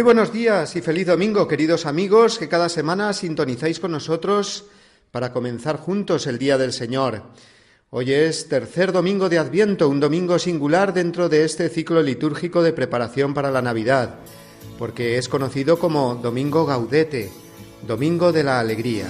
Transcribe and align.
Muy 0.00 0.14
buenos 0.14 0.32
días 0.32 0.74
y 0.76 0.80
feliz 0.80 1.08
domingo, 1.08 1.46
queridos 1.46 1.84
amigos, 1.84 2.38
que 2.38 2.48
cada 2.48 2.70
semana 2.70 3.12
sintonizáis 3.12 3.78
con 3.78 3.90
nosotros 3.90 4.64
para 5.10 5.30
comenzar 5.30 5.76
juntos 5.76 6.26
el 6.26 6.38
Día 6.38 6.56
del 6.56 6.72
Señor. 6.72 7.24
Hoy 7.90 8.14
es 8.14 8.48
tercer 8.48 8.92
domingo 8.92 9.28
de 9.28 9.36
Adviento, 9.36 9.90
un 9.90 10.00
domingo 10.00 10.38
singular 10.38 10.94
dentro 10.94 11.28
de 11.28 11.44
este 11.44 11.68
ciclo 11.68 12.00
litúrgico 12.02 12.62
de 12.62 12.72
preparación 12.72 13.34
para 13.34 13.50
la 13.50 13.60
Navidad, 13.60 14.20
porque 14.78 15.18
es 15.18 15.28
conocido 15.28 15.78
como 15.78 16.14
Domingo 16.14 16.64
Gaudete, 16.64 17.30
Domingo 17.86 18.32
de 18.32 18.42
la 18.42 18.58
Alegría. 18.58 19.06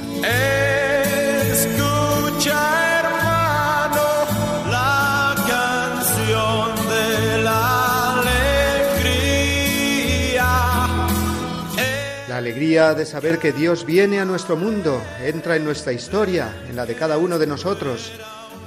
Alegría 12.50 12.94
de 12.94 13.06
saber 13.06 13.38
que 13.38 13.52
Dios 13.52 13.86
viene 13.86 14.18
a 14.18 14.24
nuestro 14.24 14.56
mundo, 14.56 15.00
entra 15.22 15.54
en 15.54 15.64
nuestra 15.64 15.92
historia, 15.92 16.52
en 16.68 16.74
la 16.74 16.84
de 16.84 16.96
cada 16.96 17.16
uno 17.16 17.38
de 17.38 17.46
nosotros, 17.46 18.10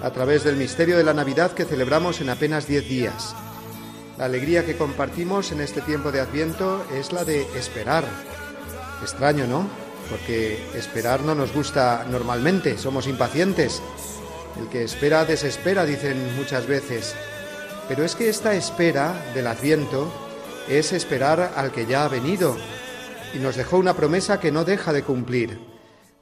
a 0.02 0.10
través 0.12 0.46
del 0.46 0.56
misterio 0.56 0.96
de 0.96 1.04
la 1.04 1.14
Navidad 1.14 1.52
que 1.52 1.66
celebramos 1.66 2.22
en 2.22 2.30
apenas 2.30 2.66
diez 2.66 2.88
días. 2.88 3.36
La 4.18 4.24
alegría 4.24 4.66
que 4.66 4.78
compartimos 4.78 5.52
en 5.52 5.60
este 5.60 5.82
tiempo 5.82 6.14
de 6.14 6.22
Adviento 6.22 6.86
es 6.94 7.12
la 7.12 7.26
de 7.26 7.42
esperar. 7.58 8.06
Extraño, 9.02 9.48
¿no? 9.48 9.68
Porque 10.10 10.66
esperar 10.76 11.20
no 11.20 11.36
nos 11.36 11.52
gusta 11.52 12.06
normalmente, 12.10 12.78
somos 12.78 13.06
impacientes. 13.06 13.82
El 14.62 14.70
que 14.70 14.86
espera 14.86 15.26
desespera, 15.26 15.86
dicen 15.86 16.38
muchas 16.38 16.68
veces. 16.68 17.16
Pero 17.90 18.06
es 18.06 18.16
que 18.16 18.30
esta 18.30 18.54
espera 18.54 19.14
del 19.34 19.48
Adviento 19.48 20.10
es 20.70 20.94
esperar 20.94 21.52
al 21.58 21.74
que 21.74 21.86
ya 21.86 22.06
ha 22.06 22.08
venido, 22.08 22.56
y 23.34 23.40
nos 23.40 23.56
dejó 23.56 23.78
una 23.78 23.96
promesa 23.96 24.40
que 24.40 24.52
no 24.52 24.64
deja 24.64 24.94
de 24.94 25.04
cumplir. 25.04 25.60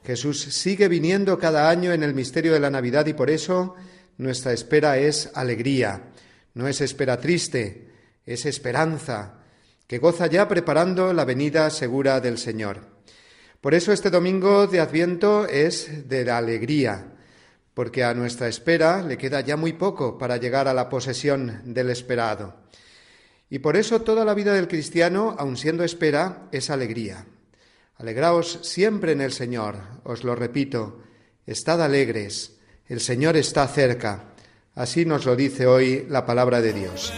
Jesús 0.04 0.42
sigue 0.42 0.88
viniendo 0.88 1.38
cada 1.38 1.68
año 1.68 1.92
en 1.92 2.02
el 2.02 2.14
misterio 2.14 2.52
de 2.52 2.60
la 2.60 2.70
Navidad 2.70 3.06
y 3.06 3.12
por 3.12 3.30
eso 3.30 3.74
nuestra 4.18 4.52
espera 4.52 4.98
es 4.98 5.30
alegría. 5.34 6.10
No 6.54 6.66
es 6.68 6.80
espera 6.80 7.20
triste, 7.20 7.90
es 8.24 8.46
esperanza, 8.46 9.34
que 9.86 9.98
goza 9.98 10.26
ya 10.26 10.48
preparando 10.48 11.12
la 11.12 11.24
venida 11.24 11.70
segura 11.70 12.20
del 12.20 12.38
Señor. 12.38 12.80
Por 13.60 13.74
eso 13.74 13.92
este 13.92 14.10
domingo 14.10 14.66
de 14.66 14.80
Adviento 14.80 15.46
es 15.46 16.08
de 16.08 16.24
la 16.24 16.38
alegría, 16.38 17.12
porque 17.74 18.02
a 18.04 18.14
nuestra 18.14 18.48
espera 18.48 19.02
le 19.02 19.16
queda 19.18 19.40
ya 19.40 19.56
muy 19.56 19.74
poco 19.74 20.18
para 20.18 20.36
llegar 20.36 20.66
a 20.66 20.74
la 20.74 20.88
posesión 20.88 21.62
del 21.64 21.90
esperado. 21.90 22.56
Y 23.52 23.58
por 23.58 23.76
eso 23.76 24.00
toda 24.00 24.24
la 24.24 24.32
vida 24.32 24.54
del 24.54 24.66
cristiano, 24.66 25.36
aun 25.38 25.58
siendo 25.58 25.84
espera, 25.84 26.48
es 26.52 26.70
alegría. 26.70 27.26
Alegraos 27.98 28.60
siempre 28.62 29.12
en 29.12 29.20
el 29.20 29.30
Señor, 29.30 29.76
os 30.04 30.24
lo 30.24 30.34
repito, 30.34 31.02
estad 31.46 31.82
alegres, 31.82 32.56
el 32.88 33.00
Señor 33.00 33.36
está 33.36 33.68
cerca. 33.68 34.32
Así 34.74 35.04
nos 35.04 35.26
lo 35.26 35.36
dice 35.36 35.66
hoy 35.66 36.06
la 36.08 36.24
palabra 36.24 36.62
de 36.62 36.72
Dios. 36.72 37.12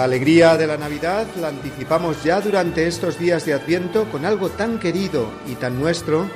La 0.00 0.04
alegría 0.04 0.56
de 0.56 0.66
la 0.66 0.78
Navidad 0.78 1.26
la 1.38 1.48
anticipamos 1.48 2.24
ya 2.24 2.40
durante 2.40 2.86
estos 2.86 3.18
días 3.18 3.44
de 3.44 3.52
Adviento 3.52 4.06
con 4.10 4.24
algo 4.24 4.48
tan 4.48 4.78
querido 4.78 5.30
y 5.46 5.56
tan 5.56 5.78
nuestro 5.78 6.26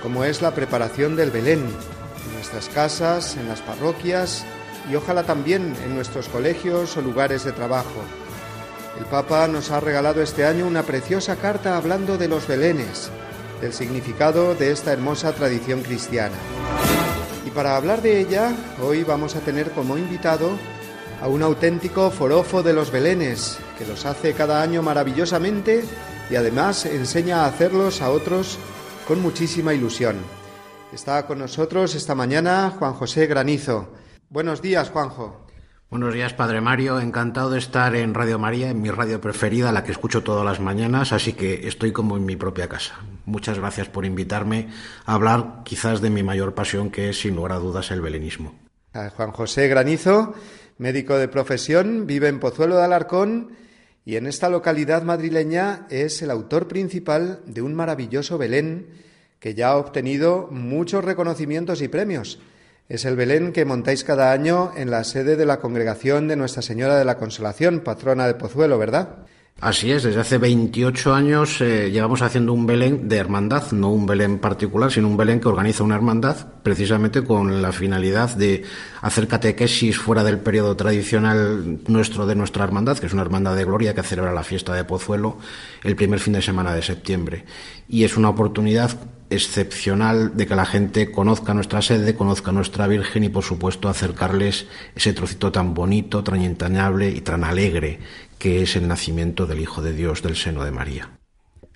como 0.00 0.22
es 0.22 0.40
la 0.40 0.54
preparación 0.54 1.16
del 1.16 1.32
Belén, 1.32 1.58
en 1.58 2.34
nuestras 2.34 2.68
casas, 2.68 3.36
en 3.36 3.48
las 3.48 3.60
parroquias 3.60 4.46
y 4.88 4.94
ojalá 4.94 5.24
también 5.24 5.74
en 5.84 5.96
nuestros 5.96 6.28
colegios 6.28 6.96
o 6.96 7.02
lugares 7.02 7.42
de 7.42 7.50
trabajo. 7.50 8.04
El 9.00 9.04
Papa 9.06 9.48
nos 9.48 9.72
ha 9.72 9.80
regalado 9.80 10.22
este 10.22 10.44
año 10.44 10.64
una 10.64 10.84
preciosa 10.84 11.34
carta 11.34 11.76
hablando 11.76 12.18
de 12.18 12.28
los 12.28 12.46
Belenes, 12.46 13.10
del 13.60 13.72
significado 13.72 14.54
de 14.54 14.70
esta 14.70 14.92
hermosa 14.92 15.32
tradición 15.32 15.82
cristiana. 15.82 16.36
Y 17.44 17.50
para 17.50 17.74
hablar 17.74 18.00
de 18.00 18.20
ella, 18.20 18.52
hoy 18.80 19.02
vamos 19.02 19.34
a 19.34 19.40
tener 19.40 19.72
como 19.72 19.98
invitado 19.98 20.52
a 21.20 21.28
un 21.28 21.42
auténtico 21.42 22.10
forofo 22.10 22.62
de 22.62 22.72
los 22.72 22.90
belenes, 22.90 23.58
que 23.76 23.86
los 23.86 24.06
hace 24.06 24.34
cada 24.34 24.62
año 24.62 24.82
maravillosamente 24.82 25.84
y 26.30 26.36
además 26.36 26.86
enseña 26.86 27.42
a 27.42 27.46
hacerlos 27.46 28.02
a 28.02 28.10
otros 28.10 28.58
con 29.06 29.20
muchísima 29.20 29.74
ilusión. 29.74 30.16
Está 30.92 31.26
con 31.26 31.38
nosotros 31.38 31.94
esta 31.94 32.14
mañana 32.14 32.74
Juan 32.78 32.94
José 32.94 33.26
Granizo. 33.26 33.92
Buenos 34.30 34.62
días, 34.62 34.90
Juanjo. 34.90 35.46
Buenos 35.90 36.12
días, 36.12 36.34
Padre 36.34 36.60
Mario. 36.60 37.00
Encantado 37.00 37.50
de 37.50 37.58
estar 37.58 37.96
en 37.96 38.12
Radio 38.12 38.38
María, 38.38 38.68
en 38.68 38.82
mi 38.82 38.90
radio 38.90 39.20
preferida, 39.20 39.72
la 39.72 39.84
que 39.84 39.92
escucho 39.92 40.22
todas 40.22 40.44
las 40.44 40.60
mañanas, 40.60 41.12
así 41.12 41.32
que 41.32 41.66
estoy 41.66 41.92
como 41.92 42.18
en 42.18 42.26
mi 42.26 42.36
propia 42.36 42.68
casa. 42.68 42.96
Muchas 43.24 43.58
gracias 43.58 43.88
por 43.88 44.04
invitarme 44.04 44.68
a 45.06 45.14
hablar 45.14 45.62
quizás 45.64 46.02
de 46.02 46.10
mi 46.10 46.22
mayor 46.22 46.54
pasión, 46.54 46.90
que 46.90 47.08
es, 47.08 47.20
sin 47.20 47.36
lugar 47.36 47.52
a 47.52 47.58
dudas, 47.58 47.90
el 47.90 48.02
belenismo. 48.02 48.54
Juan 49.16 49.32
José 49.32 49.68
Granizo 49.68 50.34
Médico 50.78 51.18
de 51.18 51.26
profesión, 51.26 52.06
vive 52.06 52.28
en 52.28 52.38
Pozuelo 52.38 52.76
de 52.76 52.84
Alarcón 52.84 53.50
y 54.04 54.14
en 54.14 54.28
esta 54.28 54.48
localidad 54.48 55.02
madrileña 55.02 55.88
es 55.90 56.22
el 56.22 56.30
autor 56.30 56.68
principal 56.68 57.40
de 57.46 57.62
un 57.62 57.74
maravilloso 57.74 58.38
Belén 58.38 58.86
que 59.40 59.54
ya 59.54 59.70
ha 59.70 59.76
obtenido 59.76 60.46
muchos 60.52 61.04
reconocimientos 61.04 61.82
y 61.82 61.88
premios. 61.88 62.38
Es 62.88 63.04
el 63.04 63.16
Belén 63.16 63.52
que 63.52 63.64
montáis 63.64 64.04
cada 64.04 64.30
año 64.30 64.70
en 64.76 64.92
la 64.92 65.02
sede 65.02 65.34
de 65.34 65.46
la 65.46 65.58
congregación 65.58 66.28
de 66.28 66.36
Nuestra 66.36 66.62
Señora 66.62 66.96
de 66.96 67.04
la 67.04 67.18
Consolación, 67.18 67.80
patrona 67.80 68.28
de 68.28 68.34
Pozuelo, 68.34 68.78
¿verdad? 68.78 69.26
Así 69.60 69.90
es, 69.90 70.04
desde 70.04 70.20
hace 70.20 70.38
28 70.38 71.12
años 71.12 71.60
eh, 71.60 71.90
llevamos 71.90 72.22
haciendo 72.22 72.52
un 72.52 72.64
Belén 72.64 73.08
de 73.08 73.16
hermandad, 73.16 73.72
no 73.72 73.90
un 73.90 74.06
Belén 74.06 74.38
particular, 74.38 74.92
sino 74.92 75.08
un 75.08 75.16
Belén 75.16 75.40
que 75.40 75.48
organiza 75.48 75.82
una 75.82 75.96
hermandad 75.96 76.36
precisamente 76.62 77.24
con 77.24 77.60
la 77.60 77.72
finalidad 77.72 78.36
de 78.36 78.62
hacer 79.02 79.26
catequesis 79.26 79.98
fuera 79.98 80.22
del 80.22 80.38
periodo 80.38 80.76
tradicional 80.76 81.80
nuestro 81.88 82.24
de 82.24 82.36
nuestra 82.36 82.62
hermandad, 82.62 82.98
que 82.98 83.06
es 83.06 83.12
una 83.12 83.22
hermandad 83.22 83.56
de 83.56 83.64
gloria 83.64 83.96
que 83.96 84.04
celebra 84.04 84.32
la 84.32 84.44
fiesta 84.44 84.74
de 84.74 84.84
Pozuelo 84.84 85.38
el 85.82 85.96
primer 85.96 86.20
fin 86.20 86.34
de 86.34 86.42
semana 86.42 86.72
de 86.72 86.82
septiembre. 86.82 87.44
Y 87.88 88.04
es 88.04 88.16
una 88.16 88.28
oportunidad 88.28 88.96
excepcional 89.28 90.36
de 90.36 90.46
que 90.46 90.54
la 90.54 90.66
gente 90.66 91.10
conozca 91.10 91.52
nuestra 91.52 91.82
sede, 91.82 92.14
conozca 92.14 92.52
nuestra 92.52 92.86
Virgen 92.86 93.24
y, 93.24 93.28
por 93.28 93.42
supuesto, 93.42 93.88
acercarles 93.88 94.66
ese 94.94 95.12
trocito 95.12 95.50
tan 95.50 95.74
bonito, 95.74 96.22
tan 96.22 96.42
entrañable 96.42 97.10
y 97.10 97.20
tan 97.22 97.42
alegre 97.42 97.98
que 98.38 98.62
es 98.62 98.76
el 98.76 98.88
nacimiento 98.88 99.46
del 99.46 99.60
Hijo 99.60 99.82
de 99.82 99.92
Dios 99.92 100.22
del 100.22 100.36
seno 100.36 100.64
de 100.64 100.70
María. 100.70 101.18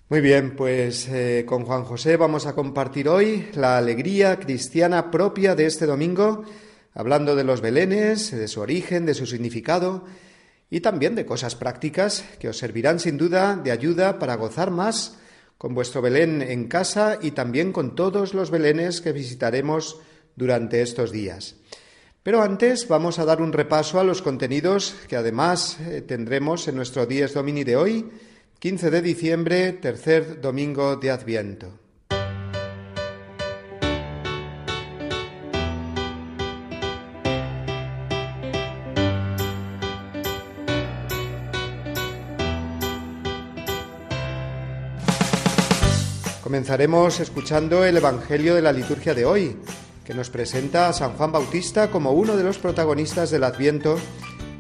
Muy 0.09 0.21
bien, 0.21 0.57
pues 0.57 1.09
eh, 1.09 1.45
con 1.47 1.65
Juan 1.65 1.85
José 1.85 2.17
vamos 2.17 2.47
a 2.47 2.55
compartir 2.55 3.09
hoy 3.09 3.49
la 3.55 3.79
alegría 3.79 4.39
cristiana 4.39 5.11
propia 5.11 5.55
de 5.55 5.67
este 5.67 5.87
domingo, 5.87 6.45
hablando 6.93 7.35
de 7.35 7.45
los 7.45 7.63
belenes, 7.63 8.31
de 8.31 8.47
su 8.47 8.61
origen, 8.61 9.07
de 9.07 9.15
su 9.15 9.27
significado 9.27 10.05
y 10.69 10.81
también 10.81 11.15
de 11.15 11.25
cosas 11.25 11.55
prácticas 11.55 12.25
que 12.39 12.49
os 12.49 12.59
servirán 12.59 13.01
sin 13.01 13.17
duda 13.17 13.57
de 13.57 13.71
ayuda 13.71 14.19
para 14.19 14.37
gozar 14.37 14.71
más 14.71 15.19
con 15.63 15.75
vuestro 15.75 16.03
Belén 16.03 16.43
en 16.43 16.67
casa 16.67 17.19
y 17.23 17.31
también 17.31 17.73
con 17.73 17.95
todos 17.95 18.35
los 18.35 18.51
Belenes 18.51 19.01
que 19.01 19.13
visitaremos 19.13 20.01
durante 20.35 20.83
estos 20.83 21.13
días. 21.13 21.57
Pero 22.23 22.41
antes 22.41 22.87
vamos 22.87 23.19
a 23.19 23.25
dar 23.25 23.43
un 23.43 23.53
repaso 23.53 23.99
a 23.99 24.05
los 24.05 24.23
contenidos 24.23 24.95
que 25.09 25.17
además 25.17 25.79
eh, 25.81 26.03
tendremos 26.03 26.69
en 26.69 26.77
nuestro 26.77 27.05
Días 27.05 27.35
Domini 27.35 27.65
de 27.65 27.75
hoy, 27.75 28.09
15 28.61 28.91
de 28.91 29.03
diciembre, 29.03 29.73
tercer 29.73 30.41
domingo 30.41 30.95
de 30.95 31.11
Adviento. 31.11 31.81
Comenzaremos 46.41 47.19
escuchando 47.19 47.85
el 47.85 47.97
Evangelio 47.97 48.55
de 48.55 48.63
la 48.63 48.73
liturgia 48.73 49.13
de 49.13 49.25
hoy, 49.25 49.57
que 50.05 50.15
nos 50.15 50.31
presenta 50.31 50.89
a 50.89 50.93
San 50.93 51.13
Juan 51.13 51.33
Bautista 51.33 51.91
como 51.91 52.13
uno 52.13 52.37
de 52.37 52.45
los 52.45 52.59
protagonistas 52.59 53.31
del 53.31 53.45
Adviento, 53.45 53.99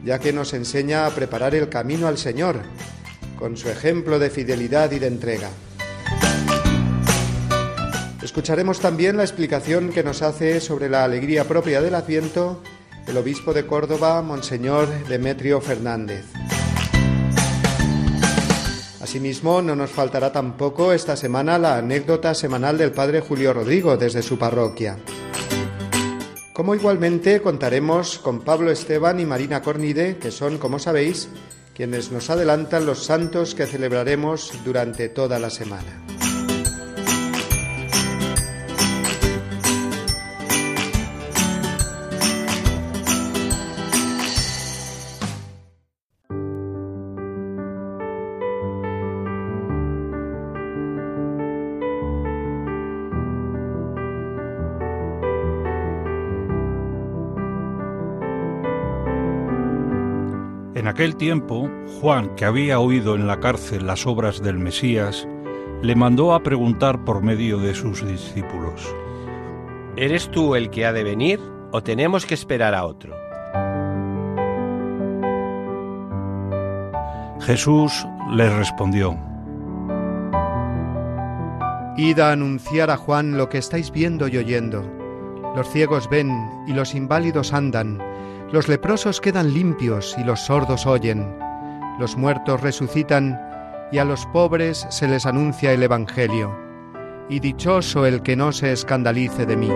ya 0.04 0.18
que 0.18 0.32
nos 0.32 0.54
enseña 0.54 1.06
a 1.06 1.10
preparar 1.10 1.54
el 1.54 1.68
camino 1.68 2.06
al 2.06 2.18
Señor, 2.18 2.60
con 3.38 3.56
su 3.56 3.68
ejemplo 3.68 4.18
de 4.18 4.30
fidelidad 4.30 4.92
y 4.92 4.98
de 4.98 5.06
entrega. 5.06 5.50
Escucharemos 8.22 8.80
también 8.80 9.16
la 9.16 9.24
explicación 9.24 9.90
que 9.90 10.04
nos 10.04 10.22
hace 10.22 10.60
sobre 10.60 10.88
la 10.88 11.04
alegría 11.04 11.44
propia 11.44 11.82
del 11.82 11.94
Adviento 11.94 12.62
el 13.06 13.16
obispo 13.16 13.52
de 13.52 13.66
Córdoba, 13.66 14.22
Monseñor 14.22 14.88
Demetrio 15.08 15.60
Fernández. 15.60 16.24
Asimismo, 19.00 19.60
no 19.60 19.74
nos 19.74 19.90
faltará 19.90 20.32
tampoco 20.32 20.92
esta 20.92 21.16
semana 21.16 21.58
la 21.58 21.76
anécdota 21.76 22.34
semanal 22.34 22.78
del 22.78 22.92
Padre 22.92 23.20
Julio 23.20 23.52
Rodrigo 23.52 23.96
desde 23.96 24.22
su 24.22 24.38
parroquia. 24.38 24.98
Como 26.52 26.74
igualmente 26.74 27.40
contaremos 27.40 28.18
con 28.18 28.42
Pablo 28.42 28.70
Esteban 28.70 29.20
y 29.20 29.26
Marina 29.26 29.62
Cornide, 29.62 30.18
que 30.18 30.30
son, 30.30 30.58
como 30.58 30.78
sabéis, 30.78 31.30
quienes 31.74 32.12
nos 32.12 32.28
adelantan 32.28 32.84
los 32.84 33.04
santos 33.04 33.54
que 33.54 33.66
celebraremos 33.66 34.52
durante 34.62 35.08
toda 35.08 35.38
la 35.38 35.48
semana. 35.48 36.31
En 60.82 60.88
aquel 60.88 61.14
tiempo, 61.14 61.70
Juan, 62.00 62.34
que 62.34 62.44
había 62.44 62.80
oído 62.80 63.14
en 63.14 63.28
la 63.28 63.38
cárcel 63.38 63.86
las 63.86 64.04
obras 64.04 64.42
del 64.42 64.58
Mesías, 64.58 65.28
le 65.80 65.94
mandó 65.94 66.34
a 66.34 66.42
preguntar 66.42 67.04
por 67.04 67.22
medio 67.22 67.58
de 67.58 67.72
sus 67.72 68.04
discípulos. 68.04 68.92
¿Eres 69.96 70.28
tú 70.32 70.56
el 70.56 70.70
que 70.70 70.84
ha 70.84 70.92
de 70.92 71.04
venir 71.04 71.38
o 71.70 71.84
tenemos 71.84 72.26
que 72.26 72.34
esperar 72.34 72.74
a 72.74 72.84
otro? 72.84 73.14
Jesús 77.42 78.04
les 78.32 78.52
respondió. 78.52 79.16
Id 81.96 82.18
a 82.18 82.32
anunciar 82.32 82.90
a 82.90 82.96
Juan 82.96 83.38
lo 83.38 83.48
que 83.48 83.58
estáis 83.58 83.92
viendo 83.92 84.26
y 84.26 84.36
oyendo. 84.36 84.82
Los 85.54 85.68
ciegos 85.68 86.10
ven 86.10 86.32
y 86.66 86.72
los 86.72 86.96
inválidos 86.96 87.52
andan 87.52 88.00
los 88.52 88.68
leprosos 88.68 89.22
quedan 89.22 89.54
limpios 89.54 90.14
y 90.18 90.24
los 90.24 90.40
sordos 90.40 90.86
oyen, 90.86 91.38
los 91.98 92.18
muertos 92.18 92.60
resucitan 92.60 93.40
y 93.90 93.96
a 93.96 94.04
los 94.04 94.26
pobres 94.26 94.86
se 94.90 95.08
les 95.08 95.24
anuncia 95.24 95.72
el 95.72 95.82
Evangelio. 95.82 96.54
Y 97.30 97.40
dichoso 97.40 98.04
el 98.04 98.22
que 98.22 98.36
no 98.36 98.52
se 98.52 98.72
escandalice 98.72 99.46
de 99.46 99.56
mí. 99.56 99.70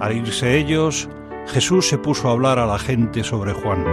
Al 0.00 0.16
irse 0.16 0.56
ellos, 0.56 1.10
Jesús 1.48 1.86
se 1.86 1.98
puso 1.98 2.28
a 2.28 2.32
hablar 2.32 2.58
a 2.58 2.66
la 2.66 2.78
gente 2.78 3.22
sobre 3.22 3.52
Juan. 3.52 3.84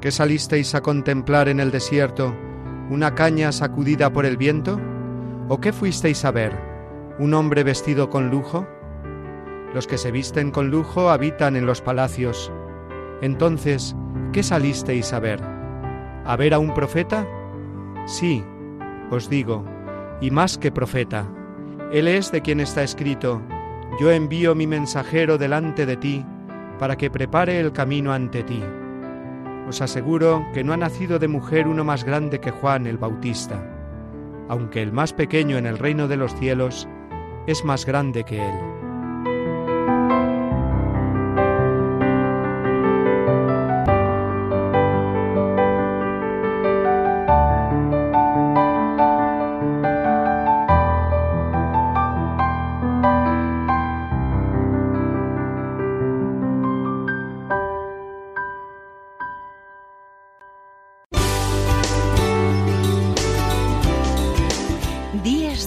¿Qué 0.00 0.10
salisteis 0.10 0.74
a 0.74 0.80
contemplar 0.80 1.48
en 1.48 1.60
el 1.60 1.70
desierto? 1.70 2.34
¿Una 2.90 3.14
caña 3.14 3.52
sacudida 3.52 4.12
por 4.12 4.26
el 4.26 4.36
viento? 4.36 4.80
¿O 5.48 5.60
qué 5.60 5.72
fuisteis 5.72 6.24
a 6.24 6.32
ver? 6.32 6.71
Un 7.18 7.34
hombre 7.34 7.62
vestido 7.64 8.10
con 8.10 8.30
lujo? 8.30 8.66
Los 9.74 9.86
que 9.86 9.98
se 9.98 10.10
visten 10.10 10.50
con 10.50 10.70
lujo 10.70 11.10
habitan 11.10 11.56
en 11.56 11.66
los 11.66 11.80
palacios. 11.80 12.52
Entonces, 13.20 13.94
¿qué 14.32 14.42
salisteis 14.42 15.12
a 15.12 15.20
ver? 15.20 15.40
¿A 16.24 16.36
ver 16.36 16.54
a 16.54 16.58
un 16.58 16.74
profeta? 16.74 17.26
Sí, 18.06 18.44
os 19.10 19.28
digo, 19.28 19.64
y 20.20 20.30
más 20.30 20.58
que 20.58 20.72
profeta. 20.72 21.26
Él 21.92 22.08
es 22.08 22.32
de 22.32 22.42
quien 22.42 22.60
está 22.60 22.82
escrito, 22.82 23.42
yo 24.00 24.10
envío 24.10 24.54
mi 24.54 24.66
mensajero 24.66 25.36
delante 25.36 25.84
de 25.84 25.96
ti, 25.96 26.24
para 26.78 26.96
que 26.96 27.10
prepare 27.10 27.60
el 27.60 27.72
camino 27.72 28.12
ante 28.12 28.42
ti. 28.42 28.62
Os 29.68 29.80
aseguro 29.80 30.44
que 30.52 30.64
no 30.64 30.72
ha 30.72 30.76
nacido 30.76 31.18
de 31.18 31.28
mujer 31.28 31.68
uno 31.68 31.84
más 31.84 32.04
grande 32.04 32.40
que 32.40 32.50
Juan 32.50 32.86
el 32.86 32.98
Bautista, 32.98 33.62
aunque 34.48 34.82
el 34.82 34.92
más 34.92 35.12
pequeño 35.12 35.58
en 35.58 35.66
el 35.66 35.78
reino 35.78 36.08
de 36.08 36.16
los 36.16 36.34
cielos 36.34 36.88
es 37.46 37.64
más 37.64 37.84
grande 37.86 38.24
que 38.24 38.46
Él. 38.46 38.72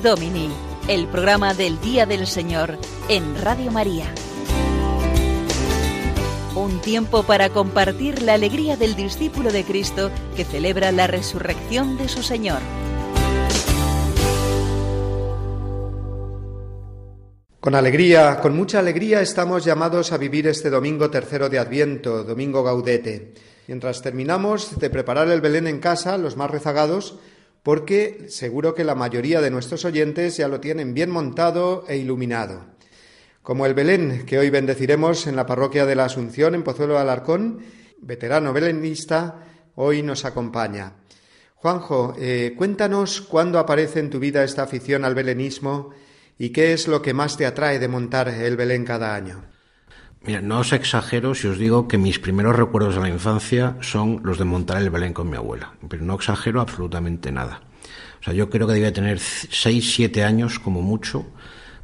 Domini 0.05 0.54
el 0.95 1.07
programa 1.07 1.53
del 1.53 1.81
Día 1.81 2.05
del 2.05 2.25
Señor 2.25 2.77
en 3.09 3.35
Radio 3.41 3.69
María. 3.69 4.05
Un 6.55 6.79
tiempo 6.79 7.23
para 7.23 7.49
compartir 7.49 8.21
la 8.21 8.35
alegría 8.35 8.77
del 8.77 8.95
discípulo 8.95 9.51
de 9.51 9.65
Cristo 9.65 10.09
que 10.37 10.45
celebra 10.45 10.93
la 10.93 11.07
resurrección 11.07 11.97
de 11.97 12.07
su 12.07 12.23
Señor. 12.23 12.59
Con 17.59 17.75
alegría, 17.75 18.39
con 18.39 18.55
mucha 18.55 18.79
alegría 18.79 19.19
estamos 19.19 19.65
llamados 19.65 20.13
a 20.13 20.17
vivir 20.17 20.47
este 20.47 20.69
domingo 20.69 21.09
tercero 21.09 21.49
de 21.49 21.59
Adviento, 21.59 22.23
domingo 22.23 22.63
gaudete. 22.63 23.33
Mientras 23.67 24.01
terminamos 24.01 24.79
de 24.79 24.89
preparar 24.89 25.27
el 25.27 25.41
Belén 25.41 25.67
en 25.67 25.79
casa, 25.81 26.17
los 26.17 26.37
más 26.37 26.49
rezagados, 26.49 27.19
porque 27.65 28.27
seguro 28.29 28.75
que 28.75 28.84
la 28.84 28.93
mayoría 28.93 29.41
de 29.41 29.50
nuestros 29.50 29.86
oyentes 29.86 30.38
ya 30.38 30.48
lo 30.48 30.60
tienen 30.60 30.93
bien 30.93 31.10
montado 31.10 31.84
e 31.88 31.98
iluminado. 31.98 32.63
Como 33.41 33.65
el 33.65 33.74
Belén 33.74 34.27
que 34.27 34.38
hoy 34.38 34.51
bendeciremos 34.51 35.25
en 35.25 35.36
la 35.36 35.48
parroquia 35.48 35.88
de 35.88 35.95
la 35.95 36.05
Asunción 36.05 36.53
en 36.53 36.62
Pozuelo 36.62 36.93
de 36.93 37.00
Alarcón, 37.00 37.65
veterano 38.00 38.53
belenista, 38.53 39.48
hoy 39.74 40.03
nos 40.03 40.25
acompaña. 40.25 40.93
Juanjo, 41.55 42.13
eh, 42.19 42.53
cuéntanos 42.55 43.22
cuándo 43.22 43.57
aparece 43.57 44.00
en 44.00 44.12
tu 44.12 44.19
vida 44.19 44.43
esta 44.43 44.62
afición 44.62 45.03
al 45.03 45.15
belenismo 45.15 45.89
y 46.38 46.51
qué 46.51 46.72
es 46.72 46.88
lo 46.88 47.01
que 47.01 47.15
más 47.15 47.36
te 47.36 47.48
atrae 47.48 47.79
de 47.79 47.88
montar 47.88 48.29
el 48.29 48.57
Belén 48.57 48.86
cada 48.86 49.15
año. 49.15 49.54
Mira, 50.25 50.41
no 50.41 50.58
os 50.65 50.74
exagero 50.74 51.36
si 51.36 51.46
os 51.46 51.62
digo 51.62 51.88
que 51.88 52.01
mis 52.01 52.17
primeros 52.17 52.55
recuerdos 52.55 52.96
de 52.96 53.01
la 53.01 53.10
infancia 53.10 53.77
son 53.82 54.22
los 54.24 54.39
de 54.39 54.46
montar 54.46 54.82
el 54.82 54.89
Belén 54.89 55.13
con 55.13 55.29
mi 55.29 55.38
abuela, 55.38 55.74
pero 55.88 56.03
no 56.03 56.15
exagero 56.15 56.62
absolutamente 56.62 57.32
nada. 57.32 57.62
O 58.22 58.24
sea, 58.24 58.34
yo 58.34 58.50
creo 58.50 58.65
que 58.65 58.74
debía 58.74 58.91
tener 58.91 59.20
6, 59.20 59.94
7 59.94 60.24
años 60.24 60.58
como 60.58 60.82
mucho, 60.82 61.27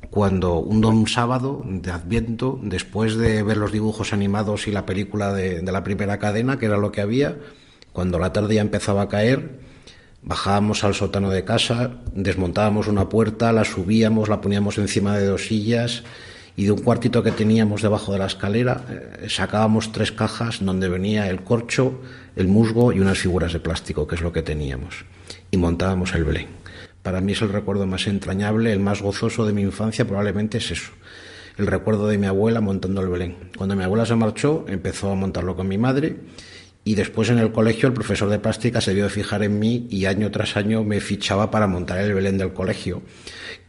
cuando 0.09 0.55
un 0.55 0.81
don 0.81 1.05
sábado 1.05 1.61
de 1.63 1.91
Adviento, 1.91 2.59
después 2.63 3.15
de 3.15 3.43
ver 3.43 3.57
los 3.57 3.71
dibujos 3.71 4.11
animados 4.11 4.67
y 4.67 4.71
la 4.71 4.87
película 4.87 5.31
de, 5.33 5.61
de 5.61 5.71
la 5.71 5.83
primera 5.83 6.17
cadena, 6.17 6.57
que 6.57 6.65
era 6.65 6.77
lo 6.77 6.91
que 6.91 7.01
había, 7.01 7.37
cuando 7.93 8.17
la 8.17 8.33
tarde 8.33 8.55
ya 8.55 8.61
empezaba 8.61 9.03
a 9.03 9.07
caer, 9.07 9.59
bajábamos 10.23 10.83
al 10.83 10.95
sótano 10.95 11.29
de 11.29 11.43
casa, 11.43 11.91
desmontábamos 12.15 12.87
una 12.87 13.07
puerta, 13.07 13.53
la 13.53 13.65
subíamos, 13.65 14.29
la 14.29 14.41
poníamos 14.41 14.79
encima 14.79 15.15
de 15.15 15.27
dos 15.27 15.45
sillas, 15.45 16.03
y 16.55 16.65
de 16.65 16.71
un 16.71 16.81
cuartito 16.81 17.23
que 17.23 17.31
teníamos 17.31 17.81
debajo 17.81 18.11
de 18.13 18.19
la 18.19 18.25
escalera 18.25 18.85
eh, 18.89 19.29
sacábamos 19.29 19.91
tres 19.91 20.11
cajas 20.11 20.63
donde 20.63 20.89
venía 20.89 21.29
el 21.29 21.43
corcho, 21.43 22.01
el 22.35 22.47
musgo 22.47 22.91
y 22.91 22.99
unas 22.99 23.19
figuras 23.19 23.53
de 23.53 23.59
plástico, 23.59 24.07
que 24.07 24.15
es 24.15 24.21
lo 24.21 24.31
que 24.31 24.41
teníamos, 24.41 25.05
y 25.49 25.57
montábamos 25.57 26.13
el 26.13 26.23
Belén. 26.23 26.47
Para 27.03 27.21
mí 27.21 27.31
es 27.31 27.41
el 27.41 27.49
recuerdo 27.49 27.87
más 27.87 28.05
entrañable, 28.07 28.71
el 28.71 28.79
más 28.79 29.01
gozoso 29.01 29.45
de 29.45 29.53
mi 29.53 29.61
infancia, 29.63 30.05
probablemente 30.05 30.59
es 30.59 30.71
eso. 30.71 30.91
el 31.57 31.67
recuerdo 31.67 32.07
de 32.07 32.17
mi 32.17 32.27
abuela 32.27 32.61
montando 32.61 33.01
el 33.01 33.09
Belén. 33.09 33.35
Cuando 33.57 33.75
mi 33.75 33.83
abuela 33.83 34.05
se 34.05 34.15
marchó, 34.15 34.65
empezó 34.67 35.11
a 35.11 35.15
montarlo 35.15 35.55
con 35.55 35.67
mi 35.67 35.77
madre 35.77 36.17
y 36.83 36.95
después 36.95 37.29
en 37.29 37.37
el 37.37 37.51
colegio 37.51 37.87
el 37.87 37.93
profesor 37.93 38.29
de 38.29 38.39
plástica 38.39 38.81
se 38.81 38.93
dio 38.93 39.03
de 39.03 39.09
fijar 39.09 39.43
en 39.43 39.59
mí 39.59 39.87
y 39.89 40.05
año 40.05 40.31
tras 40.31 40.57
año 40.57 40.83
me 40.83 40.99
fichaba 40.99 41.51
para 41.51 41.67
montar 41.67 41.99
el 41.99 42.13
Belén 42.13 42.37
del 42.37 42.53
colegio, 42.53 43.03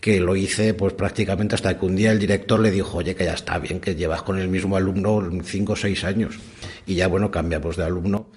que 0.00 0.21
lo 0.21 0.35
hice 0.35 0.73
pues 0.75 0.95
prácticamente 0.95 1.54
hasta 1.54 1.78
que 1.78 1.85
un 1.85 1.97
día 1.97 2.12
el 2.12 2.19
director 2.19 2.59
le 2.61 2.71
dijo, 2.71 2.99
oye, 2.99 3.14
que 3.14 3.25
ya 3.25 3.35
está 3.35 3.59
bien, 3.59 3.81
que 3.81 3.95
llevas 3.95 4.23
con 4.23 4.38
el 4.38 4.49
mismo 4.49 4.76
alumno 4.76 5.31
cinco 5.45 5.75
o 5.75 5.76
seis 5.76 6.04
años. 6.04 6.38
Y 6.87 6.95
ya 6.95 7.07
bueno, 7.09 7.31
cambiamos 7.31 7.76
de 7.76 7.85
alumno 7.85 8.28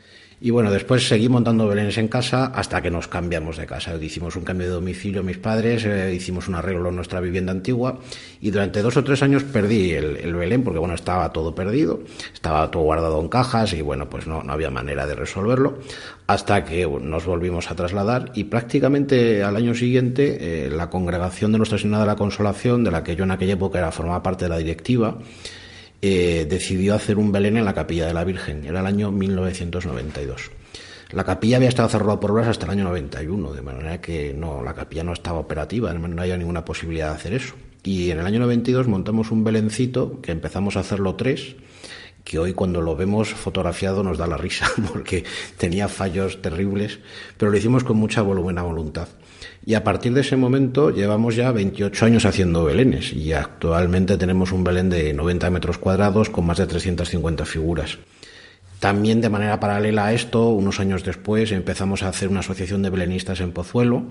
y 0.42 0.50
bueno, 0.50 0.72
después 0.72 1.08
seguí 1.08 1.30
montando 1.30 1.68
belenes 1.68 1.98
en 1.98 2.08
casa 2.08 2.46
hasta 2.48 2.82
que 2.82 2.92
nos 2.92 3.08
cambiamos 3.08 3.58
de 3.58 3.66
casa. 3.66 3.96
Hicimos 3.96 4.36
un 4.36 4.44
cambio 4.44 4.68
de 4.68 4.74
domicilio 4.74 5.24
mis 5.24 5.38
padres, 5.38 5.86
eh, 5.86 6.14
hicimos 6.14 6.48
un 6.48 6.56
arreglo 6.56 6.90
en 6.90 6.96
nuestra 6.96 7.22
vivienda 7.22 7.52
antigua 7.52 8.00
y 8.42 8.52
durante 8.52 8.82
dos 8.82 8.98
o 8.98 9.04
tres 9.04 9.24
años 9.24 9.44
perdí 9.44 9.94
el, 9.94 10.36
Belén 10.36 10.64
porque 10.64 10.80
bueno, 10.80 10.94
estaba 10.94 11.32
todo 11.32 11.56
perdido, 11.56 12.02
estaba 12.34 12.70
todo 12.70 12.84
guardado 12.84 13.22
en 13.22 13.30
cajas 13.30 13.74
y 13.74 13.82
bueno, 13.82 14.10
pues 14.10 14.28
no, 14.28 14.44
no 14.44 14.52
había 14.54 14.70
manera 14.70 15.06
de 15.06 15.16
resolverlo 15.16 15.80
hasta 16.28 16.66
que 16.66 16.88
nos 16.88 17.26
volvimos 17.26 17.70
a 17.70 17.76
trasladar 17.76 18.32
y 18.34 18.46
prácticamente 18.46 19.44
al 19.44 19.56
año 19.56 19.74
siguiente 19.76 20.66
eh, 20.66 20.70
la 20.70 20.90
congregación 20.90 21.52
de 21.52 21.60
Nuestra 21.60 21.78
Señora 21.78 22.02
de 22.02 22.08
la 22.08 22.16
Consolación, 22.16 22.84
de 22.84 22.92
la 22.92 23.04
que 23.04 23.16
yo 23.16 23.24
en 23.24 23.32
aquella 23.32 23.54
época 23.54 23.78
era 23.78 23.92
formaba 23.92 24.24
parte 24.24 24.46
de 24.46 24.50
la 24.50 24.58
directiva, 24.58 25.18
eh, 26.08 26.46
decidió 26.46 26.94
hacer 26.94 27.18
un 27.18 27.32
Belén 27.32 27.58
en 27.58 27.66
la 27.66 27.74
capilla 27.74 28.06
de 28.06 28.14
la 28.14 28.24
Virgen. 28.24 28.64
Era 28.64 28.82
el 28.82 28.86
año 28.86 29.12
1992. 29.12 30.52
La 31.12 31.24
capilla 31.24 31.58
había 31.58 31.70
estado 31.70 31.90
cerrada 31.90 32.20
por 32.20 32.30
obras 32.30 32.48
hasta 32.48 32.66
el 32.66 32.74
año 32.74 32.84
91, 32.84 33.54
de 33.54 33.62
manera 33.64 34.00
que 34.00 34.32
no, 34.32 34.64
la 34.64 34.76
capilla 34.76 35.04
no 35.04 35.14
estaba 35.14 35.40
operativa, 35.40 35.92
no 35.94 36.22
había 36.22 36.38
ninguna 36.38 36.64
posibilidad 36.64 37.10
de 37.10 37.16
hacer 37.16 37.34
eso. 37.34 37.56
Y 37.82 38.12
en 38.12 38.20
el 38.20 38.26
año 38.28 38.40
92 38.40 38.88
montamos 38.88 39.32
un 39.32 39.44
Belencito, 39.44 40.22
que 40.22 40.32
empezamos 40.32 40.78
a 40.78 40.82
hacerlo 40.82 41.16
tres, 41.16 41.56
que 42.24 42.38
hoy 42.38 42.54
cuando 42.54 42.82
lo 42.82 42.96
vemos 42.96 43.30
fotografiado 43.30 44.04
nos 44.04 44.20
da 44.20 44.28
la 44.28 44.38
risa, 44.38 44.70
porque 44.94 45.24
tenía 45.58 45.88
fallos 45.88 46.40
terribles, 46.40 47.00
pero 47.36 47.50
lo 47.52 47.58
hicimos 47.58 47.84
con 47.84 47.98
mucha 47.98 48.22
buena 48.22 48.62
voluntad. 48.62 49.08
Y 49.66 49.74
a 49.74 49.84
partir 49.84 50.14
de 50.14 50.22
ese 50.22 50.38
momento 50.38 50.92
llevamos 50.92 51.36
ya 51.36 51.52
28 51.52 52.06
años 52.06 52.26
haciendo 52.26 52.66
belenes 52.66 53.14
y 53.14 53.34
actualmente 53.34 54.16
tenemos 54.18 54.52
un 54.52 54.64
belén 54.64 54.92
de 54.92 55.12
90 55.12 55.50
metros 55.50 55.80
cuadrados 55.80 56.30
con 56.30 56.46
más 56.46 56.60
de 56.60 56.68
350 56.68 57.46
figuras. 57.46 57.98
También 58.80 59.22
de 59.22 59.30
manera 59.30 59.60
paralela 59.60 60.06
a 60.06 60.14
esto, 60.14 60.50
unos 60.50 60.80
años 60.80 61.04
después 61.04 61.52
empezamos 61.52 62.04
a 62.04 62.10
hacer 62.10 62.30
una 62.30 62.42
asociación 62.42 62.84
de 62.84 62.92
belenistas 62.92 63.42
en 63.42 63.54
Pozuelo 63.54 64.04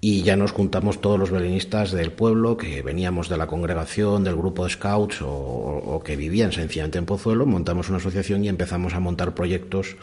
y 0.00 0.22
ya 0.22 0.36
nos 0.36 0.52
juntamos 0.52 1.00
todos 1.00 1.18
los 1.18 1.30
belenistas 1.30 1.90
del 1.90 2.12
pueblo 2.12 2.56
que 2.56 2.82
veníamos 2.82 3.28
de 3.28 3.38
la 3.38 3.46
congregación, 3.46 4.24
del 4.24 4.36
grupo 4.36 4.64
de 4.64 4.70
scouts 4.70 5.18
o, 5.22 6.02
que 6.04 6.16
vivían 6.16 6.52
sencillamente 6.52 6.98
en 6.98 7.06
Pozuelo, 7.06 7.46
montamos 7.46 7.88
una 7.88 7.98
asociación 7.98 8.44
y 8.44 8.48
empezamos 8.48 8.94
a 8.94 9.00
montar 9.00 9.34
proyectos 9.34 9.96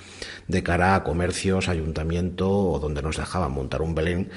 de 0.47 0.63
cara 0.63 0.95
a 0.95 1.03
comercios, 1.03 1.69
ayuntamiento 1.69 2.49
o 2.49 2.79
donde 2.79 3.01
nos 3.01 3.17
dejaban 3.17 3.51
montar 3.51 3.81
un 3.81 3.93
Belén, 3.95 4.29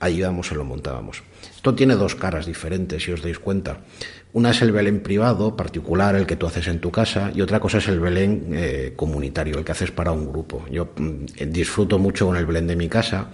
ahí 0.00 0.16
íbamos 0.16 0.50
y 0.50 0.56
lo 0.56 0.64
montábamos. 0.64 1.22
Esto 1.54 1.74
tiene 1.74 1.94
dos 1.94 2.14
caras 2.14 2.46
diferentes, 2.46 3.04
si 3.04 3.12
os 3.12 3.22
dais 3.22 3.38
cuenta. 3.38 3.80
Una 4.34 4.50
es 4.50 4.62
el 4.62 4.72
Belén 4.72 4.98
privado, 4.98 5.54
particular, 5.54 6.16
el 6.16 6.26
que 6.26 6.34
tú 6.34 6.48
haces 6.48 6.66
en 6.66 6.80
tu 6.80 6.90
casa, 6.90 7.30
y 7.32 7.40
otra 7.40 7.60
cosa 7.60 7.78
es 7.78 7.86
el 7.86 8.00
Belén 8.00 8.48
eh, 8.52 8.92
comunitario, 8.96 9.58
el 9.58 9.64
que 9.64 9.70
haces 9.70 9.92
para 9.92 10.10
un 10.10 10.28
grupo. 10.28 10.64
Yo 10.68 10.88
mm, 10.96 11.52
disfruto 11.52 12.00
mucho 12.00 12.26
con 12.26 12.36
el 12.36 12.44
Belén 12.44 12.66
de 12.66 12.74
mi 12.74 12.88
casa, 12.88 13.28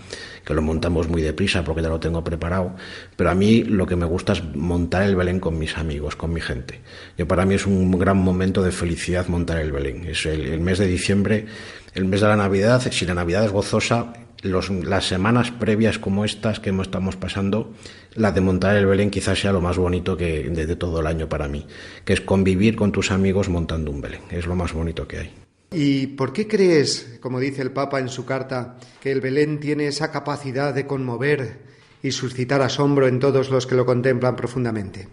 que 0.44 0.52
lo 0.52 0.60
montamos 0.60 1.08
muy 1.08 1.22
deprisa 1.22 1.64
porque 1.64 1.80
ya 1.80 1.88
lo 1.88 1.98
tengo 1.98 2.22
preparado, 2.22 2.76
pero 3.16 3.30
a 3.30 3.34
mí 3.34 3.62
lo 3.62 3.86
que 3.86 3.96
me 3.96 4.04
gusta 4.04 4.34
es 4.34 4.44
montar 4.54 5.04
el 5.04 5.16
Belén 5.16 5.40
con 5.40 5.58
mis 5.58 5.78
amigos, 5.78 6.16
con 6.16 6.34
mi 6.34 6.42
gente. 6.42 6.80
Yo 7.16 7.26
para 7.26 7.46
mí 7.46 7.54
es 7.54 7.66
un 7.66 7.90
gran 7.98 8.18
momento 8.18 8.62
de 8.62 8.70
felicidad 8.70 9.26
montar 9.28 9.56
el 9.56 9.72
Belén. 9.72 10.04
Es 10.04 10.26
el 10.26 10.60
mes 10.60 10.78
de 10.80 10.86
diciembre, 10.86 11.46
el 11.94 12.04
mes 12.04 12.20
de 12.20 12.28
la 12.28 12.36
Navidad, 12.36 12.86
si 12.90 13.06
la 13.06 13.14
Navidad 13.14 13.46
es 13.46 13.52
gozosa, 13.52 14.12
las 14.42 15.06
semanas 15.06 15.50
previas 15.50 15.98
como 15.98 16.24
estas 16.24 16.60
que 16.60 16.70
estamos 16.70 17.16
pasando, 17.16 17.72
la 18.14 18.32
de 18.32 18.40
montar 18.40 18.76
el 18.76 18.86
Belén 18.86 19.10
quizás 19.10 19.40
sea 19.40 19.52
lo 19.52 19.60
más 19.60 19.76
bonito 19.76 20.16
que 20.16 20.48
de, 20.48 20.76
todo 20.76 21.00
el 21.00 21.06
año 21.06 21.28
para 21.28 21.48
mí, 21.48 21.66
que 22.04 22.12
es 22.12 22.20
convivir 22.20 22.76
con 22.76 22.92
tus 22.92 23.10
amigos 23.10 23.48
montando 23.48 23.90
un 23.90 24.00
Belén. 24.00 24.22
Es 24.30 24.46
lo 24.46 24.54
más 24.54 24.72
bonito 24.72 25.06
que 25.06 25.18
hay. 25.18 25.34
¿Y 25.72 26.08
por 26.08 26.32
qué 26.32 26.48
crees, 26.48 27.18
como 27.20 27.38
dice 27.38 27.62
el 27.62 27.70
Papa 27.70 28.00
en 28.00 28.08
su 28.08 28.24
carta, 28.24 28.76
que 29.00 29.12
el 29.12 29.20
Belén 29.20 29.60
tiene 29.60 29.86
esa 29.86 30.10
capacidad 30.10 30.74
de 30.74 30.86
conmover 30.86 31.58
y 32.02 32.10
suscitar 32.10 32.62
asombro 32.62 33.06
en 33.06 33.20
todos 33.20 33.50
los 33.50 33.66
que 33.66 33.76
lo 33.76 33.86
contemplan 33.86 34.34
profundamente? 34.34 35.08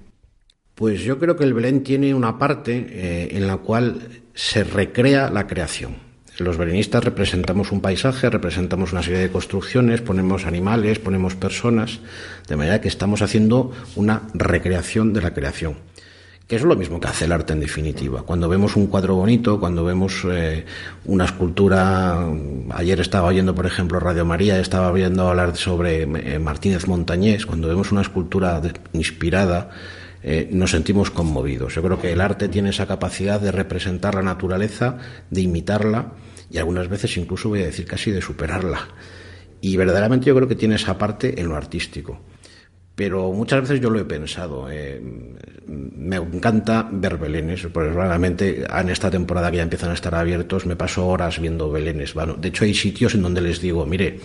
Pues 0.73 1.01
yo 1.01 1.19
creo 1.19 1.35
que 1.35 1.43
el 1.43 1.53
Belén 1.53 1.83
tiene 1.83 2.13
una 2.13 2.37
parte 2.37 2.87
eh, 2.89 3.29
en 3.31 3.47
la 3.47 3.57
cual 3.57 4.21
se 4.33 4.63
recrea 4.63 5.29
la 5.29 5.47
creación. 5.47 6.06
Los 6.37 6.57
belenistas 6.57 7.03
representamos 7.03 7.71
un 7.71 7.81
paisaje, 7.81 8.29
representamos 8.29 8.93
una 8.93 9.01
serie 9.01 9.19
de 9.19 9.31
construcciones, 9.31 10.01
ponemos 10.01 10.45
animales, 10.45 10.99
ponemos 10.99 11.35
personas, 11.35 11.99
de 12.47 12.55
manera 12.55 12.79
que 12.79 12.87
estamos 12.87 13.21
haciendo 13.21 13.71
una 13.95 14.23
recreación 14.33 15.13
de 15.13 15.21
la 15.21 15.33
creación 15.33 15.75
que 16.47 16.55
es 16.55 16.63
lo 16.63 16.75
mismo 16.77 16.99
que 16.99 17.09
hace 17.09 17.25
el 17.25 17.33
arte 17.33 17.51
en 17.51 17.59
definitiva. 17.59 18.23
Cuando 18.23 18.47
vemos 18.47 18.77
un 18.77 18.87
cuadro 18.87 19.15
bonito, 19.15 19.59
cuando 19.59 19.83
vemos 19.83 20.25
eh, 20.31 20.65
una 21.05 21.25
escultura, 21.25 22.25
ayer 22.69 23.01
estaba 23.01 23.27
oyendo, 23.27 23.53
por 23.53 23.65
ejemplo, 23.65 23.99
Radio 23.99 24.23
María, 24.23 24.57
estaba 24.59 24.91
viendo 24.93 25.27
hablar 25.27 25.57
sobre 25.57 26.03
eh, 26.03 26.39
Martínez 26.39 26.87
Montañés, 26.87 27.45
cuando 27.45 27.67
vemos 27.67 27.91
una 27.91 28.01
escultura 28.01 28.61
inspirada, 28.93 29.71
eh, 30.23 30.49
nos 30.51 30.71
sentimos 30.71 31.11
conmovidos. 31.11 31.75
Yo 31.75 31.83
creo 31.83 31.99
que 31.99 32.11
el 32.11 32.21
arte 32.21 32.47
tiene 32.47 32.69
esa 32.69 32.87
capacidad 32.87 33.39
de 33.39 33.51
representar 33.51 34.15
la 34.15 34.23
naturaleza, 34.23 34.97
de 35.29 35.41
imitarla 35.41 36.13
y 36.49 36.57
algunas 36.57 36.87
veces 36.87 37.15
incluso 37.17 37.49
voy 37.49 37.61
a 37.61 37.65
decir 37.65 37.85
casi 37.85 38.11
de 38.11 38.21
superarla. 38.21 38.87
Y 39.61 39.75
verdaderamente 39.77 40.27
yo 40.27 40.35
creo 40.35 40.47
que 40.47 40.55
tiene 40.55 40.75
esa 40.75 40.97
parte 40.97 41.39
en 41.39 41.49
lo 41.49 41.55
artístico. 41.55 42.19
Pero 42.97 43.31
muchas 43.31 43.61
veces 43.61 43.79
yo 43.79 43.91
lo 43.91 43.99
he 43.99 44.05
pensado. 44.05 44.71
Eh, 44.71 44.99
me 45.67 46.15
encanta 46.15 46.89
ver 46.91 47.19
belenes, 47.19 47.67
porque 47.71 47.91
realmente 47.91 48.65
en 48.67 48.89
esta 48.89 49.11
temporada 49.11 49.51
que 49.51 49.57
ya 49.57 49.63
empiezan 49.63 49.91
a 49.91 49.93
estar 49.93 50.15
abiertos 50.15 50.65
me 50.65 50.75
paso 50.75 51.05
horas 51.05 51.39
viendo 51.39 51.69
belenes. 51.69 52.15
Bueno, 52.15 52.33
de 52.33 52.47
hecho 52.47 52.65
hay 52.65 52.73
sitios 52.73 53.13
en 53.13 53.21
donde 53.21 53.41
les 53.41 53.61
digo, 53.61 53.85
mire, 53.85 54.19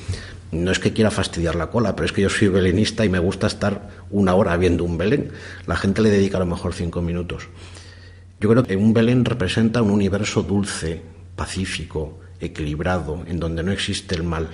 no 0.53 0.71
es 0.71 0.79
que 0.79 0.95
quiera 0.95 1.11
fastidiar 1.11 1.55
la 1.55 1.67
cola, 1.67 1.95
pero 1.95 2.07
es 2.07 2.13
que 2.13 2.23
yo 2.23 2.31
soy 2.31 2.49
belenista 2.49 3.05
y 3.05 3.11
me 3.11 3.19
gusta 3.19 3.47
estar 3.47 3.91
una 4.09 4.35
hora 4.35 4.57
viendo 4.57 4.85
un 4.85 4.97
belén. 4.97 5.33
La 5.67 5.77
gente 5.77 6.01
le 6.01 6.09
dedica 6.09 6.39
a 6.39 6.41
lo 6.41 6.47
mejor 6.47 6.73
cinco 6.73 7.03
minutos. 7.03 7.51
Yo 8.41 8.49
creo 8.49 8.63
que 8.63 8.77
un 8.77 8.95
belén 8.95 9.27
representa 9.27 9.83
un 9.83 9.91
universo 9.91 10.43
dulce, 10.43 11.03
pacífico, 11.37 12.21
equilibrado, 12.41 13.23
en 13.27 13.39
donde 13.39 13.63
no 13.63 13.71
existe 13.71 14.15
el 14.15 14.23
mal 14.23 14.49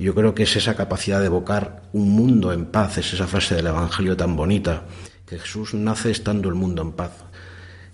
yo 0.00 0.14
creo 0.14 0.34
que 0.34 0.44
es 0.44 0.56
esa 0.56 0.74
capacidad 0.74 1.20
de 1.20 1.26
evocar 1.26 1.82
un 1.92 2.10
mundo 2.10 2.52
en 2.52 2.66
paz, 2.66 2.96
es 2.96 3.12
esa 3.12 3.26
frase 3.26 3.54
del 3.54 3.66
Evangelio 3.66 4.16
tan 4.16 4.34
bonita, 4.34 4.84
que 5.26 5.38
Jesús 5.38 5.74
nace 5.74 6.10
estando 6.10 6.48
el 6.48 6.54
mundo 6.54 6.80
en 6.80 6.92
paz. 6.92 7.12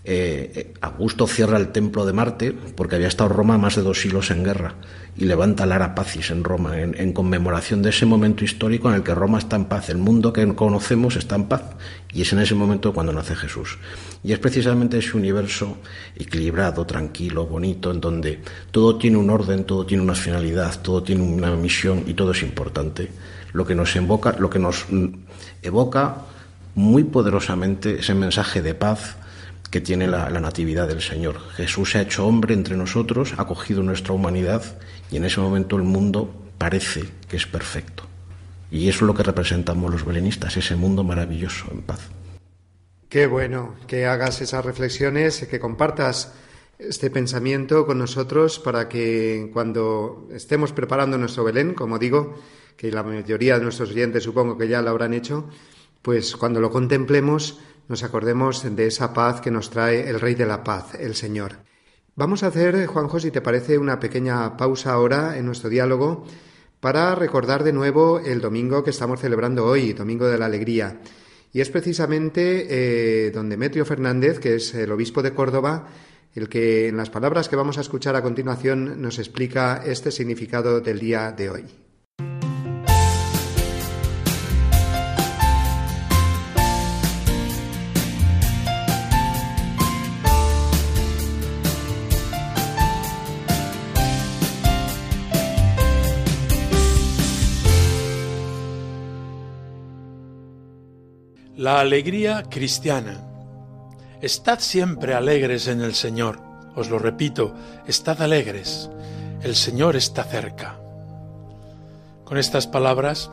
Eh, 0.09 0.53
eh, 0.55 0.75
Augusto 0.83 1.27
cierra 1.27 1.59
el 1.59 1.73
templo 1.73 2.07
de 2.07 2.13
Marte 2.13 2.53
porque 2.53 2.95
había 2.95 3.09
estado 3.09 3.29
Roma 3.29 3.59
más 3.59 3.75
de 3.75 3.83
dos 3.83 4.01
siglos 4.01 4.31
en 4.31 4.45
guerra 4.45 4.77
y 5.17 5.25
levanta 5.25 5.65
el 5.65 5.73
Ara 5.73 5.97
Pacis 5.97 6.31
en 6.31 6.45
Roma 6.45 6.81
en, 6.81 7.13
conmemoración 7.13 7.83
de 7.83 7.91
ese 7.91 8.07
momento 8.07 8.45
histórico 8.45 8.89
en 8.89 8.95
el 8.95 9.03
que 9.03 9.17
Roma 9.17 9.39
está 9.39 9.57
en 9.57 9.65
paz, 9.65 9.89
el 9.89 9.99
mundo 9.99 10.33
que 10.33 10.47
conocemos 10.55 11.17
está 11.17 11.35
en 11.35 11.47
paz 11.47 11.63
y 12.13 12.23
es 12.23 12.33
en 12.33 12.39
ese 12.39 12.55
momento 12.55 12.95
cuando 12.95 13.13
nace 13.13 13.35
Jesús. 13.35 13.79
Y 14.23 14.33
es 14.33 14.39
precisamente 14.39 14.99
ese 14.99 15.17
universo 15.17 15.79
equilibrado, 16.15 16.87
tranquilo, 16.87 17.45
bonito, 17.45 17.91
en 17.91 18.01
donde 18.01 18.41
todo 18.71 18.99
tiene 18.99 19.17
un 19.17 19.29
orden, 19.29 19.65
todo 19.65 19.85
tiene 19.85 20.05
una 20.05 20.15
finalidad, 20.15 20.81
todo 20.83 21.03
tiene 21.03 21.25
una 21.25 21.51
misión 21.57 22.05
y 22.07 22.15
todo 22.15 22.31
es 22.31 22.45
importante, 22.45 23.11
lo 23.53 23.67
que 23.67 23.75
nos 23.75 23.97
invoca, 23.97 24.37
lo 24.39 24.49
que 24.49 24.61
nos 24.61 24.87
evoca 25.63 26.19
muy 26.77 27.03
poderosamente 27.03 27.99
ese 27.99 28.15
mensaje 28.15 28.63
de 28.63 28.75
paz, 28.75 29.17
que 29.70 29.80
tiene 29.80 30.06
la, 30.06 30.28
natividad 30.30 30.88
del 30.88 31.02
Señor. 31.02 31.40
Jesús 31.54 31.90
se 31.90 31.99
ha 31.99 32.02
hecho 32.02 32.26
hombre 32.26 32.54
entre 32.54 32.76
nosotros, 32.76 33.35
ha 33.37 33.46
cogido 33.46 33.82
nuestra 33.82 34.12
humanidad 34.12 34.62
y 35.11 35.16
en 35.16 35.25
ese 35.25 35.40
momento 35.40 35.76
el 35.76 35.82
mundo 35.82 36.32
parece 36.58 37.04
que 37.28 37.37
es 37.37 37.46
perfecto. 37.46 38.04
Y 38.70 38.88
eso 38.88 38.99
es 38.99 39.02
lo 39.02 39.14
que 39.14 39.23
representamos 39.23 39.90
los 39.90 40.04
belenistas, 40.04 40.56
ese 40.56 40.76
mundo 40.76 41.04
maravilloso 41.04 41.66
en 41.70 41.82
paz. 41.82 42.00
Qué 43.08 43.26
bueno 43.26 43.75
que 43.87 44.06
hagas 44.06 44.40
esas 44.40 44.64
reflexiones, 44.64 45.46
que 45.49 45.61
compartas 45.61 46.32
este 46.78 47.11
pensamiento 47.11 47.87
con 47.87 47.99
nosotros 47.99 48.58
para 48.58 48.88
que 48.88 49.50
cuando 49.52 50.28
estemos 50.32 50.73
preparando 50.73 51.16
nuestro 51.16 51.44
Belén, 51.44 51.75
como 51.75 51.99
digo, 51.99 52.35
que 52.76 52.90
la 52.90 53.02
mayoría 53.02 53.58
de 53.58 53.64
nuestros 53.64 53.90
oyentes 53.90 54.25
supongo 54.25 54.58
que 54.58 54.68
ya 54.68 54.82
lo 54.82 54.90
habrán 54.90 55.14
hecho, 55.14 55.49
pues 56.02 56.37
cuando 56.37 56.61
lo 56.61 56.70
contemplemos 56.70 57.58
nos 57.88 58.02
acordemos 58.02 58.64
de 58.75 58.87
esa 58.87 59.12
paz 59.12 59.40
que 59.40 59.50
nos 59.50 59.71
trae 59.71 60.09
el 60.09 60.21
Rey 60.21 60.35
de 60.35 60.47
la 60.47 60.64
Paz, 60.64 60.95
el 60.99 61.14
Señor. 61.14 61.59
Vamos 62.14 62.43
a 62.43 62.49
hacer, 62.49 62.87
Juanjo, 62.87 63.21
si 63.21 63.31
te 63.31 63.40
parece, 63.40 63.78
una 63.78 64.00
pequeña 64.00 64.57
pausa 64.57 64.93
ahora 64.93 65.37
en 65.37 65.47
nuestro 65.47 65.69
diálogo 65.69 66.25
para 66.81 67.14
recordar 67.14 67.62
de 67.62 67.73
nuevo 67.73 68.21
el 68.21 68.40
domingo 68.40 68.83
que 68.83 68.90
estamos 68.90 69.21
celebrando 69.21 69.66
hoy, 69.66 69.93
Domingo 69.93 70.26
de 70.26 70.38
la 70.38 70.47
Alegría. 70.47 71.00
Y 71.52 71.61
es 71.61 71.71
precisamente 71.71 72.66
eh, 72.69 73.31
don 73.31 73.49
Demetrio 73.49 73.85
Fernández, 73.85 74.38
que 74.38 74.57
es 74.57 74.75
el 74.75 74.93
obispo 74.93 75.23
de 75.23 75.33
Córdoba, 75.33 75.88
el 76.35 76.49
que 76.49 76.88
en 76.88 76.97
las 76.97 77.11
palabras 77.11 77.49
que 77.49 77.57
vamos 77.57 77.78
a 77.78 77.81
escuchar 77.81 78.16
a 78.16 78.23
continuación 78.23 79.00
nos 79.00 79.19
explica 79.19 79.83
este 79.85 80.11
significado 80.11 80.81
del 80.81 80.99
día 80.99 81.33
de 81.33 81.50
hoy. 81.50 81.86
La 101.66 101.80
alegría 101.80 102.44
cristiana. 102.49 103.26
Estad 104.20 104.61
siempre 104.61 105.14
alegres 105.14 105.66
en 105.66 105.80
el 105.80 105.96
Señor. 105.96 106.38
Os 106.76 106.90
lo 106.90 107.00
repito, 107.00 107.56
estad 107.88 108.23
alegres. 108.23 108.88
El 109.42 109.56
Señor 109.56 109.96
está 109.96 110.23
cerca. 110.23 110.78
Con 112.25 112.38
estas 112.38 112.68
palabras 112.68 113.32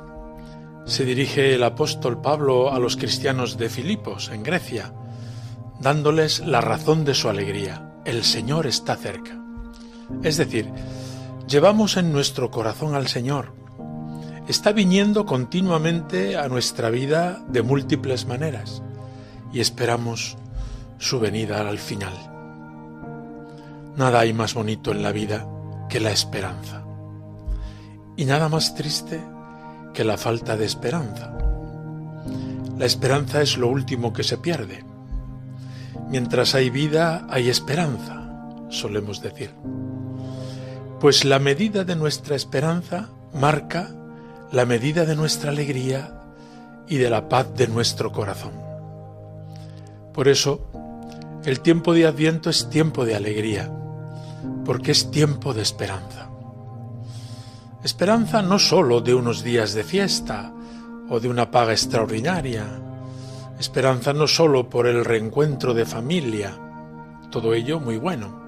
se 0.85 1.05
dirige 1.05 1.53
el 1.53 1.61
apóstol 1.63 2.21
Pablo 2.21 2.73
a 2.73 2.79
los 2.79 2.97
cristianos 2.97 3.55
de 3.59 3.69
Filipos, 3.69 4.31
en 4.33 4.41
Grecia, 4.41 4.91
dándoles 5.79 6.39
la 6.39 6.59
razón 6.59 7.05
de 7.05 7.13
su 7.13 7.29
alegría. 7.29 7.93
El 8.03 8.23
Señor 8.23 8.65
está 8.65 8.95
cerca. 8.95 9.39
Es 10.23 10.37
decir, 10.37 10.71
llevamos 11.47 11.97
en 11.97 12.11
nuestro 12.11 12.49
corazón 12.49 12.95
al 12.95 13.07
Señor 13.07 13.62
está 14.47 14.71
viniendo 14.71 15.25
continuamente 15.25 16.37
a 16.37 16.47
nuestra 16.49 16.89
vida 16.89 17.43
de 17.47 17.61
múltiples 17.61 18.25
maneras 18.25 18.81
y 19.51 19.59
esperamos 19.59 20.37
su 20.97 21.19
venida 21.19 21.67
al 21.67 21.79
final. 21.79 22.13
Nada 23.95 24.19
hay 24.21 24.33
más 24.33 24.53
bonito 24.53 24.91
en 24.91 25.03
la 25.03 25.11
vida 25.11 25.47
que 25.89 25.99
la 25.99 26.11
esperanza 26.11 26.83
y 28.15 28.25
nada 28.25 28.49
más 28.49 28.75
triste 28.75 29.21
que 29.93 30.03
la 30.03 30.17
falta 30.17 30.57
de 30.57 30.65
esperanza. 30.65 31.31
La 32.77 32.85
esperanza 32.85 33.41
es 33.41 33.57
lo 33.57 33.69
último 33.69 34.13
que 34.13 34.23
se 34.23 34.37
pierde. 34.37 34.83
Mientras 36.09 36.55
hay 36.55 36.69
vida, 36.69 37.25
hay 37.29 37.49
esperanza, 37.49 38.67
solemos 38.69 39.21
decir. 39.21 39.51
Pues 40.99 41.23
la 41.25 41.39
medida 41.39 41.83
de 41.83 41.95
nuestra 41.95 42.35
esperanza 42.35 43.09
marca 43.33 43.89
la 44.53 44.67
medida 44.67 45.03
de 45.03 45.15
nuestra 45.15 45.49
alegría 45.49 46.13
y 46.87 46.97
de 46.97 47.09
la 47.09 47.27
paz 47.27 47.55
de 47.55 47.67
nuestro 47.67 48.11
corazón. 48.11 48.51
Por 50.13 50.27
eso, 50.27 50.69
el 51.43 51.61
tiempo 51.61 51.91
de 51.91 52.05
Adviento 52.05 52.51
es 52.51 52.69
tiempo 52.69 53.03
de 53.03 53.15
alegría, 53.15 53.71
porque 54.63 54.91
es 54.91 55.09
tiempo 55.09 55.55
de 55.55 55.63
esperanza. 55.63 56.29
Esperanza 57.83 58.43
no 58.43 58.59
sólo 58.59 59.01
de 59.01 59.15
unos 59.15 59.43
días 59.43 59.73
de 59.73 59.83
fiesta 59.83 60.53
o 61.09 61.19
de 61.19 61.29
una 61.29 61.49
paga 61.49 61.71
extraordinaria, 61.71 62.63
esperanza 63.59 64.13
no 64.13 64.27
sólo 64.27 64.69
por 64.69 64.85
el 64.85 65.03
reencuentro 65.03 65.73
de 65.73 65.87
familia, 65.87 66.53
todo 67.31 67.55
ello 67.55 67.79
muy 67.79 67.97
bueno. 67.97 68.39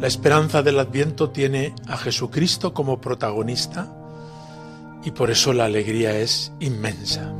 La 0.00 0.06
esperanza 0.06 0.62
del 0.62 0.78
Adviento 0.78 1.28
tiene 1.28 1.74
a 1.88 1.98
Jesucristo 1.98 2.72
como 2.72 3.02
protagonista 3.02 4.00
y 5.04 5.10
por 5.10 5.30
eso 5.30 5.52
la 5.52 5.66
alegría 5.66 6.18
es 6.18 6.52
inmensa. 6.60 7.32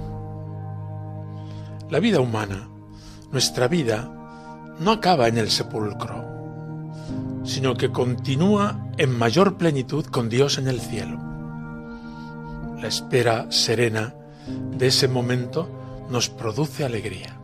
La 1.90 1.98
vida 1.98 2.20
humana, 2.20 2.68
nuestra 3.32 3.68
vida, 3.68 4.10
no 4.78 4.90
acaba 4.90 5.28
en 5.28 5.38
el 5.38 5.50
sepulcro, 5.50 6.24
sino 7.44 7.74
que 7.74 7.90
continúa 7.90 8.90
en 8.98 9.16
mayor 9.16 9.56
plenitud 9.56 10.04
con 10.06 10.28
Dios 10.28 10.58
en 10.58 10.68
el 10.68 10.80
cielo. 10.80 11.18
La 12.80 12.88
espera 12.88 13.50
serena 13.50 14.14
de 14.76 14.88
ese 14.88 15.08
momento 15.08 15.68
nos 16.10 16.28
produce 16.28 16.84
alegría. 16.84 17.38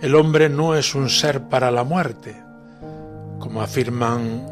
El 0.00 0.14
hombre 0.16 0.48
no 0.48 0.74
es 0.74 0.94
un 0.94 1.08
ser 1.10 1.48
para 1.48 1.70
la 1.70 1.84
muerte, 1.84 2.36
como 3.38 3.62
afirman 3.62 4.46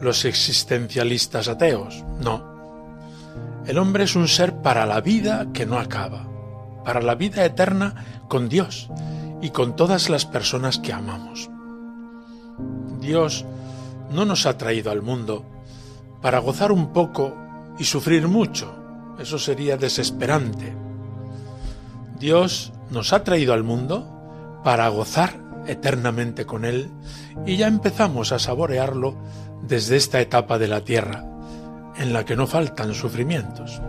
los 0.00 0.24
existencialistas 0.24 1.48
ateos, 1.48 2.04
no 2.20 2.57
el 3.68 3.76
hombre 3.76 4.04
es 4.04 4.16
un 4.16 4.28
ser 4.28 4.62
para 4.62 4.86
la 4.86 5.02
vida 5.02 5.52
que 5.52 5.66
no 5.66 5.78
acaba, 5.78 6.26
para 6.86 7.02
la 7.02 7.14
vida 7.14 7.44
eterna 7.44 8.22
con 8.26 8.48
Dios 8.48 8.88
y 9.42 9.50
con 9.50 9.76
todas 9.76 10.08
las 10.08 10.24
personas 10.24 10.78
que 10.78 10.94
amamos. 10.94 11.50
Dios 12.98 13.44
no 14.10 14.24
nos 14.24 14.46
ha 14.46 14.56
traído 14.56 14.90
al 14.90 15.02
mundo 15.02 15.44
para 16.22 16.38
gozar 16.38 16.72
un 16.72 16.94
poco 16.94 17.36
y 17.78 17.84
sufrir 17.84 18.26
mucho. 18.26 18.74
Eso 19.18 19.38
sería 19.38 19.76
desesperante. 19.76 20.74
Dios 22.18 22.72
nos 22.90 23.12
ha 23.12 23.22
traído 23.22 23.52
al 23.52 23.64
mundo 23.64 24.60
para 24.64 24.88
gozar 24.88 25.34
eternamente 25.66 26.46
con 26.46 26.64
Él 26.64 26.90
y 27.44 27.58
ya 27.58 27.66
empezamos 27.66 28.32
a 28.32 28.38
saborearlo 28.38 29.14
desde 29.60 29.96
esta 29.96 30.22
etapa 30.22 30.58
de 30.58 30.68
la 30.68 30.80
tierra, 30.80 31.37
en 31.98 32.12
la 32.12 32.24
que 32.24 32.36
no 32.36 32.46
faltan 32.46 32.94
sufrimientos. 32.94 33.80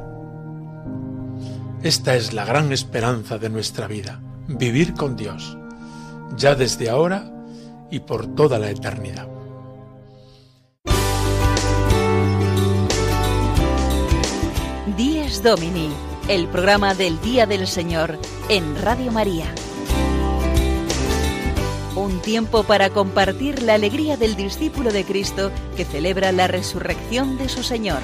Esta 1.82 2.16
es 2.16 2.34
la 2.34 2.44
gran 2.44 2.72
esperanza 2.74 3.38
de 3.38 3.50
nuestra 3.50 3.88
vida, 3.88 4.20
vivir 4.48 4.94
con 4.94 5.16
Dios, 5.16 5.58
ya 6.36 6.56
desde 6.56 6.90
ahora 6.90 7.32
y 7.90 8.00
por 8.00 8.28
toda 8.36 8.60
la 8.60 8.70
eternidad. 8.70 9.28
Días 14.98 15.42
Domini, 15.42 15.90
el 16.28 16.48
programa 16.50 16.94
del 16.94 17.22
Día 17.22 17.46
del 17.46 17.68
Señor 17.68 18.20
en 18.50 18.76
Radio 18.82 19.12
María. 19.12 19.46
Un 22.00 22.22
tiempo 22.22 22.64
para 22.64 22.92
compartir 22.92 23.62
la 23.62 23.74
alegría 23.74 24.16
del 24.16 24.38
discípulo 24.38 24.94
de 24.94 25.04
Cristo 25.04 25.52
que 25.76 25.84
celebra 25.84 26.32
la 26.32 26.48
resurrección 26.48 27.38
de 27.38 27.50
su 27.50 27.62
Señor. 27.62 28.00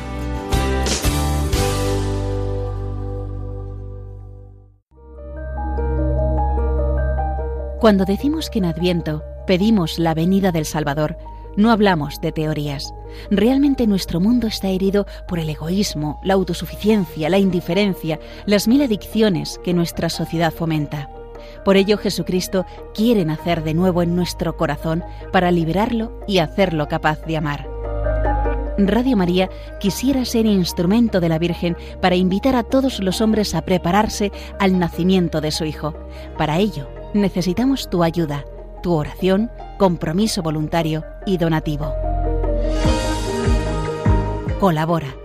Cuando 7.80 8.04
decimos 8.04 8.50
que 8.50 8.60
en 8.60 8.66
Adviento 8.66 9.24
pedimos 9.48 9.98
la 9.98 10.14
venida 10.14 10.52
del 10.52 10.66
Salvador, 10.66 11.18
no 11.56 11.72
hablamos 11.72 12.20
de 12.20 12.34
teorías. 12.34 12.94
Realmente 13.32 13.88
nuestro 13.88 14.20
mundo 14.20 14.48
está 14.48 14.68
herido 14.68 15.06
por 15.26 15.40
el 15.40 15.50
egoísmo, 15.50 16.20
la 16.22 16.34
autosuficiencia, 16.34 17.30
la 17.30 17.38
indiferencia, 17.38 18.20
las 18.46 18.68
mil 18.68 18.82
adicciones 18.82 19.58
que 19.64 19.74
nuestra 19.74 20.10
sociedad 20.10 20.52
fomenta. 20.52 21.15
Por 21.66 21.78
ello 21.78 21.98
Jesucristo 21.98 22.66
quiere 22.94 23.26
nacer 23.26 23.64
de 23.64 23.74
nuevo 23.74 24.04
en 24.04 24.16
nuestro 24.16 24.56
corazón 24.56 25.04
para 25.34 25.52
liberarlo 25.52 26.22
y 26.28 26.38
hacerlo 26.38 26.88
capaz 26.88 27.26
de 27.26 27.38
amar. 27.38 27.68
Radio 28.78 29.18
María 29.18 29.50
quisiera 29.80 30.24
ser 30.26 30.46
instrumento 30.46 31.20
de 31.20 31.30
la 31.30 31.40
Virgen 31.40 31.76
para 32.02 32.16
invitar 32.16 32.56
a 32.56 32.64
todos 32.64 33.00
los 33.00 33.20
hombres 33.20 33.56
a 33.56 33.64
prepararse 33.64 34.32
al 34.60 34.78
nacimiento 34.78 35.42
de 35.42 35.52
su 35.52 35.66
Hijo. 35.66 35.96
Para 36.38 36.60
ello, 36.60 36.88
necesitamos 37.16 37.90
tu 37.90 38.04
ayuda, 38.04 38.46
tu 38.84 38.94
oración, 38.94 39.50
compromiso 39.80 40.44
voluntario 40.44 41.04
y 41.26 41.38
donativo. 41.38 41.92
Colabora 44.60 45.25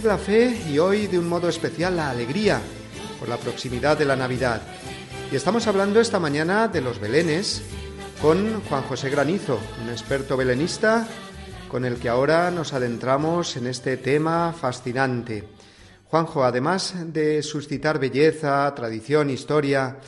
La 0.00 0.16
fe 0.16 0.58
y 0.68 0.78
hoy 0.78 1.06
de 1.06 1.18
un 1.18 1.28
modo 1.28 1.48
especial 1.48 1.96
la 1.96 2.10
alegría 2.10 2.60
por 3.20 3.28
la 3.28 3.36
proximidad 3.36 3.96
de 3.96 4.06
la 4.06 4.16
Navidad. 4.16 4.62
Y 5.30 5.36
estamos 5.36 5.66
hablando 5.66 6.00
esta 6.00 6.18
mañana 6.18 6.66
de 6.66 6.80
los 6.80 6.98
belenes 6.98 7.62
con 8.20 8.62
Juan 8.62 8.82
José 8.84 9.10
Granizo, 9.10 9.60
un 9.82 9.90
experto 9.90 10.36
belenista 10.36 11.06
con 11.68 11.84
el 11.84 11.96
que 11.96 12.08
ahora 12.08 12.50
nos 12.50 12.72
adentramos 12.72 13.56
en 13.56 13.66
este 13.66 13.98
tema 13.98 14.54
fascinante. 14.58 15.44
Juanjo, 16.06 16.42
además 16.42 16.94
de 17.12 17.42
suscitar 17.42 18.00
belleza, 18.00 18.74
tradición, 18.74 19.28
historia 19.28 19.98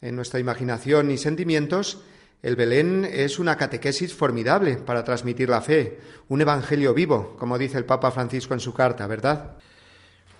en 0.00 0.16
nuestra 0.16 0.40
imaginación 0.40 1.10
y 1.10 1.18
sentimientos, 1.18 2.00
el 2.46 2.54
Belén 2.54 3.04
es 3.12 3.40
una 3.40 3.56
catequesis 3.56 4.14
formidable 4.14 4.76
para 4.76 5.02
transmitir 5.02 5.48
la 5.48 5.60
fe, 5.60 5.98
un 6.28 6.40
evangelio 6.40 6.94
vivo, 6.94 7.34
como 7.40 7.58
dice 7.58 7.76
el 7.76 7.84
Papa 7.84 8.12
Francisco 8.12 8.54
en 8.54 8.60
su 8.60 8.72
carta, 8.72 9.08
¿verdad? 9.08 9.56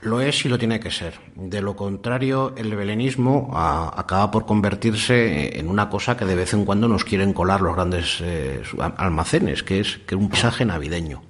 Lo 0.03 0.21
es 0.21 0.45
y 0.45 0.49
lo 0.49 0.57
tiene 0.57 0.79
que 0.79 0.92
ser. 0.92 1.14
De 1.35 1.61
lo 1.61 1.75
contrario, 1.75 2.55
el 2.57 2.77
belenismo 2.77 3.51
a, 3.53 3.92
acaba 4.01 4.31
por 4.31 4.47
convertirse 4.47 5.59
en 5.59 5.69
una 5.69 5.90
cosa 5.90 6.16
que 6.16 6.25
de 6.25 6.37
vez 6.37 6.55
en 6.55 6.64
cuando 6.64 6.87
nos 6.87 7.03
quieren 7.03 7.33
colar 7.33 7.61
los 7.61 7.75
grandes 7.75 8.19
eh, 8.21 8.62
almacenes, 8.99 9.64
que 9.64 9.81
es 9.81 9.99
que 10.07 10.14
un 10.14 10.29
paisaje 10.29 10.64
navideño. 10.64 11.25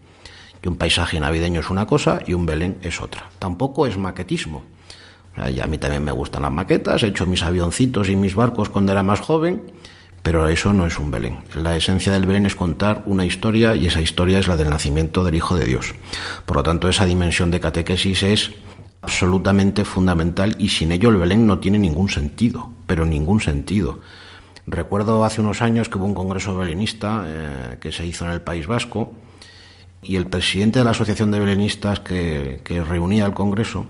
Y 0.63 0.69
un 0.69 0.77
paisaje 0.77 1.19
navideño 1.19 1.61
es 1.61 1.71
una 1.71 1.87
cosa 1.87 2.21
y 2.27 2.35
un 2.35 2.45
Belén 2.45 2.77
es 2.83 3.01
otra. 3.01 3.31
Tampoco 3.39 3.87
es 3.87 3.97
maquetismo. 3.97 4.63
O 5.39 5.41
a 5.41 5.67
mí 5.67 5.79
también 5.79 6.05
me 6.05 6.13
gustan 6.13 6.43
las 6.43 6.53
maquetas, 6.53 7.03
he 7.03 7.07
hecho 7.07 7.25
mis 7.25 7.43
avioncitos 7.43 8.11
y 8.11 8.17
mis 8.17 8.35
barcos 8.35 8.69
cuando 8.69 8.93
era 8.93 9.03
más 9.03 9.21
joven, 9.21 9.63
pero 10.27 10.49
eso 10.49 10.73
no 10.73 10.89
es 10.89 10.99
un 10.99 11.13
Belén. 11.13 11.39
La 11.55 11.77
esencia 11.77 12.11
del 12.11 12.27
Belén 12.27 12.47
es 12.47 12.57
contar 12.57 13.05
una 13.07 13.25
historia 13.25 13.77
y 13.77 13.87
esa 13.87 14.01
historia 14.01 14.41
es 14.41 14.49
la 14.49 14.57
del 14.57 14.71
nacimiento 14.71 15.23
del 15.23 15.37
Hijo 15.37 15.55
de 15.55 15.67
Dios. 15.67 15.95
Por 16.47 16.57
lo 16.57 16.63
tanto, 16.65 16.89
esa 16.89 17.07
dimensión 17.07 17.53
de 17.53 17.61
catequesis 17.61 18.25
es 18.25 18.51
absolutamente 19.03 19.85
fundamental 19.85 20.57
y 20.59 20.71
sin 20.71 20.91
ello 20.91 21.11
el 21.11 21.19
Belén 21.19 21.47
no 21.47 21.61
tiene 21.61 21.79
ningún 21.79 22.09
sentido, 22.09 22.73
pero 22.89 23.07
ningún 23.07 23.41
sentido. 23.41 24.01
Recuerdo 24.67 25.25
hace 25.25 25.43
unos 25.43 25.63
años 25.63 25.89
que 25.89 25.97
hubo 25.97 26.07
un 26.07 26.15
congreso 26.15 26.57
belenista 26.57 27.23
eh, 27.25 27.77
que 27.81 27.93
se 27.93 28.05
hizo 28.05 28.25
en 28.25 28.33
el 28.33 28.41
País 28.41 28.67
Vasco 28.67 29.13
y 30.03 30.17
el 30.17 30.27
presidente 30.27 30.81
de 30.81 30.87
la 30.87 30.91
Asociación 30.91 31.31
de 31.31 31.39
Belenistas 31.39 32.01
que, 32.01 32.63
que 32.65 32.83
reunía 32.83 33.27
el 33.27 33.33
congreso 33.33 33.87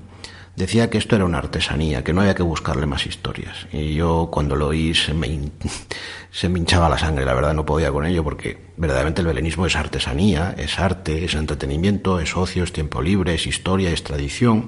decía 0.56 0.88
que 0.90 0.98
esto 0.98 1.14
era 1.14 1.24
una 1.24 1.38
artesanía, 1.38 2.02
que 2.02 2.12
no 2.12 2.22
había 2.22 2.34
que 2.34 2.42
buscarle 2.42 2.86
más 2.86 3.06
historias. 3.06 3.68
Y 3.72 3.94
yo 3.94 4.28
cuando 4.32 4.56
lo 4.56 4.68
oí 4.68 4.94
se 4.94 5.14
me, 5.14 5.28
se 6.36 6.50
me 6.50 6.58
hinchaba 6.58 6.90
la 6.90 6.98
sangre, 6.98 7.24
la 7.24 7.32
verdad 7.32 7.54
no 7.54 7.64
podía 7.64 7.90
con 7.90 8.04
ello, 8.04 8.22
porque 8.22 8.58
verdaderamente 8.76 9.22
el 9.22 9.26
belenismo 9.26 9.64
es 9.64 9.74
artesanía, 9.74 10.54
es 10.58 10.78
arte, 10.78 11.24
es 11.24 11.34
entretenimiento, 11.34 12.20
es 12.20 12.36
ocio, 12.36 12.62
es 12.62 12.74
tiempo 12.74 13.00
libre, 13.00 13.32
es 13.32 13.46
historia, 13.46 13.90
es 13.90 14.04
tradición. 14.04 14.66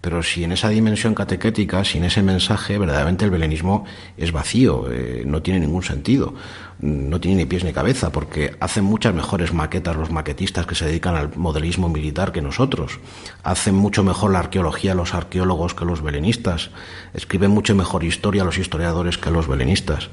Pero 0.00 0.24
si 0.24 0.42
en 0.42 0.50
esa 0.50 0.68
dimensión 0.68 1.14
catequética, 1.14 1.84
sin 1.84 2.02
ese 2.02 2.24
mensaje, 2.24 2.76
verdaderamente 2.76 3.24
el 3.24 3.30
belenismo 3.30 3.84
es 4.16 4.32
vacío, 4.32 4.90
eh, 4.90 5.22
no 5.24 5.42
tiene 5.42 5.60
ningún 5.60 5.84
sentido, 5.84 6.34
no 6.80 7.20
tiene 7.20 7.36
ni 7.36 7.44
pies 7.44 7.62
ni 7.62 7.72
cabeza, 7.72 8.10
porque 8.10 8.56
hacen 8.58 8.82
muchas 8.82 9.14
mejores 9.14 9.52
maquetas 9.52 9.94
los 9.94 10.10
maquetistas 10.10 10.66
que 10.66 10.74
se 10.74 10.86
dedican 10.86 11.14
al 11.14 11.36
modelismo 11.36 11.88
militar 11.88 12.32
que 12.32 12.42
nosotros, 12.42 12.98
hacen 13.44 13.76
mucho 13.76 14.02
mejor 14.02 14.32
la 14.32 14.40
arqueología 14.40 14.96
los 14.96 15.14
arqueólogos 15.14 15.72
que 15.72 15.84
los 15.84 16.02
belenistas, 16.02 16.70
escriben 17.14 17.52
mucho 17.52 17.76
mejor 17.76 18.02
historia 18.02 18.42
los 18.42 18.58
historiadores 18.58 19.18
que 19.18 19.30
los 19.30 19.46
belenistas. 19.46 20.10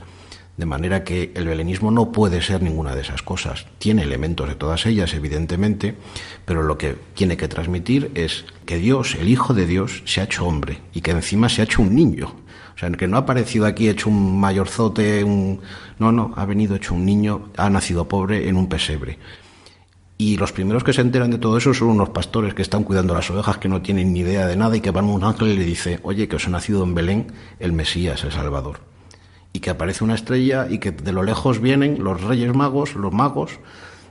De 0.56 0.68
manera 0.68 1.04
que 1.04 1.32
el 1.34 1.48
belenismo 1.48 1.90
no 1.90 2.12
puede 2.12 2.42
ser 2.42 2.62
ninguna 2.62 2.96
de 2.96 3.02
esas 3.02 3.24
cosas. 3.24 3.66
Tiene 3.80 4.04
elementos 4.04 4.48
de 4.48 4.54
todas 4.54 4.86
ellas, 4.86 5.14
evidentemente, 5.16 5.96
pero 6.46 6.62
lo 6.62 6.78
que 6.78 6.96
tiene 7.16 7.38
que 7.38 7.48
transmitir 7.48 8.12
es 8.14 8.46
que 8.66 8.78
Dios, 8.78 9.16
el 9.16 9.30
Hijo 9.30 9.56
de 9.56 9.66
Dios, 9.66 10.04
se 10.06 10.22
ha 10.22 10.26
hecho 10.26 10.46
hombre 10.46 10.80
y 10.94 11.02
que 11.02 11.12
encima 11.12 11.50
se 11.50 11.62
ha 11.62 11.66
hecho 11.66 11.82
un 11.82 11.96
niño. 11.96 12.36
O 12.76 12.78
sea, 12.78 12.92
que 12.92 13.08
no 13.08 13.18
ha 13.18 13.22
aparecido 13.22 13.66
aquí 13.66 13.90
hecho 13.90 14.10
un 14.10 14.40
mayorzote, 14.40 15.24
un... 15.24 15.62
No, 15.98 16.12
no, 16.12 16.34
ha 16.36 16.46
venido 16.46 16.76
hecho 16.76 16.94
un 16.94 17.06
niño, 17.06 17.50
ha 17.58 17.70
nacido 17.70 18.08
pobre 18.08 18.48
en 18.48 18.56
un 18.56 18.68
pesebre. 18.68 19.18
Y 20.18 20.38
los 20.38 20.52
primeros 20.52 20.84
que 20.84 20.94
se 20.94 21.02
enteran 21.02 21.32
de 21.32 21.40
todo 21.40 21.58
eso 21.58 21.74
son 21.74 21.90
unos 21.90 22.10
pastores 22.10 22.54
que 22.54 22.62
están 22.62 22.84
cuidando 22.84 23.16
las 23.16 23.30
ovejas, 23.32 23.58
que 23.58 23.70
no 23.70 23.82
tienen 23.82 24.14
ni 24.14 24.20
idea 24.20 24.46
de 24.46 24.56
nada 24.56 24.78
y 24.78 24.82
que 24.82 24.92
van 24.92 25.06
a 25.06 25.12
un 25.12 25.24
ángel 25.24 25.50
y 25.50 25.58
le 25.58 25.66
dice, 25.66 26.00
oye, 26.04 26.28
que 26.28 26.36
os 26.36 26.48
ha 26.48 26.52
nacido 26.52 26.84
en 26.84 26.94
Belén 26.94 27.28
el 27.60 27.74
Mesías, 27.74 28.24
el 28.24 28.32
Salvador. 28.32 28.93
Y 29.54 29.60
que 29.60 29.70
aparece 29.70 30.04
una 30.04 30.16
estrella 30.16 30.68
y 30.70 30.80
que 30.80 30.92
de 30.92 31.14
lo 31.14 31.24
lejos 31.24 31.60
vienen 31.60 32.04
los 32.04 32.22
reyes 32.22 32.54
magos, 32.54 32.96
los 32.96 33.14
magos, 33.14 33.60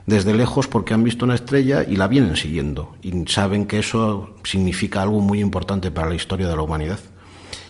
desde 0.05 0.33
lejos 0.33 0.67
porque 0.67 0.93
han 0.93 1.03
visto 1.03 1.25
una 1.25 1.35
estrella 1.35 1.83
y 1.83 1.95
la 1.95 2.07
vienen 2.07 2.35
siguiendo. 2.35 2.95
Y 3.01 3.25
saben 3.27 3.65
que 3.65 3.79
eso 3.79 4.35
significa 4.43 5.01
algo 5.01 5.21
muy 5.21 5.39
importante 5.39 5.91
para 5.91 6.09
la 6.09 6.15
historia 6.15 6.47
de 6.47 6.55
la 6.55 6.61
humanidad. 6.61 6.99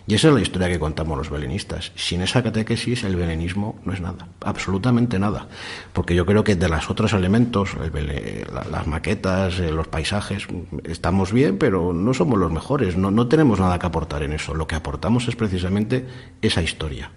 Y 0.05 0.15
esa 0.15 0.27
es 0.27 0.33
la 0.33 0.41
historia 0.41 0.67
que 0.67 0.79
contamos 0.79 1.17
los 1.17 1.29
belenistas. 1.29 1.93
Sin 1.95 2.21
esa 2.21 2.43
catequesis, 2.43 3.05
el 3.05 3.15
belenismo 3.15 3.79
no 3.85 3.93
es 3.93 4.01
nada, 4.01 4.27
absolutamente 4.41 5.17
nada. 5.17 5.47
Porque 5.93 6.13
yo 6.13 6.25
creo 6.25 6.43
que 6.43 6.57
de 6.57 6.67
los 6.67 6.89
otros 6.89 7.13
elementos, 7.13 7.69
las 7.73 8.87
maquetas, 8.87 9.59
eh, 9.59 9.71
los 9.71 9.87
paisajes, 9.87 10.47
estamos 10.83 11.31
bien, 11.31 11.57
pero 11.57 11.93
no 11.93 12.13
somos 12.13 12.37
los 12.37 12.51
mejores, 12.51 12.97
no, 12.97 13.11
no 13.11 13.27
tenemos 13.27 13.61
nada 13.61 13.79
que 13.79 13.85
aportar 13.85 14.23
en 14.23 14.33
eso. 14.33 14.53
Lo 14.53 14.67
que 14.67 14.75
aportamos 14.75 15.29
es 15.29 15.37
precisamente 15.37 16.05
esa 16.41 16.61
historia. 16.61 17.11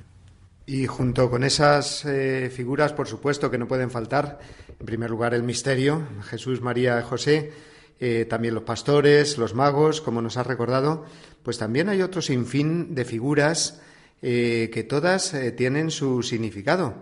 Y 0.68 0.86
junto 0.88 1.30
con 1.30 1.44
esas 1.44 2.04
eh, 2.06 2.50
figuras, 2.52 2.92
por 2.92 3.06
supuesto, 3.06 3.52
que 3.52 3.56
no 3.56 3.68
pueden 3.68 3.88
faltar, 3.88 4.40
en 4.80 4.84
primer 4.84 5.10
lugar 5.10 5.32
el 5.32 5.44
misterio, 5.44 6.02
Jesús, 6.24 6.60
María, 6.60 7.00
José, 7.02 7.52
eh, 8.00 8.26
también 8.28 8.52
los 8.52 8.64
pastores, 8.64 9.38
los 9.38 9.54
magos, 9.54 10.00
como 10.00 10.20
nos 10.20 10.36
has 10.36 10.46
recordado, 10.46 11.04
pues 11.44 11.58
también 11.58 11.88
hay 11.88 12.02
otro 12.02 12.20
sinfín 12.20 12.96
de 12.96 13.04
figuras 13.04 13.80
eh, 14.22 14.68
que 14.74 14.82
todas 14.82 15.36
tienen 15.56 15.92
su 15.92 16.24
significado. 16.24 16.94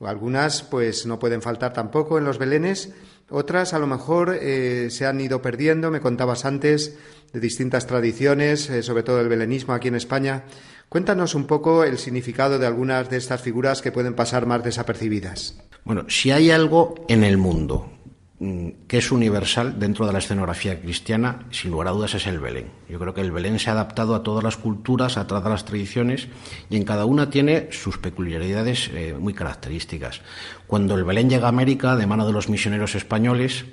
Algunas, 0.00 0.62
pues, 0.62 1.04
no 1.04 1.18
pueden 1.18 1.42
faltar 1.42 1.74
tampoco 1.74 2.16
en 2.16 2.24
los 2.24 2.38
belenes, 2.38 2.94
otras 3.28 3.74
a 3.74 3.78
lo 3.78 3.86
mejor 3.86 4.40
se 4.40 5.06
han 5.06 5.20
ido 5.20 5.42
perdiendo, 5.42 5.90
me 5.90 6.00
contabas 6.00 6.46
antes, 6.46 6.96
de 7.34 7.38
distintas 7.38 7.86
tradiciones, 7.86 8.70
sobre 8.80 9.02
todo 9.02 9.20
el 9.20 9.28
belenismo 9.28 9.74
aquí 9.74 9.88
en 9.88 9.94
España. 9.96 10.44
Cuéntanos 10.90 11.36
un 11.36 11.46
poco 11.46 11.84
el 11.84 11.98
significado 11.98 12.58
de 12.58 12.66
algunas 12.66 13.08
de 13.08 13.16
estas 13.16 13.40
figuras 13.40 13.80
que 13.80 13.92
pueden 13.92 14.14
pasar 14.14 14.46
más 14.46 14.64
desapercibidas. 14.64 15.56
Bueno, 15.84 16.06
si 16.08 16.32
hay 16.32 16.50
algo 16.50 16.96
en 17.06 17.22
el 17.22 17.38
mundo 17.38 17.92
mm, 18.40 18.70
que 18.88 18.98
es 18.98 19.12
universal 19.12 19.78
dentro 19.78 20.04
de 20.04 20.12
la 20.12 20.18
escenografía 20.18 20.80
cristiana, 20.80 21.46
sin 21.52 21.70
lugar 21.70 21.86
a 21.86 21.90
dudas 21.92 22.14
es 22.14 22.26
el 22.26 22.40
Belén. 22.40 22.72
Yo 22.88 22.98
creo 22.98 23.14
que 23.14 23.20
el 23.20 23.30
Belén 23.30 23.60
se 23.60 23.70
ha 23.70 23.74
adaptado 23.74 24.16
a 24.16 24.24
todas 24.24 24.42
las 24.42 24.56
culturas, 24.56 25.16
a 25.16 25.28
todas 25.28 25.44
las 25.44 25.64
tradiciones, 25.64 26.26
y 26.68 26.76
en 26.76 26.82
cada 26.82 27.04
una 27.04 27.30
tiene 27.30 27.68
sus 27.70 27.98
peculiaridades 27.98 28.90
eh, 28.92 29.14
muy 29.16 29.32
características. 29.32 30.22
Cuando 30.66 30.96
el 30.96 31.04
Belén 31.04 31.30
llega 31.30 31.46
a 31.46 31.50
América, 31.50 31.94
de 31.94 32.08
mano 32.08 32.26
de 32.26 32.32
los 32.32 32.48
misioneros 32.48 32.96
españoles, 32.96 33.64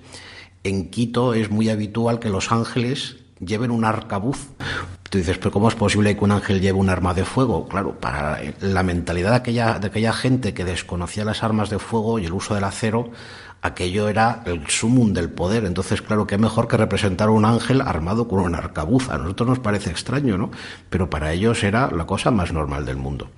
en 0.64 0.92
Quito 0.92 1.34
es 1.34 1.50
muy 1.50 1.70
habitual 1.70 2.20
que 2.20 2.30
los 2.30 2.52
ángeles 2.52 3.16
lleven 3.40 3.72
un 3.72 3.86
arcabuz. 3.86 4.48
Tú 5.10 5.18
dices, 5.18 5.38
pero 5.38 5.52
¿cómo 5.52 5.70
es 5.70 5.76
posible 5.76 6.18
que 6.18 6.24
un 6.24 6.32
ángel 6.32 6.60
lleve 6.60 6.78
un 6.78 6.90
arma 6.90 7.14
de 7.14 7.24
fuego? 7.24 7.68
Claro, 7.68 7.98
para 8.00 8.40
la 8.60 8.84
mentalidad 8.84 9.32
de 9.32 9.36
aquella, 9.38 9.80
de 9.80 9.88
aquella 9.88 10.12
gente 10.12 10.54
que 10.54 10.66
desconocía 10.66 11.24
las 11.24 11.44
armas 11.44 11.70
de 11.70 11.80
fuego 11.80 12.20
y 12.20 12.26
el 12.26 12.34
uso 12.34 12.56
del 12.56 12.66
acero, 12.66 13.12
aquello 13.62 14.10
era 14.10 14.44
el 14.46 14.68
sumum 14.68 15.14
del 15.14 15.30
poder. 15.30 15.66
Entonces, 15.66 16.02
claro, 16.02 16.28
qué 16.28 16.38
mejor 16.38 16.68
que 16.68 16.78
representar 16.78 17.30
a 17.30 17.32
un 17.32 17.46
ángel 17.46 17.82
armado 17.82 18.28
con 18.28 18.40
un 18.40 18.56
arcabuz. 18.56 19.10
A 19.10 19.18
nosotros 19.18 19.48
nos 19.48 19.60
parece 19.60 19.90
extraño, 19.90 20.38
¿no? 20.38 20.52
Pero 20.90 21.10
para 21.10 21.32
ellos 21.32 21.64
era 21.64 21.90
la 21.92 22.06
cosa 22.06 22.32
más 22.32 22.52
normal 22.52 22.86
del 22.86 22.98
mundo. 22.98 23.30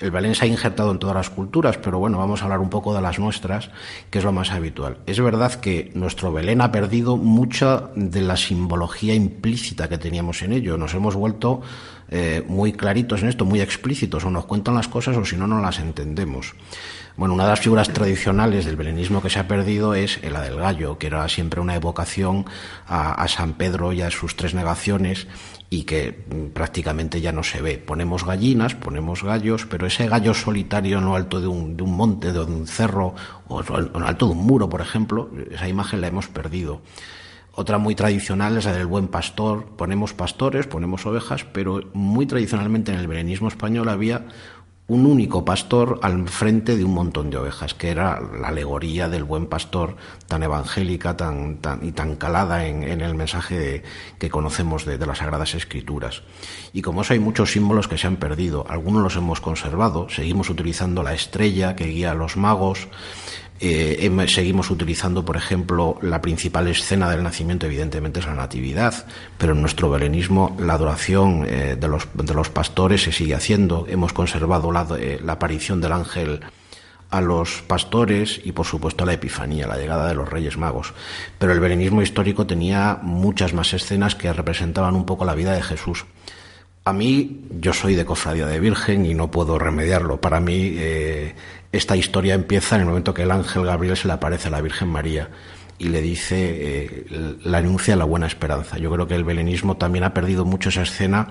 El 0.00 0.10
Belén 0.10 0.34
se 0.34 0.46
ha 0.46 0.48
injertado 0.48 0.90
en 0.92 0.98
todas 0.98 1.14
las 1.14 1.28
culturas, 1.28 1.76
pero 1.76 1.98
bueno, 1.98 2.16
vamos 2.16 2.40
a 2.40 2.44
hablar 2.44 2.60
un 2.60 2.70
poco 2.70 2.94
de 2.94 3.02
las 3.02 3.18
nuestras, 3.18 3.70
que 4.10 4.18
es 4.18 4.24
lo 4.24 4.32
más 4.32 4.50
habitual. 4.50 4.96
Es 5.06 5.20
verdad 5.20 5.54
que 5.54 5.90
nuestro 5.94 6.32
Belén 6.32 6.62
ha 6.62 6.72
perdido 6.72 7.18
mucha 7.18 7.90
de 7.94 8.22
la 8.22 8.38
simbología 8.38 9.14
implícita 9.14 9.88
que 9.88 9.98
teníamos 9.98 10.40
en 10.42 10.54
ello. 10.54 10.78
Nos 10.78 10.94
hemos 10.94 11.16
vuelto 11.16 11.60
eh, 12.08 12.42
muy 12.48 12.72
claritos 12.72 13.22
en 13.22 13.28
esto, 13.28 13.44
muy 13.44 13.60
explícitos, 13.60 14.24
o 14.24 14.30
nos 14.30 14.46
cuentan 14.46 14.74
las 14.74 14.88
cosas 14.88 15.16
o 15.16 15.24
si 15.24 15.36
no, 15.36 15.46
no 15.46 15.60
las 15.60 15.78
entendemos. 15.78 16.54
Bueno, 17.16 17.34
una 17.34 17.44
de 17.44 17.50
las 17.50 17.60
figuras 17.60 17.92
tradicionales 17.92 18.64
del 18.64 18.76
belenismo 18.76 19.20
que 19.20 19.28
se 19.28 19.38
ha 19.38 19.46
perdido 19.46 19.94
es 19.94 20.22
la 20.22 20.40
del 20.40 20.56
gallo, 20.56 20.96
que 20.96 21.08
era 21.08 21.28
siempre 21.28 21.60
una 21.60 21.74
evocación 21.74 22.46
a, 22.86 23.28
San 23.28 23.52
Pedro 23.54 23.92
y 23.92 24.00
a 24.00 24.10
sus 24.10 24.36
tres 24.36 24.54
negaciones 24.54 25.26
y 25.72 25.84
que 25.84 26.26
mm, 26.28 26.52
prácticamente 26.52 27.20
ya 27.20 27.30
no 27.30 27.44
se 27.44 27.62
ve. 27.62 27.78
Ponemos 27.78 28.26
gallinas, 28.26 28.74
ponemos 28.74 29.22
gallos, 29.22 29.66
pero 29.66 29.86
ese 29.86 30.08
gallo 30.08 30.34
solitario 30.34 30.98
en 30.98 31.04
lo 31.04 31.14
alto 31.14 31.40
de 31.40 31.46
un, 31.46 31.76
de 31.76 31.84
un 31.84 31.96
monte, 31.96 32.32
de 32.32 32.40
un 32.40 32.66
cerro 32.66 33.14
o 33.46 33.60
en 33.60 33.92
lo 33.92 34.06
alto 34.06 34.26
de 34.26 34.32
un 34.32 34.44
muro, 34.44 34.68
por 34.68 34.80
ejemplo, 34.80 35.30
esa 35.50 35.68
imagen 35.68 36.00
la 36.00 36.08
hemos 36.08 36.26
perdido. 36.26 36.82
Otra 37.52 37.78
muy 37.78 37.94
tradicional 37.94 38.56
es 38.56 38.64
la 38.64 38.72
del 38.72 38.86
buen 38.86 39.08
pastor. 39.08 39.66
Ponemos 39.76 40.12
pastores, 40.14 40.66
ponemos 40.66 41.04
ovejas, 41.06 41.44
pero 41.44 41.80
muy 41.92 42.26
tradicionalmente 42.26 42.92
en 42.92 42.98
el 42.98 43.08
belenismo 43.08 43.48
español 43.48 43.88
había 43.88 44.26
un 44.90 45.06
único 45.06 45.44
pastor 45.44 46.00
al 46.02 46.28
frente 46.28 46.76
de 46.76 46.84
un 46.84 46.92
montón 46.92 47.30
de 47.30 47.36
ovejas, 47.36 47.74
que 47.74 47.90
era 47.90 48.20
la 48.20 48.48
alegoría 48.48 49.08
del 49.08 49.22
buen 49.22 49.46
pastor 49.46 49.94
tan 50.26 50.42
evangélica 50.42 51.16
tan, 51.16 51.58
tan 51.58 51.86
y 51.86 51.92
tan 51.92 52.16
calada 52.16 52.66
en, 52.66 52.82
el 52.82 53.14
mensaje 53.14 53.84
que 54.18 54.30
conocemos 54.30 54.84
de, 54.84 54.98
de, 54.98 55.06
las 55.06 55.18
Sagradas 55.18 55.54
Escrituras. 55.54 56.24
Y 56.72 56.82
como 56.82 57.02
eso 57.02 57.12
hay 57.12 57.20
muchos 57.20 57.52
símbolos 57.52 57.86
que 57.86 57.98
se 57.98 58.08
han 58.08 58.16
perdido, 58.16 58.66
algunos 58.68 59.00
los 59.00 59.14
hemos 59.14 59.40
conservado, 59.40 60.08
seguimos 60.08 60.50
utilizando 60.50 61.04
la 61.04 61.14
estrella 61.14 61.76
que 61.76 61.84
guía 61.84 62.10
a 62.10 62.14
los 62.14 62.36
magos, 62.36 62.88
eh, 63.60 64.24
seguimos 64.28 64.70
utilizando, 64.70 65.24
por 65.24 65.36
ejemplo, 65.36 65.98
la 66.00 66.22
principal 66.22 66.66
escena 66.68 67.10
del 67.10 67.22
nacimiento, 67.22 67.66
evidentemente, 67.66 68.20
es 68.20 68.26
la 68.26 68.34
Natividad, 68.34 69.06
pero 69.36 69.52
en 69.52 69.60
nuestro 69.60 69.90
belenismo 69.90 70.56
la 70.58 70.74
adoración 70.74 71.44
eh, 71.46 71.76
de, 71.78 71.88
los, 71.88 72.48
pastores 72.48 73.02
se 73.02 73.12
sigue 73.12 73.34
haciendo. 73.34 73.86
Hemos 73.88 74.14
conservado 74.14 74.72
la, 74.72 74.86
eh, 74.98 75.20
la 75.22 75.32
aparición 75.32 75.80
del 75.80 75.92
ángel 75.92 76.40
a 77.10 77.20
los 77.20 77.62
pastores 77.62 78.40
y 78.44 78.52
por 78.52 78.64
supuesto 78.64 79.04
la 79.04 79.12
Epifanía, 79.12 79.66
la 79.66 79.76
llegada 79.76 80.08
de 80.08 80.14
los 80.14 80.28
Reyes 80.28 80.56
Magos. 80.56 80.94
Pero 81.38 81.52
el 81.52 81.60
belenismo 81.60 82.00
histórico 82.00 82.46
tenía 82.46 82.98
muchas 83.02 83.52
más 83.52 83.74
escenas 83.74 84.14
que 84.14 84.32
representaban 84.32 84.94
un 84.94 85.04
poco 85.04 85.24
la 85.24 85.34
vida 85.34 85.52
de 85.52 85.62
Jesús. 85.62 86.06
A 86.84 86.94
mí, 86.94 87.42
yo 87.60 87.74
soy 87.74 87.94
de 87.94 88.06
cofradía 88.06 88.46
de 88.46 88.58
Virgen 88.58 89.04
y 89.04 89.12
no 89.12 89.30
puedo 89.30 89.58
remediarlo. 89.58 90.18
Para 90.20 90.40
mí, 90.40 90.74
eh, 90.76 91.34
esta 91.72 91.96
historia 91.96 92.34
empieza 92.34 92.76
en 92.76 92.82
el 92.82 92.88
momento 92.88 93.14
que 93.14 93.22
el 93.22 93.30
ángel 93.30 93.64
Gabriel 93.64 93.96
se 93.96 94.08
le 94.08 94.14
aparece 94.14 94.48
a 94.48 94.50
la 94.50 94.60
Virgen 94.60 94.88
María 94.88 95.28
y 95.80 95.88
le 95.88 96.02
dice, 96.02 96.36
eh, 96.36 97.38
la 97.42 97.56
anuncia 97.56 97.96
la 97.96 98.04
buena 98.04 98.26
esperanza. 98.26 98.76
Yo 98.76 98.90
creo 98.90 99.08
que 99.08 99.14
el 99.14 99.24
belenismo 99.24 99.78
también 99.78 100.04
ha 100.04 100.12
perdido 100.12 100.44
mucho 100.44 100.68
esa 100.68 100.82
escena 100.82 101.28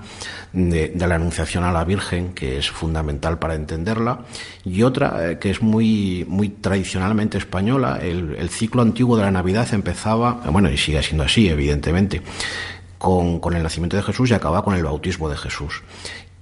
de, 0.52 0.92
la 0.96 1.14
anunciación 1.14 1.62
a 1.62 1.70
la 1.70 1.84
Virgen, 1.84 2.34
que 2.34 2.58
es 2.58 2.68
fundamental 2.68 3.38
para 3.38 3.54
entenderla, 3.54 4.24
y 4.64 4.82
otra 4.82 5.30
eh, 5.30 5.38
que 5.38 5.50
es 5.50 5.62
muy, 5.62 6.26
muy 6.28 6.48
tradicionalmente 6.48 7.38
española, 7.38 8.00
el, 8.02 8.50
ciclo 8.50 8.82
antiguo 8.82 9.16
de 9.16 9.22
la 9.22 9.30
Navidad 9.30 9.72
empezaba, 9.72 10.40
bueno, 10.50 10.68
y 10.68 10.76
sigue 10.76 11.00
siendo 11.04 11.22
así, 11.22 11.48
evidentemente, 11.48 12.20
con, 12.98 13.38
con, 13.38 13.54
el 13.54 13.62
nacimiento 13.62 13.96
de 13.96 14.02
Jesús 14.02 14.30
y 14.30 14.34
acaba 14.34 14.64
con 14.64 14.74
el 14.74 14.82
bautismo 14.82 15.28
de 15.28 15.36
Jesús. 15.36 15.84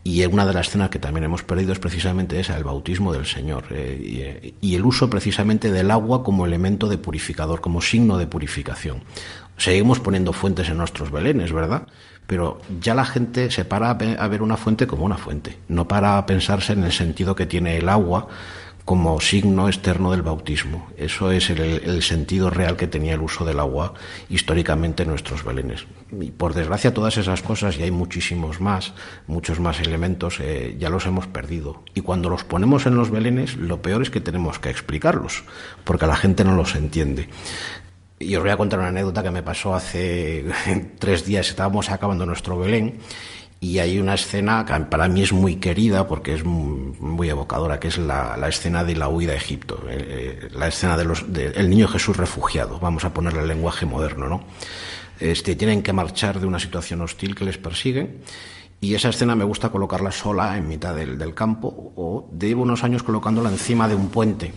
Y 0.09 0.25
una 0.25 0.47
de 0.47 0.55
las 0.55 0.69
escenas 0.69 0.89
que 0.89 0.99
también 0.99 1.25
hemos 1.25 1.43
perdido 1.43 1.71
es 1.71 1.79
precisamente 1.79 2.41
esa, 2.41 2.57
el 2.57 2.65
bautismo 2.65 3.13
del 3.13 3.27
Señor. 3.27 3.65
Eh, 3.69 4.55
y, 4.59 4.75
el 4.75 4.87
uso 4.87 5.11
precisamente 5.11 5.71
del 5.71 5.91
agua 5.91 6.25
como 6.25 6.47
elemento 6.47 6.89
de 6.89 6.97
purificador, 6.97 7.61
como 7.61 7.83
signo 7.83 8.17
de 8.17 8.27
purificación. 8.27 9.03
Seguimos 9.59 10.01
poniendo 10.01 10.33
fuentes 10.33 10.71
en 10.71 10.79
nuestros 10.79 11.11
belenes, 11.11 11.53
¿verdad? 11.53 11.89
Pero 12.27 12.59
ya 12.81 12.95
la 12.95 13.05
gente 13.05 13.51
se 13.51 13.67
para 13.67 13.91
a 13.91 14.29
ver 14.29 14.41
una 14.41 14.57
fuente 14.57 14.87
como 14.87 15.05
una 15.05 15.19
fuente, 15.19 15.59
no 15.69 15.87
para 15.87 16.25
pensarse 16.25 16.73
en 16.73 16.85
el 16.85 16.93
sentido 16.93 17.37
que 17.37 17.45
tiene 17.45 17.77
el 17.77 17.91
agua 17.91 18.29
como 18.89 19.21
signo 19.21 19.69
externo 19.69 20.13
del 20.13 20.23
bautismo. 20.23 20.89
Eso 20.97 21.31
es 21.31 21.51
el, 21.51 22.03
sentido 22.03 22.49
real 22.49 22.79
que 22.79 22.87
tenía 22.87 23.13
el 23.13 23.21
uso 23.21 23.45
del 23.45 23.61
agua 23.61 23.93
históricamente 24.31 25.03
en 25.03 25.11
nuestros 25.11 25.45
belenes. 25.45 25.85
Y 26.19 26.31
por 26.31 26.55
desgracia 26.55 26.95
todas 26.95 27.19
esas 27.19 27.43
cosas, 27.43 27.77
y 27.77 27.83
hay 27.83 27.91
muchísimos 27.91 28.63
más, 28.63 28.95
muchos 29.27 29.61
más 29.61 29.79
elementos, 29.81 30.41
eh, 30.41 30.75
ya 30.79 30.89
los 30.89 31.05
hemos 31.05 31.27
perdido. 31.27 31.83
Y 31.93 32.01
cuando 32.01 32.31
los 32.31 32.45
ponemos 32.45 32.87
en 32.87 32.97
los 32.97 33.11
belenes, 33.11 33.59
lo 33.59 33.83
peor 33.83 34.01
es 34.01 34.09
que 34.09 34.23
tenemos 34.23 34.59
que 34.59 34.71
explicarlos, 34.71 35.45
porque 35.85 36.07
la 36.07 36.17
gente 36.17 36.43
no 36.43 36.57
los 36.57 36.75
entiende. 36.75 37.29
Y 38.19 38.37
os 38.37 38.43
voy 38.43 38.53
a 38.53 38.57
contar 38.57 38.79
una 38.79 38.89
anécdota 38.89 39.23
que 39.23 39.31
me 39.31 39.43
pasó 39.43 39.75
hace 39.75 40.47
tres 40.99 41.27
días, 41.27 41.51
estábamos 41.51 41.91
acabando 41.91 42.25
nuestro 42.25 42.59
Belén 42.59 43.01
y 43.61 43.79
hay 43.81 43.99
una 43.99 44.15
escena 44.15 44.65
que 44.65 44.75
para 44.85 45.09
mí 45.09 45.23
es 45.23 45.33
muy 45.33 45.57
querida 45.57 46.07
porque 46.07 46.35
es 46.35 46.45
muy, 46.45 47.29
evocadora, 47.29 47.81
que 47.81 47.89
es 47.89 47.99
la, 47.99 48.37
escena 48.49 48.85
de 48.85 48.95
la 48.97 49.09
huida 49.09 49.33
a 49.33 49.37
Egipto, 49.37 49.83
eh, 49.89 50.41
eh, 50.43 50.49
la 50.53 50.69
escena 50.69 50.97
del 50.97 51.09
de 51.29 51.69
niño 51.69 51.89
Jesús 51.89 52.17
refugiado, 52.17 52.79
vamos 52.79 53.05
a 53.05 53.13
ponerle 53.13 53.41
el 53.41 53.49
lenguaje 53.49 53.85
moderno, 53.85 54.29
¿no? 54.29 54.45
Este, 55.19 55.57
tienen 55.57 55.83
que 55.83 55.93
marchar 55.93 56.39
de 56.39 56.47
una 56.47 56.61
situación 56.61 57.01
hostil 57.01 57.35
que 57.35 57.45
les 57.45 57.59
persigue 57.59 58.19
y 58.81 58.95
esa 58.95 59.09
escena 59.09 59.35
me 59.35 59.43
gusta 59.43 59.71
colocarla 59.71 60.13
sola 60.13 60.57
en 60.57 60.69
mitad 60.69 60.95
del, 60.95 61.19
del 61.19 61.35
campo 61.35 61.93
o 61.97 62.31
llevo 62.39 62.63
unos 62.63 62.85
años 62.85 63.03
colocándola 63.03 63.51
encima 63.51 63.89
de 63.89 63.97
un 63.97 64.11
puente 64.11 64.53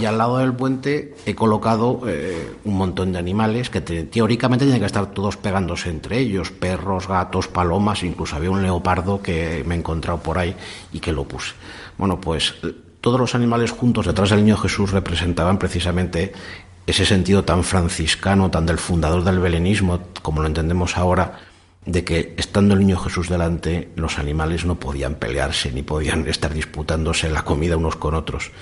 y 0.00 0.04
al 0.04 0.18
lado 0.18 0.38
del 0.38 0.52
puente 0.52 1.14
he 1.26 1.34
colocado 1.34 2.02
eh, 2.06 2.52
un 2.64 2.76
montón 2.76 3.12
de 3.12 3.18
animales 3.18 3.70
que 3.70 3.80
teóricamente 3.80 4.64
tienen 4.64 4.80
que 4.80 4.86
estar 4.86 5.12
todos 5.12 5.36
pegándose 5.36 5.90
entre 5.90 6.18
ellos, 6.18 6.50
perros, 6.50 7.08
gatos, 7.08 7.48
palomas, 7.48 8.02
incluso 8.02 8.36
había 8.36 8.50
un 8.50 8.62
leopardo 8.62 9.22
que 9.22 9.64
me 9.66 9.74
he 9.74 9.78
encontrado 9.78 10.20
por 10.20 10.38
ahí 10.38 10.54
y 10.92 11.00
que 11.00 11.12
lo 11.12 11.24
puse. 11.24 11.54
Bueno, 11.98 12.20
pues 12.20 12.54
todos 13.00 13.20
los 13.20 13.34
animales 13.34 13.70
juntos 13.70 14.06
detrás 14.06 14.30
del 14.30 14.44
niño 14.44 14.56
Jesús 14.56 14.90
representaban 14.90 15.58
precisamente 15.58 16.32
ese 16.86 17.06
sentido 17.06 17.44
tan 17.44 17.64
franciscano, 17.64 18.50
tan 18.50 18.66
del 18.66 18.78
fundador 18.78 19.24
del 19.24 19.38
belenismo, 19.38 20.00
como 20.22 20.40
lo 20.40 20.46
entendemos 20.46 20.96
ahora, 20.96 21.40
de 21.86 22.04
que 22.04 22.34
estando 22.38 22.74
el 22.74 22.80
niño 22.80 22.98
Jesús 22.98 23.28
delante, 23.28 23.90
los 23.96 24.18
animales 24.18 24.64
no 24.64 24.76
podían 24.76 25.16
pelearse 25.16 25.70
ni 25.70 25.82
podían 25.82 26.26
estar 26.26 26.52
disputándose 26.52 27.28
la 27.28 27.42
comida 27.42 27.76
unos 27.76 27.96
con 27.96 28.14
otros. 28.14 28.52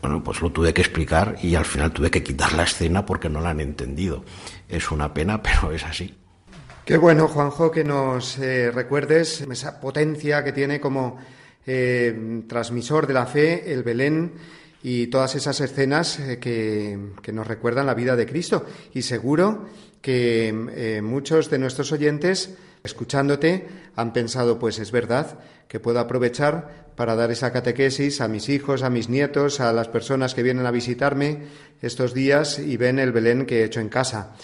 Bueno, 0.00 0.22
pues 0.22 0.40
lo 0.40 0.50
tuve 0.50 0.72
que 0.72 0.82
explicar 0.82 1.36
y 1.42 1.54
al 1.54 1.64
final 1.64 1.92
tuve 1.92 2.10
que 2.10 2.22
quitar 2.22 2.52
la 2.52 2.62
escena 2.64 3.04
porque 3.04 3.28
no 3.28 3.40
la 3.40 3.50
han 3.50 3.60
entendido. 3.60 4.24
Es 4.68 4.90
una 4.90 5.12
pena, 5.12 5.42
pero 5.42 5.72
es 5.72 5.84
así. 5.84 6.14
Qué 6.84 6.96
bueno, 6.96 7.26
Juanjo, 7.26 7.70
que 7.72 7.82
nos 7.82 8.38
eh, 8.38 8.70
recuerdes 8.70 9.40
esa 9.40 9.80
potencia 9.80 10.44
que 10.44 10.52
tiene 10.52 10.80
como 10.80 11.18
eh, 11.66 12.44
transmisor 12.46 13.08
de 13.08 13.12
la 13.12 13.26
fe 13.26 13.72
el 13.72 13.82
Belén 13.82 14.34
y 14.84 15.08
todas 15.08 15.34
esas 15.34 15.60
escenas 15.60 16.20
eh, 16.20 16.38
que, 16.38 16.96
que, 17.20 17.32
nos 17.32 17.44
recuerdan 17.44 17.86
la 17.86 17.94
vida 17.94 18.14
de 18.14 18.24
Cristo. 18.24 18.64
Y 18.94 19.02
seguro 19.02 19.66
que 20.00 21.00
muchos 21.02 21.50
de 21.50 21.58
nuestros 21.58 21.90
oyentes 21.90 22.56
escuchándote 22.86 23.68
han 23.94 24.14
pensado, 24.14 24.58
pues 24.58 24.78
es 24.78 24.90
verdad, 24.90 25.38
que 25.68 25.80
puedo 25.80 26.00
aprovechar 26.00 26.86
para 26.96 27.14
dar 27.14 27.30
esa 27.30 27.52
catequesis 27.52 28.22
a 28.22 28.28
mis 28.28 28.48
hijos, 28.48 28.82
a 28.82 28.88
mis 28.88 29.10
nietos, 29.10 29.60
a 29.60 29.72
las 29.74 29.88
personas 29.88 30.34
que 30.34 30.42
vienen 30.42 30.64
a 30.64 30.70
visitarme 30.70 31.42
estos 31.82 32.14
días 32.14 32.58
y 32.58 32.78
ven 32.78 32.98
el 32.98 33.12
Belén 33.12 33.44
que 33.44 33.60
he 33.60 33.64
hecho 33.64 33.80
en 33.80 33.90
casa. 33.90 34.34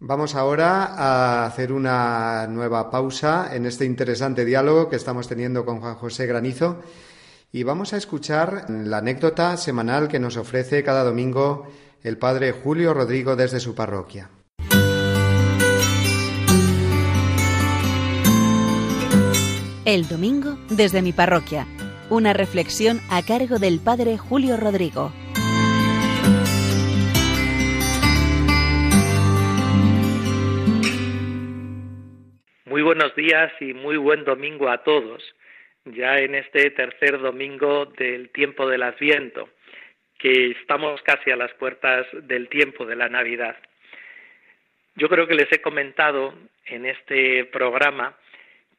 Vamos 0.00 0.36
ahora 0.36 0.84
a 0.84 1.46
hacer 1.46 1.72
una 1.72 2.46
nueva 2.46 2.88
pausa 2.88 3.50
en 3.52 3.66
este 3.66 3.84
interesante 3.84 4.44
diálogo 4.44 4.88
que 4.88 4.94
estamos 4.94 5.26
teniendo 5.26 5.64
con 5.64 5.80
Juan 5.80 5.96
José 5.96 6.26
Granizo 6.26 6.80
y 7.50 7.64
vamos 7.64 7.92
a 7.92 7.96
escuchar 7.96 8.66
la 8.68 8.98
anécdota 8.98 9.56
semanal 9.56 10.06
que 10.06 10.20
nos 10.20 10.36
ofrece 10.36 10.84
cada 10.84 11.02
domingo 11.02 11.66
el 12.04 12.16
padre 12.16 12.52
Julio 12.52 12.94
Rodrigo 12.94 13.34
desde 13.34 13.58
su 13.58 13.74
parroquia. 13.74 14.30
El 19.88 20.06
domingo 20.06 20.58
desde 20.68 21.00
mi 21.00 21.14
parroquia. 21.14 21.64
Una 22.10 22.34
reflexión 22.34 23.00
a 23.10 23.24
cargo 23.24 23.58
del 23.58 23.80
Padre 23.82 24.18
Julio 24.18 24.58
Rodrigo. 24.58 25.12
Muy 32.66 32.82
buenos 32.82 33.16
días 33.16 33.50
y 33.60 33.72
muy 33.72 33.96
buen 33.96 34.26
domingo 34.26 34.68
a 34.68 34.84
todos. 34.84 35.24
Ya 35.86 36.18
en 36.18 36.34
este 36.34 36.70
tercer 36.72 37.18
domingo 37.18 37.86
del 37.86 38.28
tiempo 38.28 38.68
del 38.68 38.82
Adviento, 38.82 39.48
que 40.18 40.50
estamos 40.50 41.00
casi 41.00 41.30
a 41.30 41.36
las 41.36 41.54
puertas 41.54 42.06
del 42.12 42.50
tiempo 42.50 42.84
de 42.84 42.96
la 42.96 43.08
Navidad. 43.08 43.56
Yo 44.96 45.08
creo 45.08 45.26
que 45.26 45.34
les 45.34 45.50
he 45.50 45.62
comentado 45.62 46.34
en 46.66 46.84
este 46.84 47.46
programa 47.46 48.14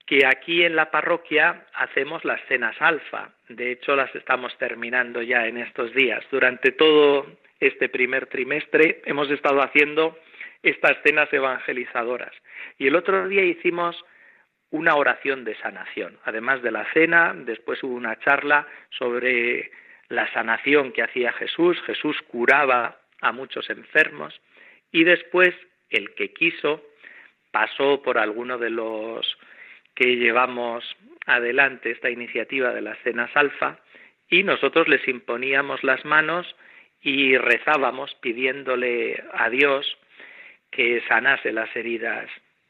que 0.09 0.25
aquí 0.25 0.63
en 0.63 0.75
la 0.75 0.89
parroquia 0.89 1.67
hacemos 1.75 2.25
las 2.25 2.41
cenas 2.47 2.75
alfa. 2.79 3.29
De 3.47 3.71
hecho, 3.71 3.95
las 3.95 4.13
estamos 4.15 4.57
terminando 4.57 5.21
ya 5.21 5.45
en 5.45 5.57
estos 5.57 5.93
días. 5.93 6.25
Durante 6.31 6.71
todo 6.71 7.27
este 7.59 7.89
primer 7.89 8.25
trimestre 8.25 9.03
hemos 9.05 9.29
estado 9.29 9.61
haciendo 9.61 10.17
estas 10.63 10.97
cenas 11.03 11.31
evangelizadoras. 11.31 12.31
Y 12.79 12.87
el 12.87 12.95
otro 12.95 13.27
día 13.27 13.43
hicimos 13.43 14.03
una 14.71 14.95
oración 14.95 15.45
de 15.45 15.55
sanación. 15.57 16.17
Además 16.25 16.63
de 16.63 16.71
la 16.71 16.91
cena, 16.91 17.35
después 17.35 17.83
hubo 17.83 17.93
una 17.93 18.17
charla 18.17 18.65
sobre 18.89 19.69
la 20.07 20.27
sanación 20.33 20.91
que 20.91 21.03
hacía 21.03 21.33
Jesús. 21.33 21.79
Jesús 21.85 22.17
curaba 22.23 22.99
a 23.21 23.31
muchos 23.31 23.69
enfermos 23.69 24.41
y 24.91 25.03
después 25.03 25.53
el 25.91 26.15
que 26.15 26.33
quiso 26.33 26.83
pasó 27.51 28.01
por 28.01 28.17
alguno 28.17 28.57
de 28.57 28.71
los 28.71 29.37
que 29.99 30.15
llevamos 30.15 30.95
adelante 31.25 31.91
esta 31.91 32.09
iniciativa 32.09 32.73
de 32.73 32.81
las 32.81 32.97
cenas 32.99 33.29
alfa 33.35 33.79
y 34.29 34.43
nosotros 34.43 34.87
les 34.87 35.05
imponíamos 35.09 35.83
las 35.83 36.05
manos 36.05 36.55
y 37.01 37.35
rezábamos 37.37 38.15
pidiéndole 38.21 39.21
a 39.33 39.49
Dios 39.49 39.97
que 40.71 41.03
sanase 41.09 41.51
las 41.51 41.75
heridas 41.75 42.29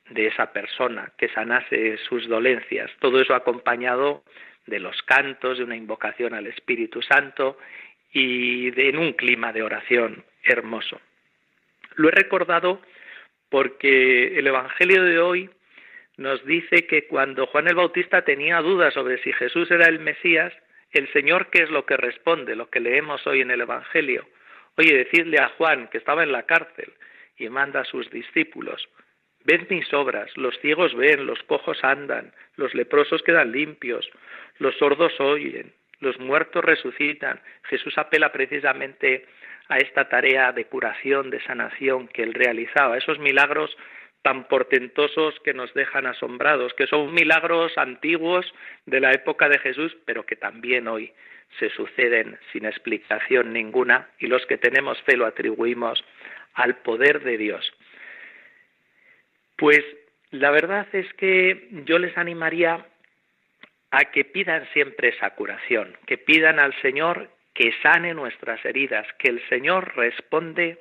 de 0.10 0.26
esa 0.26 0.52
persona, 0.54 1.12
que 1.20 1.30
sanase 1.30 1.98
sus 1.98 2.28
dolencias. 2.28 2.89
Todo 3.00 3.22
eso 3.22 3.36
acompañado 3.36 4.24
de 4.65 4.80
los 4.80 5.00
cantos, 5.04 5.60
de 5.60 5.65
una 5.65 5.76
invocación 5.76 6.34
al 6.34 6.48
Espíritu 6.48 7.04
Santo 7.04 7.60
y 8.12 8.72
de, 8.72 8.89
en 8.89 8.98
un 8.98 9.13
clima 9.13 9.54
de 9.54 9.62
oración 9.62 10.24
hermoso. 10.44 11.00
Lo 11.94 12.08
he 12.08 12.12
recordado 12.12 12.82
porque 13.50 14.39
el 14.39 14.48
Evangelio 14.48 15.04
de 15.04 15.20
hoy 15.20 15.50
nos 16.20 16.46
dice 16.46 16.86
que 16.86 17.08
cuando 17.08 17.48
Juan 17.48 17.68
el 17.68 17.76
Bautista 17.76 18.24
tenía 18.24 18.60
dudas 18.60 18.94
sobre 18.94 19.22
si 19.24 19.32
Jesús 19.32 19.72
era 19.72 19.88
el 19.88 20.00
Mesías, 20.00 20.54
el 20.92 21.12
Señor, 21.14 21.50
¿qué 21.50 21.64
es 21.64 21.70
lo 21.70 21.86
que 21.86 21.96
responde? 21.96 22.58
Lo 22.58 22.70
que 22.70 22.82
leemos 22.82 23.26
hoy 23.26 23.42
en 23.42 23.52
el 23.52 23.62
Evangelio. 23.62 24.28
Oye, 24.78 24.94
decirle 24.98 25.38
a 25.40 25.50
Juan, 25.58 25.88
que 25.88 25.98
estaba 25.98 26.24
en 26.24 26.34
la 26.34 26.44
cárcel, 26.44 26.92
y 27.38 27.48
manda 27.50 27.82
a 27.82 27.86
sus 27.86 28.10
discípulos, 28.10 28.88
Ved 29.46 29.70
mis 29.70 29.94
obras, 29.94 30.30
los 30.36 30.60
ciegos 30.60 30.94
ven, 30.94 31.26
los 31.26 31.42
cojos 31.44 31.82
andan, 31.84 32.34
los 32.58 32.74
leprosos 32.76 33.24
quedan 33.24 33.54
limpios, 33.54 34.10
los 34.58 34.76
sordos 34.78 35.18
oyen, 35.22 35.74
los 36.02 36.20
muertos 36.20 36.66
resucitan. 36.66 37.40
Jesús 37.64 37.98
apela 37.98 38.34
precisamente 38.34 39.26
a 39.70 39.78
esta 39.78 40.10
tarea 40.10 40.52
de 40.52 40.66
curación, 40.66 41.30
de 41.30 41.42
sanación 41.44 42.10
que 42.10 42.24
él 42.24 42.34
realizaba, 42.34 42.98
esos 42.98 43.20
milagros 43.20 43.76
tan 44.22 44.48
portentosos 44.48 45.40
que 45.44 45.54
nos 45.54 45.74
dejan 45.74 46.06
asombrados, 46.06 46.74
que 46.74 46.88
son 46.88 47.14
milagros 47.14 47.78
antiguos 47.78 48.46
de 48.86 49.00
la 49.00 49.12
época 49.12 49.48
de 49.50 49.60
Jesús, 49.60 49.96
pero 50.06 50.26
que 50.26 50.36
también 50.36 50.88
hoy 50.88 51.14
se 51.58 51.70
suceden 51.70 52.38
sin 52.52 52.66
explicación 52.66 53.54
ninguna 53.54 54.10
y 54.20 54.28
los 54.28 54.46
que 54.46 54.58
tenemos 54.58 55.02
fe 55.04 55.18
lo 55.18 55.26
atribuimos 55.26 56.04
al 56.54 56.78
poder 56.78 57.22
de 57.24 57.38
Dios. 57.38 57.72
Pues 59.56 59.84
la 60.32 60.52
verdad 60.52 60.88
es 60.94 61.12
que 61.14 61.68
yo 61.86 61.98
les 61.98 62.18
animaría 62.18 62.86
a 63.92 64.06
que 64.12 64.26
pidan 64.26 64.68
siempre 64.74 65.10
esa 65.10 65.32
curación, 65.32 65.98
que 66.06 66.18
pidan 66.18 66.60
al 66.60 66.74
Señor 66.82 67.30
que 67.54 67.74
sane 67.82 68.14
nuestras 68.14 68.64
heridas, 68.64 69.06
que 69.18 69.30
el 69.30 69.46
Señor 69.50 69.96
responde 69.98 70.78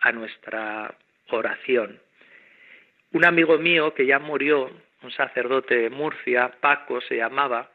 a 0.00 0.12
nuestra 0.12 0.94
oración. 1.30 2.00
Un 3.12 3.24
amigo 3.24 3.58
mío 3.58 3.92
que 3.92 4.06
ya 4.06 4.18
murió, 4.20 4.70
un 5.02 5.10
sacerdote 5.10 5.76
de 5.76 5.90
Murcia, 5.90 6.52
Paco 6.60 7.00
se 7.00 7.16
llamaba, 7.16 7.68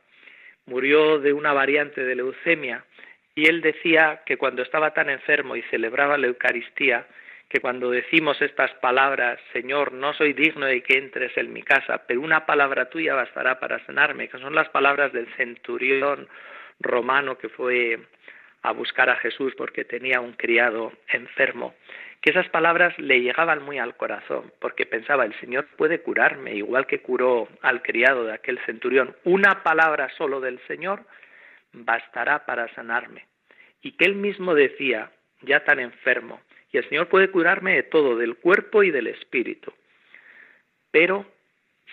murió 0.65 1.19
de 1.19 1.33
una 1.33 1.51
variante 1.51 2.03
de 2.03 2.15
leucemia 2.15 2.85
y 3.35 3.47
él 3.47 3.61
decía 3.61 4.21
que 4.25 4.37
cuando 4.37 4.61
estaba 4.61 4.93
tan 4.93 5.09
enfermo 5.09 5.57
y 5.57 5.61
celebraba 5.63 6.17
la 6.17 6.27
Eucaristía, 6.27 7.05
que 7.49 7.59
cuando 7.59 7.91
decimos 7.91 8.41
estas 8.41 8.71
palabras, 8.75 9.37
Señor, 9.51 9.91
no 9.91 10.13
soy 10.13 10.31
digno 10.31 10.65
de 10.65 10.81
que 10.81 10.97
entres 10.97 11.35
en 11.37 11.51
mi 11.51 11.63
casa, 11.63 12.03
pero 12.07 12.21
una 12.21 12.45
palabra 12.45 12.89
tuya 12.89 13.13
bastará 13.13 13.59
para 13.59 13.85
sanarme, 13.85 14.29
que 14.29 14.39
son 14.39 14.55
las 14.55 14.69
palabras 14.69 15.11
del 15.11 15.27
centurión 15.35 16.29
romano 16.79 17.37
que 17.37 17.49
fue 17.49 17.99
a 18.61 18.71
buscar 18.71 19.09
a 19.09 19.17
Jesús 19.17 19.53
porque 19.55 19.85
tenía 19.85 20.21
un 20.21 20.33
criado 20.33 20.93
enfermo, 21.09 21.75
que 22.25 22.31
esas 22.31 22.49
palabras 22.49 22.97
le 22.97 23.21
llegaban 23.21 23.61
muy 23.61 23.77
al 23.77 23.95
corazón, 23.97 24.51
porque 24.57 24.87
pensaba, 24.87 25.25
el 25.25 25.39
Señor 25.39 25.67
puede 25.77 26.01
curarme, 26.01 26.55
igual 26.55 26.87
que 26.87 27.03
curó 27.03 27.47
al 27.61 27.83
criado 27.83 28.23
de 28.23 28.33
aquel 28.33 28.57
centurión. 28.65 29.15
Una 29.25 29.61
palabra 29.61 30.09
solo 30.17 30.41
del 30.41 30.59
Señor 30.65 31.05
bastará 31.71 32.47
para 32.47 32.67
sanarme. 32.73 33.27
Y 33.83 33.91
que 33.91 34.05
él 34.05 34.15
mismo 34.15 34.55
decía, 34.55 35.11
ya 35.43 35.63
tan 35.65 35.79
enfermo, 35.79 36.41
y 36.71 36.77
el 36.77 36.89
Señor 36.89 37.09
puede 37.09 37.29
curarme 37.29 37.75
de 37.75 37.83
todo, 37.83 38.17
del 38.17 38.37
cuerpo 38.37 38.81
y 38.81 38.89
del 38.89 39.05
espíritu. 39.05 39.71
Pero 40.89 41.27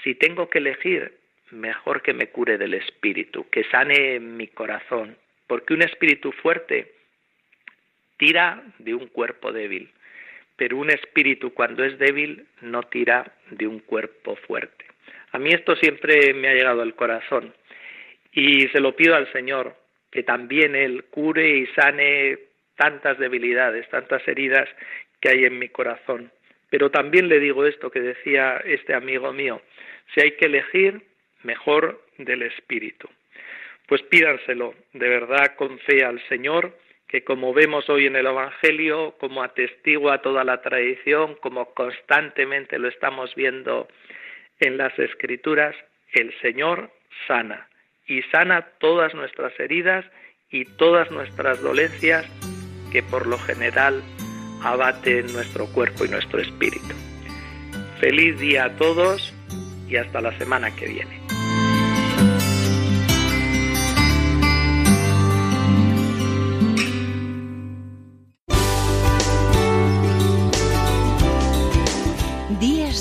si 0.02 0.14
tengo 0.14 0.48
que 0.48 0.60
elegir, 0.60 1.12
mejor 1.50 2.00
que 2.00 2.14
me 2.14 2.28
cure 2.28 2.56
del 2.56 2.72
espíritu, 2.72 3.50
que 3.50 3.64
sane 3.64 4.18
mi 4.18 4.48
corazón, 4.48 5.14
porque 5.46 5.74
un 5.74 5.82
espíritu 5.82 6.32
fuerte 6.32 6.90
tira 8.16 8.62
de 8.78 8.94
un 8.94 9.08
cuerpo 9.08 9.52
débil, 9.52 9.92
pero 10.62 10.76
un 10.76 10.90
espíritu 10.90 11.52
cuando 11.52 11.82
es 11.82 11.98
débil 11.98 12.46
no 12.60 12.84
tira 12.84 13.32
de 13.50 13.66
un 13.66 13.80
cuerpo 13.80 14.36
fuerte. 14.36 14.84
A 15.32 15.38
mí 15.40 15.50
esto 15.50 15.74
siempre 15.74 16.32
me 16.34 16.46
ha 16.46 16.54
llegado 16.54 16.82
al 16.82 16.94
corazón 16.94 17.52
y 18.30 18.68
se 18.68 18.78
lo 18.78 18.94
pido 18.94 19.16
al 19.16 19.26
Señor, 19.32 19.74
que 20.12 20.22
también 20.22 20.76
Él 20.76 21.06
cure 21.10 21.48
y 21.48 21.66
sane 21.74 22.38
tantas 22.76 23.18
debilidades, 23.18 23.88
tantas 23.88 24.22
heridas 24.28 24.68
que 25.18 25.30
hay 25.30 25.46
en 25.46 25.58
mi 25.58 25.68
corazón. 25.68 26.30
Pero 26.70 26.92
también 26.92 27.28
le 27.28 27.40
digo 27.40 27.66
esto 27.66 27.90
que 27.90 27.98
decía 27.98 28.62
este 28.64 28.94
amigo 28.94 29.32
mío, 29.32 29.62
si 30.14 30.20
hay 30.20 30.36
que 30.36 30.46
elegir, 30.46 31.02
mejor 31.42 32.04
del 32.18 32.42
Espíritu 32.42 33.08
pues 33.88 34.00
pídanselo 34.04 34.74
de 34.92 35.08
verdad 35.08 35.54
con 35.56 35.78
fe 35.80 36.04
al 36.04 36.18
Señor, 36.28 36.78
que 37.12 37.24
como 37.24 37.52
vemos 37.52 37.90
hoy 37.90 38.06
en 38.06 38.16
el 38.16 38.24
Evangelio, 38.24 39.14
como 39.20 39.42
atestigua 39.42 40.22
toda 40.22 40.44
la 40.44 40.62
tradición, 40.62 41.36
como 41.42 41.74
constantemente 41.74 42.78
lo 42.78 42.88
estamos 42.88 43.34
viendo 43.34 43.86
en 44.60 44.78
las 44.78 44.98
Escrituras, 44.98 45.76
el 46.14 46.32
Señor 46.40 46.90
sana 47.28 47.68
y 48.06 48.22
sana 48.32 48.62
todas 48.78 49.12
nuestras 49.14 49.52
heridas 49.60 50.06
y 50.50 50.64
todas 50.64 51.10
nuestras 51.10 51.60
dolencias 51.60 52.24
que 52.90 53.02
por 53.02 53.26
lo 53.26 53.36
general 53.36 54.02
abaten 54.62 55.30
nuestro 55.34 55.66
cuerpo 55.66 56.06
y 56.06 56.08
nuestro 56.08 56.40
espíritu. 56.40 56.94
Feliz 58.00 58.40
día 58.40 58.64
a 58.64 58.76
todos 58.78 59.34
y 59.86 59.96
hasta 59.96 60.22
la 60.22 60.32
semana 60.38 60.74
que 60.74 60.86
viene. 60.86 61.31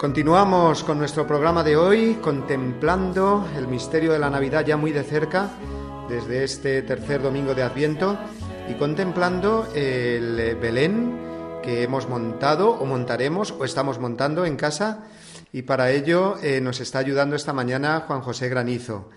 Continuamos 0.00 0.82
con 0.82 0.96
nuestro 0.96 1.26
programa 1.26 1.62
de 1.62 1.76
hoy, 1.76 2.14
contemplando 2.22 3.46
el 3.54 3.68
misterio 3.68 4.14
de 4.14 4.18
la 4.18 4.30
Navidad 4.30 4.64
ya 4.64 4.78
muy 4.78 4.92
de 4.92 5.02
cerca, 5.02 5.50
desde 6.08 6.42
este 6.42 6.80
tercer 6.80 7.20
domingo 7.20 7.54
de 7.54 7.62
Adviento. 7.62 8.18
y 8.70 8.78
contemplando 8.78 9.68
el 9.74 10.56
Belén 10.56 11.60
que 11.62 11.82
hemos 11.82 12.08
montado 12.08 12.70
o 12.70 12.86
montaremos 12.86 13.50
o 13.50 13.66
estamos 13.66 13.98
montando 13.98 14.46
en 14.46 14.56
casa 14.56 15.04
y 15.52 15.62
para 15.62 15.90
ello 15.90 16.36
eh, 16.42 16.62
nos 16.62 16.80
está 16.80 17.00
ayudando 17.00 17.36
esta 17.36 17.52
mañana 17.52 18.04
Juan 18.06 18.22
José 18.22 18.48
Granizo. 18.48 19.10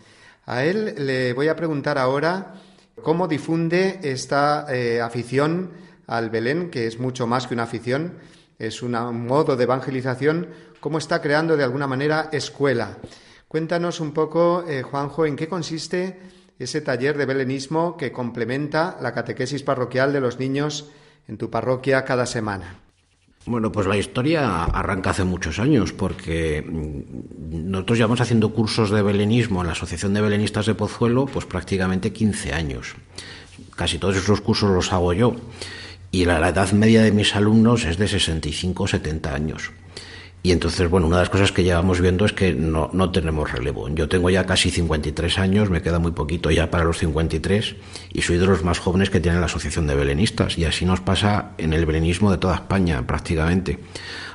A 0.45 0.65
él 0.65 0.95
le 0.97 1.31
voy 1.31 1.47
a 1.47 1.55
preguntar 1.55 1.97
ahora 1.97 2.55
cómo 3.01 3.29
difunde 3.29 4.01
esta 4.03 4.65
eh, 4.67 4.99
afición 4.99 5.71
al 6.07 6.29
Belén, 6.29 6.69
que 6.69 6.87
es 6.87 6.99
mucho 6.99 7.25
más 7.25 7.47
que 7.47 7.53
una 7.53 7.63
afición, 7.63 8.17
es 8.67 8.81
un 8.81 8.93
modo 9.27 9.55
de 9.55 9.63
evangelización, 9.63 10.47
cómo 10.79 10.97
está 10.97 11.21
creando 11.21 11.57
de 11.57 11.63
alguna 11.63 11.87
manera 11.87 12.29
escuela. 12.31 12.97
Cuéntanos 13.47 13.99
un 13.99 14.13
poco, 14.13 14.65
eh, 14.67 14.81
Juanjo, 14.81 15.25
en 15.25 15.35
qué 15.35 15.47
consiste 15.47 16.19
ese 16.57 16.81
taller 16.81 17.17
de 17.17 17.25
belenismo 17.25 17.97
que 17.97 18.11
complementa 18.11 18.97
la 19.01 19.13
catequesis 19.13 19.63
parroquial 19.63 20.13
de 20.13 20.21
los 20.21 20.39
niños 20.39 20.89
en 21.27 21.37
tu 21.37 21.49
parroquia 21.49 22.05
cada 22.05 22.25
semana. 22.25 22.79
Bueno, 23.45 23.71
pues 23.71 23.87
la 23.87 23.97
historia 23.97 24.63
arranca 24.63 25.09
hace 25.09 25.25
muchos 25.25 25.59
años, 25.59 25.91
porque 25.91 26.61
mm, 26.65 27.69
nosotros 27.69 27.97
llevamos 27.97 28.21
haciendo 28.21 28.53
cursos 28.53 28.89
de 28.89 29.01
belenismo 29.01 29.61
en 29.61 29.67
la 29.67 29.73
Asociación 29.73 30.13
de 30.13 30.21
Belenistas 30.21 30.65
de 30.65 30.75
Pozuelo, 30.75 31.25
pues 31.25 31.45
prácticamente 31.45 32.13
15 32.13 32.53
años. 32.53 32.95
Casi 33.75 33.97
todos 33.97 34.15
esos 34.15 34.39
cursos 34.39 34.71
los 34.71 34.93
hago 34.93 35.11
yo. 35.13 35.35
Y 36.13 36.25
la 36.25 36.47
edad 36.47 36.71
media 36.73 37.01
de 37.01 37.11
mis 37.11 37.35
alumnos 37.35 37.85
es 37.85 37.97
de 37.97 38.07
65 38.07 38.83
o 38.83 38.87
70 38.87 39.33
años. 39.33 39.71
Y 40.43 40.51
entonces, 40.51 40.87
bueno, 40.87 41.07
una 41.07 41.15
de 41.15 41.21
las 41.23 41.31
cosas 41.31 41.51
que 41.51 41.63
llevamos 41.63 42.01
viendo 42.01 42.23
es 42.23 42.33
que 42.33 42.53
no, 42.53 42.91
no, 42.93 43.09
tenemos 43.09 43.51
relevo. 43.51 43.89
Yo 43.89 44.07
tengo 44.07 44.29
ya 44.29 44.45
casi 44.45 44.69
53 44.69 45.39
años, 45.39 45.71
me 45.71 45.81
queda 45.81 45.97
muy 45.97 46.11
poquito 46.11 46.51
ya 46.51 46.69
para 46.69 46.83
los 46.83 46.99
53 46.99 47.75
y 48.13 48.21
soy 48.21 48.37
de 48.37 48.45
los 48.45 48.63
más 48.63 48.77
jóvenes 48.77 49.09
que 49.09 49.21
tiene 49.21 49.39
la 49.39 49.47
Asociación 49.47 49.87
de 49.87 49.95
Belenistas 49.95 50.55
y 50.59 50.65
así 50.65 50.85
nos 50.85 51.01
pasa 51.01 51.53
en 51.57 51.73
el 51.73 51.87
belenismo 51.87 52.29
de 52.29 52.37
toda 52.37 52.53
España 52.53 53.07
prácticamente. 53.07 53.79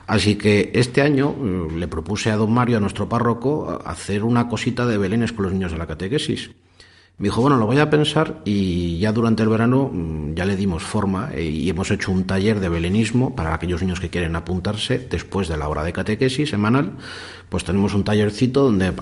Así 0.09 0.35
que 0.35 0.73
este 0.75 1.03
año 1.03 1.37
eh, 1.41 1.69
le 1.77 1.87
propuse 1.87 2.33
a 2.33 2.37
don 2.37 2.53
Mario, 2.53 2.79
a 2.79 2.81
nuestro 2.81 3.09
párroco, 3.09 3.81
hacer 3.85 4.25
una 4.25 4.49
cosita 4.49 4.85
de 4.85 4.99
belenes 4.99 5.33
con 5.33 5.45
los 5.45 5.53
niños 5.53 5.71
de 5.71 5.79
la 5.79 5.87
catequesis. 5.87 6.51
Me 7.19 7.25
dijo, 7.25 7.41
bueno, 7.41 7.57
lo 7.57 7.67
voy 7.67 7.81
a 7.81 7.91
pensar 7.91 8.43
y 8.45 8.97
ya 9.01 9.11
durante 9.11 9.43
el 9.43 9.49
verano 9.49 9.91
mm, 9.93 10.35
ya 10.35 10.45
le 10.45 10.55
dimos 10.55 10.85
forma 10.85 11.31
eh, 11.35 11.43
y 11.43 11.69
hemos 11.69 11.91
hecho 11.91 12.13
un 12.13 12.29
taller 12.29 12.61
de 12.61 12.69
belenismo 12.69 13.35
para 13.35 13.53
aquellos 13.53 13.83
niños 13.83 13.99
que 13.99 14.09
quieren 14.09 14.37
apuntarse 14.37 15.01
después 15.01 15.49
de 15.49 15.57
la 15.57 15.69
hora 15.69 15.83
de 15.83 15.93
catequesis 15.93 16.51
semanal. 16.51 16.93
Pues 17.49 17.65
tenemos 17.65 17.95
un 17.95 18.05
tallercito 18.05 18.63
donde 18.63 18.93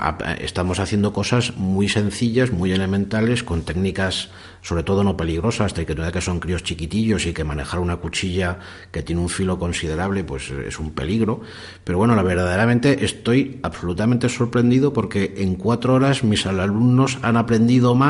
estamos 0.40 0.78
haciendo 0.78 1.12
cosas 1.12 1.56
muy 1.56 1.88
sencillas, 1.88 2.52
muy 2.52 2.72
elementales, 2.72 3.42
con 3.42 3.62
técnicas 3.62 4.30
sobre 4.62 4.82
todo 4.82 5.04
no 5.04 5.16
peligrosas, 5.16 5.74
de 5.74 5.86
que 5.86 6.20
son 6.20 6.40
críos 6.40 6.64
chiquitillos 6.64 7.26
y 7.26 7.32
que 7.32 7.44
manejar 7.44 7.78
una 7.78 7.98
cuchilla 7.98 8.58
que 8.90 9.02
tiene 9.02 9.20
un 9.20 9.28
filo 9.28 9.60
considerable, 9.60 10.24
pues 10.24 10.50
es 10.50 10.80
un 10.80 10.90
peligro. 10.90 11.40
Pero 11.84 11.98
bueno, 11.98 12.16
la 12.16 12.22
verdaderamente 12.24 13.04
estoy 13.04 13.60
absolutamente 13.62 14.28
sorprendido 14.28 14.92
porque 14.92 15.34
en 15.38 15.54
cuatro 15.54 15.94
horas 15.94 16.24
mis 16.24 16.46
alumnos 16.46 17.18
han 17.22 17.36
aprendido 17.36 17.94
más 17.94 18.05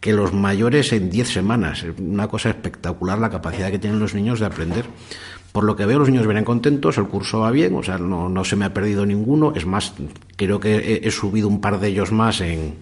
que 0.00 0.12
los 0.12 0.32
mayores 0.32 0.92
en 0.92 1.10
diez 1.10 1.28
semanas. 1.28 1.82
Es 1.82 1.98
una 1.98 2.28
cosa 2.28 2.50
espectacular 2.50 3.18
la 3.18 3.30
capacidad 3.30 3.70
que 3.70 3.78
tienen 3.78 3.98
los 3.98 4.14
niños 4.14 4.40
de 4.40 4.46
aprender. 4.46 4.86
Por 5.52 5.64
lo 5.64 5.74
que 5.74 5.86
veo, 5.86 5.98
los 5.98 6.10
niños 6.10 6.26
vienen 6.26 6.44
contentos, 6.44 6.98
el 6.98 7.06
curso 7.06 7.40
va 7.40 7.50
bien, 7.50 7.74
o 7.74 7.82
sea, 7.82 7.96
no, 7.96 8.28
no 8.28 8.44
se 8.44 8.56
me 8.56 8.66
ha 8.66 8.74
perdido 8.74 9.06
ninguno. 9.06 9.54
Es 9.56 9.64
más, 9.64 9.94
creo 10.36 10.60
que 10.60 11.00
he, 11.02 11.10
subido 11.10 11.48
un 11.48 11.62
par 11.62 11.80
de 11.80 11.88
ellos 11.88 12.12
más 12.12 12.42
en, 12.42 12.76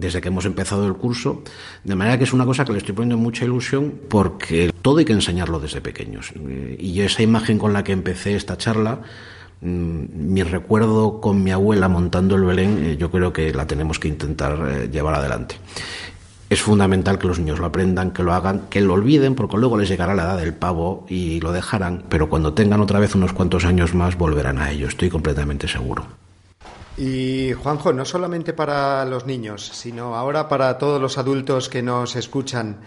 desde 0.00 0.20
que 0.20 0.28
hemos 0.28 0.44
empezado 0.44 0.86
el 0.86 0.94
curso. 0.94 1.42
De 1.82 1.94
manera 1.94 2.18
que 2.18 2.24
es 2.24 2.34
una 2.34 2.44
cosa 2.44 2.66
que 2.66 2.72
le 2.72 2.78
estoy 2.78 2.94
poniendo 2.94 3.16
mucha 3.16 3.46
ilusión 3.46 3.94
porque 4.08 4.70
todo 4.82 4.98
hay 4.98 5.06
que 5.06 5.14
enseñarlo 5.14 5.58
desde 5.60 5.80
pequeños. 5.80 6.30
Eh, 6.36 6.76
y 6.78 7.00
esa 7.00 7.22
imagen 7.22 7.58
con 7.58 7.72
la 7.72 7.84
que 7.84 7.92
empecé 7.92 8.36
esta 8.36 8.58
charla, 8.58 9.00
mi 9.62 10.42
recuerdo 10.42 11.20
con 11.20 11.42
mi 11.42 11.50
abuela 11.50 11.88
montando 11.88 12.36
el 12.36 12.44
Belén, 12.44 12.84
eh, 12.84 12.96
yo 12.96 13.10
creo 13.10 13.32
que 13.32 13.52
la 13.52 13.66
tenemos 13.66 13.98
que 13.98 14.08
intentar 14.08 14.58
eh, 14.68 14.88
llevar 14.90 15.14
adelante. 15.14 15.56
Es 16.48 16.62
fundamental 16.62 17.18
que 17.18 17.28
los 17.28 17.38
niños 17.38 17.60
lo 17.60 17.66
aprendan, 17.66 18.10
que 18.10 18.24
lo 18.24 18.32
hagan, 18.32 18.62
que 18.70 18.80
lo 18.80 18.94
olviden, 18.94 19.36
porque 19.36 19.56
luego 19.56 19.78
les 19.78 19.88
llegará 19.88 20.14
la 20.14 20.24
edad 20.24 20.38
del 20.38 20.54
pavo 20.54 21.06
y 21.08 21.40
lo 21.40 21.52
dejarán, 21.52 22.04
pero 22.08 22.28
cuando 22.28 22.54
tengan 22.54 22.80
otra 22.80 22.98
vez 22.98 23.14
unos 23.14 23.32
cuantos 23.32 23.64
años 23.64 23.94
más 23.94 24.18
volverán 24.18 24.58
a 24.58 24.72
ello, 24.72 24.88
estoy 24.88 25.10
completamente 25.10 25.68
seguro. 25.68 26.06
Y 26.96 27.52
Juanjo, 27.52 27.92
no 27.92 28.04
solamente 28.04 28.52
para 28.52 29.04
los 29.04 29.26
niños, 29.26 29.70
sino 29.72 30.16
ahora 30.16 30.48
para 30.48 30.76
todos 30.76 31.00
los 31.00 31.18
adultos 31.18 31.68
que 31.68 31.82
nos 31.82 32.16
escuchan, 32.16 32.80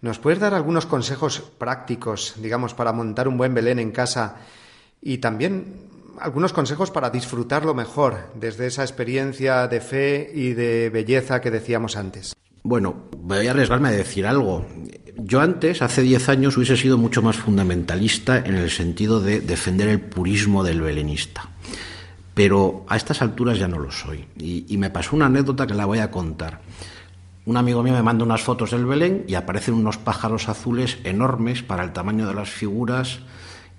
¿nos 0.00 0.20
puedes 0.20 0.38
dar 0.38 0.54
algunos 0.54 0.86
consejos 0.86 1.40
prácticos, 1.58 2.34
digamos, 2.36 2.72
para 2.74 2.92
montar 2.92 3.26
un 3.26 3.36
buen 3.36 3.52
Belén 3.52 3.80
en 3.80 3.90
casa 3.90 4.36
y 5.02 5.18
también 5.18 5.87
algunos 6.20 6.52
consejos 6.52 6.90
para 6.90 7.10
disfrutarlo 7.10 7.74
mejor 7.74 8.30
desde 8.34 8.66
esa 8.66 8.82
experiencia 8.82 9.68
de 9.68 9.80
fe 9.80 10.30
y 10.34 10.52
de 10.52 10.90
belleza 10.90 11.40
que 11.40 11.50
decíamos 11.50 11.96
antes? 11.96 12.34
Bueno, 12.62 13.08
voy 13.16 13.46
a 13.46 13.52
arriesgarme 13.52 13.88
a 13.88 13.92
decir 13.92 14.26
algo. 14.26 14.66
Yo 15.16 15.40
antes, 15.40 15.82
hace 15.82 16.02
10 16.02 16.28
años, 16.28 16.56
hubiese 16.56 16.76
sido 16.76 16.98
mucho 16.98 17.22
más 17.22 17.36
fundamentalista 17.36 18.38
en 18.38 18.54
el 18.54 18.70
sentido 18.70 19.20
de 19.20 19.40
defender 19.40 19.88
el 19.88 20.00
purismo 20.00 20.62
del 20.62 20.80
belenista. 20.80 21.48
Pero 22.34 22.84
a 22.88 22.96
estas 22.96 23.22
alturas 23.22 23.58
ya 23.58 23.68
no 23.68 23.78
lo 23.78 23.90
soy. 23.90 24.26
Y, 24.36 24.76
me 24.78 24.90
pasó 24.90 25.16
una 25.16 25.26
anécdota 25.26 25.66
que 25.66 25.74
la 25.74 25.86
voy 25.86 25.98
a 25.98 26.10
contar. 26.10 26.60
Un 27.46 27.56
amigo 27.56 27.82
mío 27.82 27.94
me 27.94 28.02
manda 28.02 28.24
unas 28.24 28.42
fotos 28.42 28.70
del 28.70 28.86
Belén 28.86 29.24
y 29.26 29.34
aparecen 29.34 29.74
unos 29.74 29.96
pájaros 29.96 30.48
azules 30.48 30.98
enormes 31.04 31.62
para 31.62 31.82
el 31.82 31.92
tamaño 31.92 32.28
de 32.28 32.34
las 32.34 32.50
figuras 32.50 33.20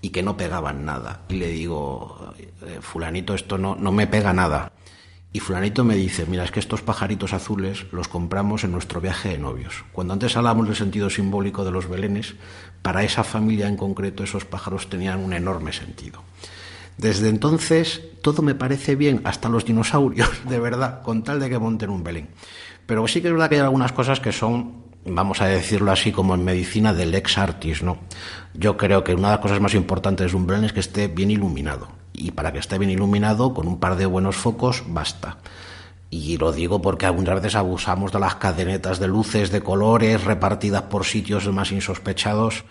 y 0.02 0.10
que 0.10 0.24
no 0.24 0.38
pegaban 0.38 0.86
nada. 0.86 1.22
Y 1.30 1.36
le 1.36 1.48
digo, 1.48 2.34
eh, 2.38 2.80
fulanito, 2.82 3.34
esto 3.34 3.58
no, 3.58 3.76
no 3.76 3.92
me 3.92 4.08
pega 4.08 4.34
nada. 4.34 4.72
Y 5.32 5.42
fulanito 5.42 5.84
me 5.84 5.96
dice, 5.96 6.26
mira, 6.26 6.44
es 6.44 6.52
que 6.52 6.60
estos 6.60 6.82
pajaritos 6.82 7.34
azules 7.34 7.86
los 7.92 8.08
compramos 8.08 8.64
en 8.64 8.72
nuestro 8.72 9.00
viaje 9.00 9.30
de 9.30 9.38
novios. 9.38 9.86
Cuando 9.92 10.14
antes 10.14 10.36
hablábamos 10.36 10.68
del 10.68 10.76
sentido 10.76 11.10
simbólico 11.10 11.64
de 11.64 11.72
los 11.72 11.88
belenes, 11.88 12.36
para 12.82 13.04
esa 13.04 13.24
familia 13.24 13.68
en 13.68 13.78
concreto 13.78 14.24
esos 14.24 14.46
pájaros 14.46 14.90
tenían 14.90 15.20
un 15.20 15.34
enorme 15.34 15.72
sentido. 15.72 16.24
Desde 16.98 17.30
entonces 17.30 18.02
todo 18.22 18.42
me 18.42 18.56
parece 18.56 18.96
bien, 18.96 19.22
hasta 19.24 19.50
los 19.50 19.66
dinosaurios, 19.66 20.30
de 20.50 20.60
verdad, 20.60 21.02
con 21.04 21.24
tal 21.24 21.40
de 21.40 21.50
que 21.50 21.60
monten 21.60 21.92
un 21.92 22.04
belén. 22.04 22.30
Pero 22.86 23.08
sí 23.08 23.22
que 23.22 23.28
es 23.28 23.34
verdad 23.34 23.50
que 23.50 23.56
hay 23.56 23.62
algunas 23.62 23.92
cosas 23.92 24.20
que 24.20 24.32
son, 24.32 24.84
vamos 25.06 25.42
a 25.42 25.48
decirlo 25.48 25.92
así, 25.92 26.12
como 26.12 26.36
en 26.36 26.44
medicina 26.44 26.94
del 26.94 27.16
ex 27.16 27.38
artis, 27.38 27.84
¿no? 27.84 28.00
Yo 28.54 28.78
creo 28.78 29.04
que 29.04 29.14
una 29.14 29.30
de 29.30 29.36
las 29.36 29.42
cosas 29.42 29.62
más 29.62 29.74
importantes 29.74 30.32
de 30.32 30.38
un 30.38 30.48
belén 30.48 30.66
es 30.66 30.74
que 30.74 30.80
esté 30.80 31.08
bien 31.08 31.32
iluminado 31.32 31.90
y 32.14 32.32
para 32.32 32.52
que 32.52 32.60
esté 32.60 32.78
bien 32.78 32.92
iluminado 32.92 33.54
con 33.54 33.68
un 33.68 33.80
par 33.80 33.96
de 33.96 34.06
buenos 34.06 34.36
focos 34.36 34.84
basta. 34.88 35.38
Y 36.10 36.38
lo 36.38 36.52
digo 36.52 36.82
porque 36.82 37.06
algunas 37.06 37.36
veces 37.36 37.56
abusamos 37.56 38.12
de 38.12 38.20
las 38.20 38.36
cadenetas 38.36 39.00
de 39.00 39.08
luces 39.08 39.52
de 39.52 39.62
colores 39.62 40.24
repartidas 40.24 40.84
por 40.84 41.06
sitios 41.06 41.48
más 41.54 41.72
insospechados. 41.72 42.66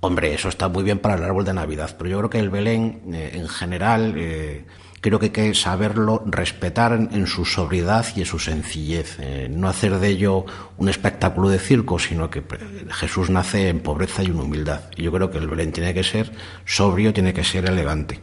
Hombre, 0.00 0.34
eso 0.34 0.48
está 0.48 0.68
muy 0.68 0.82
bien 0.82 0.98
para 0.98 1.16
el 1.16 1.24
árbol 1.24 1.44
de 1.44 1.52
Navidad, 1.52 1.94
pero 1.98 2.10
yo 2.10 2.18
creo 2.18 2.30
que 2.30 2.38
el 2.38 2.50
Belén 2.50 3.02
eh, 3.12 3.32
en 3.34 3.48
general 3.48 4.14
eh, 4.16 4.66
creo 5.06 5.20
que 5.20 5.26
hay 5.26 5.30
que 5.30 5.54
saberlo 5.54 6.24
respetar 6.26 6.92
en, 6.92 7.26
su 7.28 7.44
sobriedad 7.44 8.04
y 8.16 8.20
en 8.20 8.26
su 8.26 8.40
sencillez, 8.40 9.18
eh, 9.20 9.48
no 9.48 9.68
hacer 9.68 10.00
de 10.00 10.08
ello 10.08 10.44
un 10.78 10.88
espectáculo 10.88 11.48
de 11.48 11.60
circo, 11.60 12.00
sino 12.00 12.28
que 12.28 12.42
Jesús 12.90 13.30
nace 13.30 13.68
en 13.68 13.78
pobreza 13.78 14.24
y 14.24 14.26
en 14.26 14.40
humildad. 14.40 14.80
Y 14.96 15.04
yo 15.04 15.12
creo 15.12 15.30
que 15.30 15.38
el 15.38 15.46
Belén 15.46 15.70
tiene 15.70 15.94
que 15.94 16.02
ser 16.02 16.32
sobrio, 16.64 17.14
tiene 17.14 17.32
que 17.32 17.44
ser 17.44 17.66
elegante. 17.66 18.18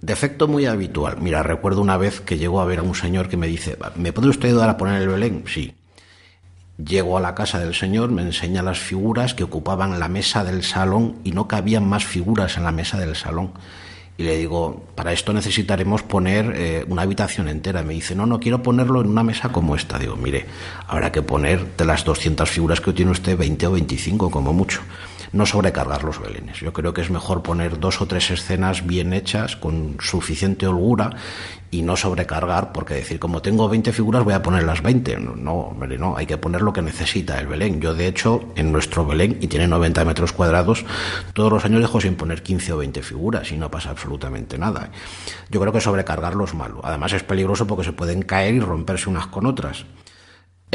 Defecto 0.00 0.48
muy 0.48 0.64
habitual. 0.64 1.18
Mira, 1.20 1.42
recuerdo 1.42 1.82
una 1.82 1.98
vez 1.98 2.22
que 2.22 2.38
llego 2.38 2.62
a 2.62 2.64
ver 2.64 2.78
a 2.78 2.82
un 2.82 2.94
señor 2.94 3.28
que 3.28 3.36
me 3.36 3.46
dice, 3.46 3.76
¿me 3.96 4.14
puede 4.14 4.28
usted 4.28 4.48
ayudar 4.48 4.70
a 4.70 4.78
poner 4.78 5.02
el 5.02 5.08
Belén? 5.08 5.44
Sí. 5.46 5.74
Llego 6.82 7.18
a 7.18 7.20
la 7.20 7.34
casa 7.34 7.58
del 7.58 7.74
señor, 7.74 8.10
me 8.10 8.22
enseña 8.22 8.62
las 8.62 8.78
figuras 8.78 9.34
que 9.34 9.44
ocupaban 9.44 10.00
la 10.00 10.08
mesa 10.08 10.44
del 10.44 10.62
salón 10.62 11.16
y 11.24 11.32
no 11.32 11.46
cabían 11.46 11.86
más 11.86 12.06
figuras 12.06 12.56
en 12.56 12.64
la 12.64 12.72
mesa 12.72 12.98
del 12.98 13.14
salón 13.14 13.52
y 14.16 14.22
le 14.22 14.36
digo, 14.36 14.84
para 14.94 15.12
esto 15.12 15.32
necesitaremos 15.32 16.02
poner 16.02 16.52
eh, 16.56 16.84
una 16.88 17.02
habitación 17.02 17.48
entera. 17.48 17.82
Me 17.82 17.94
dice, 17.94 18.14
no, 18.14 18.26
no 18.26 18.38
quiero 18.38 18.62
ponerlo 18.62 19.00
en 19.00 19.08
una 19.08 19.24
mesa 19.24 19.50
como 19.50 19.74
esta. 19.74 19.98
Digo, 19.98 20.14
mire, 20.16 20.46
habrá 20.86 21.10
que 21.10 21.22
poner 21.22 21.76
de 21.76 21.84
las 21.84 22.04
200 22.04 22.48
figuras 22.48 22.80
que 22.80 22.92
tiene 22.92 23.10
usted 23.10 23.36
20 23.36 23.66
o 23.66 23.72
25 23.72 24.30
como 24.30 24.52
mucho 24.52 24.82
no 25.34 25.46
sobrecargar 25.46 26.04
los 26.04 26.20
belenes. 26.20 26.60
Yo 26.60 26.72
creo 26.72 26.94
que 26.94 27.00
es 27.00 27.10
mejor 27.10 27.42
poner 27.42 27.80
dos 27.80 28.00
o 28.00 28.06
tres 28.06 28.30
escenas 28.30 28.86
bien 28.86 29.12
hechas, 29.12 29.56
con 29.56 29.96
suficiente 29.98 30.66
holgura, 30.66 31.10
y 31.72 31.82
no 31.82 31.96
sobrecargar, 31.96 32.72
porque 32.72 32.94
decir, 32.94 33.18
como 33.18 33.42
tengo 33.42 33.68
20 33.68 33.92
figuras, 33.92 34.22
voy 34.22 34.34
a 34.34 34.42
poner 34.42 34.62
las 34.62 34.80
20. 34.80 35.18
No, 35.18 35.74
no, 35.76 36.16
hay 36.16 36.26
que 36.26 36.38
poner 36.38 36.62
lo 36.62 36.72
que 36.72 36.82
necesita 36.82 37.40
el 37.40 37.48
Belén. 37.48 37.80
Yo, 37.80 37.94
de 37.94 38.06
hecho, 38.06 38.52
en 38.54 38.70
nuestro 38.70 39.04
Belén, 39.04 39.38
y 39.40 39.48
tiene 39.48 39.66
90 39.66 40.04
metros 40.04 40.32
cuadrados, 40.32 40.84
todos 41.32 41.52
los 41.52 41.64
años 41.64 41.80
dejo 41.80 42.00
sin 42.00 42.14
poner 42.14 42.44
15 42.44 42.72
o 42.72 42.76
20 42.78 43.02
figuras 43.02 43.50
y 43.50 43.56
no 43.56 43.72
pasa 43.72 43.90
absolutamente 43.90 44.56
nada. 44.56 44.90
Yo 45.50 45.60
creo 45.60 45.72
que 45.72 45.80
sobrecargarlo 45.80 46.44
es 46.44 46.54
malo. 46.54 46.80
Además, 46.84 47.12
es 47.12 47.24
peligroso 47.24 47.66
porque 47.66 47.82
se 47.82 47.92
pueden 47.92 48.22
caer 48.22 48.54
y 48.54 48.60
romperse 48.60 49.10
unas 49.10 49.26
con 49.26 49.44
otras. 49.44 49.84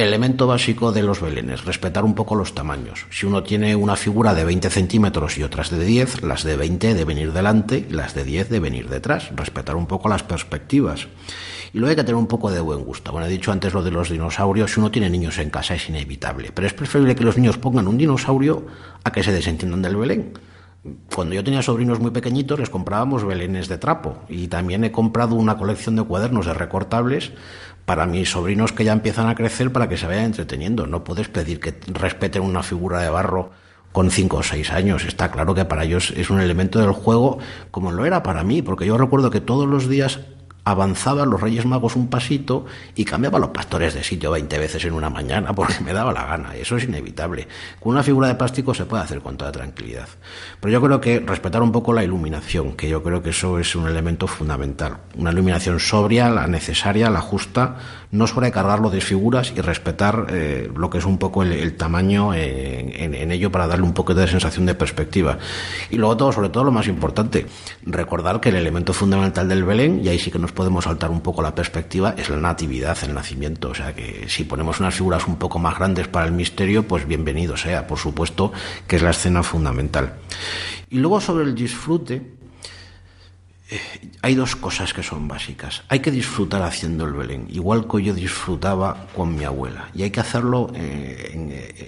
Elemento 0.03 0.47
básico 0.47 0.91
de 0.91 1.03
los 1.03 1.21
belenes, 1.21 1.65
respetar 1.65 2.03
un 2.03 2.15
poco 2.15 2.35
los 2.35 2.53
tamaños. 2.53 3.05
Si 3.09 3.25
uno 3.25 3.43
tiene 3.43 3.75
una 3.75 3.95
figura 3.95 4.33
de 4.33 4.45
20 4.45 4.69
centímetros 4.69 5.37
y 5.37 5.43
otras 5.43 5.69
de 5.69 5.83
10, 5.83 6.23
las 6.23 6.43
de 6.43 6.55
20 6.55 6.93
deben 6.93 7.17
ir 7.17 7.33
delante 7.33 7.85
y 7.89 7.93
las 7.93 8.13
de 8.13 8.23
10 8.23 8.49
deben 8.49 8.75
ir 8.75 8.89
detrás, 8.89 9.29
respetar 9.35 9.75
un 9.75 9.87
poco 9.87 10.09
las 10.09 10.23
perspectivas. 10.23 11.07
Y 11.73 11.77
luego 11.77 11.89
hay 11.89 11.95
que 11.95 12.03
tener 12.03 12.15
un 12.15 12.27
poco 12.27 12.49
de 12.49 12.61
buen 12.61 12.83
gusto. 12.83 13.11
Bueno, 13.11 13.27
he 13.27 13.29
dicho 13.29 13.51
antes 13.51 13.73
lo 13.73 13.83
de 13.83 13.91
los 13.91 14.09
dinosaurios, 14.09 14.73
si 14.73 14.79
uno 14.79 14.91
tiene 14.91 15.09
niños 15.09 15.37
en 15.37 15.49
casa 15.49 15.75
es 15.75 15.89
inevitable, 15.89 16.51
pero 16.53 16.65
es 16.67 16.73
preferible 16.73 17.15
que 17.15 17.23
los 17.23 17.37
niños 17.37 17.57
pongan 17.57 17.87
un 17.87 17.97
dinosaurio 17.97 18.65
a 19.03 19.11
que 19.11 19.23
se 19.23 19.31
desentiendan 19.31 19.81
del 19.81 19.97
Belén. 19.97 20.33
Cuando 21.13 21.35
yo 21.35 21.43
tenía 21.43 21.61
sobrinos 21.61 21.99
muy 21.99 22.11
pequeñitos 22.11 22.57
les 22.57 22.69
comprábamos 22.69 23.25
belenes 23.25 23.67
de 23.67 23.77
trapo 23.77 24.19
y 24.29 24.47
también 24.47 24.85
he 24.85 24.93
comprado 24.93 25.35
una 25.35 25.57
colección 25.57 25.97
de 25.97 26.03
cuadernos 26.03 26.45
de 26.45 26.53
recortables 26.53 27.33
para 27.89 28.05
mis 28.05 28.29
sobrinos 28.29 28.71
que 28.71 28.83
ya 28.85 28.93
empiezan 28.93 29.29
a 29.29 29.33
crecer 29.33 29.73
para 29.73 29.89
que 29.89 29.97
se 29.97 30.05
vayan 30.05 30.25
entreteniendo. 30.25 30.85
No 30.85 31.03
puedes 31.03 31.27
pedir 31.27 31.59
que 31.59 31.73
respeten 31.87 32.43
una 32.43 32.61
figura 32.61 32.99
de 32.99 33.09
barro 33.09 33.49
con 33.91 34.11
cinco 34.11 34.37
o 34.37 34.43
seis 34.43 34.69
años. 34.69 35.05
Está 35.05 35.31
claro 35.31 35.55
que 35.55 35.65
para 35.65 35.85
ellos 35.85 36.13
es 36.15 36.29
un 36.29 36.39
elemento 36.39 36.77
del 36.77 36.91
juego 36.91 37.39
como 37.71 37.91
lo 37.91 38.05
era 38.05 38.21
para 38.21 38.43
mí, 38.43 38.61
porque 38.61 38.85
yo 38.85 38.95
recuerdo 38.95 39.31
que 39.31 39.41
todos 39.41 39.67
los 39.67 39.89
días 39.89 40.19
avanzaban 40.69 41.29
los 41.29 41.41
Reyes 41.41 41.65
Magos 41.65 41.95
un 41.95 42.07
pasito 42.07 42.65
y 42.95 43.05
cambiaban 43.05 43.41
los 43.41 43.49
pastores 43.49 43.93
de 43.93 44.03
sitio 44.03 44.31
20 44.31 44.57
veces 44.57 44.85
en 44.85 44.93
una 44.93 45.09
mañana 45.09 45.53
porque 45.55 45.79
me 45.83 45.93
daba 45.93 46.13
la 46.13 46.25
gana. 46.25 46.55
Eso 46.55 46.77
es 46.77 46.83
inevitable. 46.83 47.47
Con 47.79 47.93
una 47.93 48.03
figura 48.03 48.27
de 48.27 48.35
plástico 48.35 48.73
se 48.73 48.85
puede 48.85 49.03
hacer 49.03 49.21
con 49.21 49.37
toda 49.37 49.51
tranquilidad. 49.51 50.07
Pero 50.59 50.71
yo 50.71 50.81
creo 50.81 51.01
que 51.01 51.19
respetar 51.19 51.61
un 51.61 51.71
poco 51.71 51.93
la 51.93 52.03
iluminación, 52.03 52.73
que 52.73 52.89
yo 52.89 53.01
creo 53.03 53.21
que 53.23 53.31
eso 53.31 53.59
es 53.59 53.75
un 53.75 53.87
elemento 53.87 54.27
fundamental. 54.27 54.97
Una 55.17 55.31
iluminación 55.31 55.79
sobria, 55.79 56.29
la 56.29 56.47
necesaria, 56.47 57.09
la 57.09 57.21
justa, 57.21 57.77
no 58.11 58.25
sobrecargarlo 58.25 58.89
de 58.89 59.01
figuras 59.01 59.53
y 59.55 59.61
respetar 59.61 60.27
eh, 60.29 60.69
lo 60.75 60.89
que 60.89 60.97
es 60.97 61.05
un 61.05 61.17
poco 61.17 61.43
el, 61.43 61.75
tamaño 61.75 62.33
en, 62.33 63.13
en, 63.13 63.31
ello 63.31 63.51
para 63.51 63.67
darle 63.67 63.85
un 63.85 63.93
poco 63.93 64.13
de 64.15 64.27
sensación 64.27 64.65
de 64.65 64.73
perspectiva. 64.73 65.37
Y 65.89 65.97
luego 65.97 66.17
todo, 66.17 66.31
sobre 66.31 66.49
todo 66.49 66.63
lo 66.63 66.71
más 66.71 66.87
importante, 66.87 67.45
recordar 67.83 68.39
que 68.39 68.49
el 68.49 68.55
elemento 68.55 68.93
fundamental 68.93 69.47
del 69.47 69.63
Belén, 69.63 70.01
y 70.03 70.09
ahí 70.09 70.17
sí 70.17 70.31
que 70.31 70.39
nos 70.39 70.51
podemos 70.59 70.83
saltar 70.83 71.09
un 71.09 71.21
poco 71.21 71.41
la 71.41 71.55
perspectiva, 71.55 72.15
es 72.17 72.27
la 72.29 72.35
natividad, 72.35 72.97
el 73.03 73.13
nacimiento. 73.13 73.69
O 73.69 73.73
sea 73.73 73.95
que 73.95 74.25
si 74.27 74.43
ponemos 74.43 74.81
unas 74.81 74.93
figuras 74.93 75.25
un 75.25 75.37
poco 75.37 75.57
más 75.57 75.77
grandes 75.77 76.09
para 76.09 76.25
el 76.25 76.33
misterio, 76.33 76.85
pues 76.85 77.07
bienvenido 77.07 77.55
sea, 77.55 77.87
por 77.87 77.97
supuesto, 77.97 78.51
que 78.85 78.97
es 78.97 79.01
la 79.01 79.11
escena 79.11 79.41
fundamental. 79.41 80.15
Y 80.89 80.97
luego 80.97 81.21
sobre 81.21 81.45
el 81.45 81.55
disfrute, 81.55 82.33
eh, 83.69 83.79
hay 84.21 84.35
dos 84.35 84.57
cosas 84.57 84.93
que 84.93 85.01
son 85.01 85.29
básicas. 85.29 85.83
Hay 85.87 86.01
que 86.01 86.11
disfrutar 86.11 86.61
haciendo 86.63 87.05
el 87.05 87.13
Belén, 87.13 87.47
igual 87.49 87.87
que 87.87 88.03
yo 88.03 88.13
disfrutaba 88.13 89.07
con 89.15 89.33
mi 89.35 89.45
abuela. 89.45 89.87
Y 89.95 90.03
hay 90.03 90.11
que 90.11 90.19
hacerlo 90.19 90.71
eh, 90.75 91.31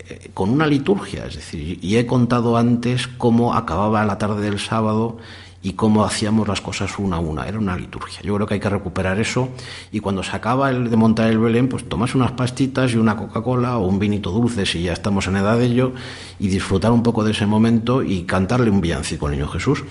eh, 0.08 0.32
con 0.34 0.50
una 0.50 0.66
liturgia. 0.66 1.26
Es 1.26 1.36
decir, 1.36 1.78
y 1.82 1.98
he 1.98 2.06
contado 2.06 2.56
antes 2.56 3.10
cómo 3.10 3.54
acababa 3.54 4.06
la 4.06 4.18
tarde 4.18 4.44
del 4.44 4.60
sábado 4.60 5.18
y 5.64 5.74
cómo 5.74 6.04
hacíamos 6.04 6.48
las 6.48 6.62
cosas 6.62 6.98
una 6.98 7.18
a 7.18 7.20
una. 7.20 7.48
Era 7.48 7.60
una 7.60 7.76
liturgia. 7.76 8.22
Yo 8.22 8.36
creo 8.36 8.48
que 8.48 8.56
hay 8.56 8.60
que 8.60 8.70
recuperar 8.70 9.20
eso 9.20 9.50
y 9.92 10.00
cuando 10.00 10.24
se 10.24 10.36
acaba 10.36 10.70
el 10.70 10.90
de 10.90 10.98
montar 10.98 11.30
el 11.30 11.40
Belén, 11.40 11.70
pues 11.70 11.88
tomas 11.88 12.16
unas 12.16 12.32
pastitas 12.32 12.94
y 12.94 12.98
una 12.98 13.16
Coca-Cola 13.16 13.78
o 13.78 13.88
un 13.88 14.00
vinito 14.00 14.32
dulce 14.32 14.66
si 14.66 14.84
ya 14.84 14.94
estamos 14.94 15.28
en 15.28 15.38
edad 15.38 15.58
de 15.58 15.66
ello 15.66 15.94
y 16.40 16.48
disfrutar 16.48 16.92
un 16.92 17.04
poco 17.04 17.24
de 17.24 17.32
ese 17.32 17.46
momento 17.46 18.02
y 18.04 18.24
cantarle 18.24 18.70
un 18.70 18.82
villancico 18.82 19.28
al 19.28 19.34
Niño 19.34 19.48
Jesús. 19.48 19.84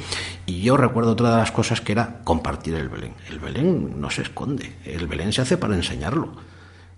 Y 0.47 0.63
yo 0.63 0.77
recuerdo 0.77 1.13
otra 1.13 1.31
de 1.31 1.37
las 1.37 1.53
cosas 1.53 1.81
que 1.81 1.93
era 1.93 2.21
compartir 2.25 2.75
el 2.75 2.89
Belén. 2.89 3.15
El 3.29 3.39
Belén 3.39 4.01
no 4.01 4.11
se 4.11 4.23
esconde, 4.23 4.73
el 4.85 5.07
Belén 5.07 5.33
se 5.33 5.43
hace 5.43 5.57
para 5.57 5.75
enseñarlo. 5.75 6.50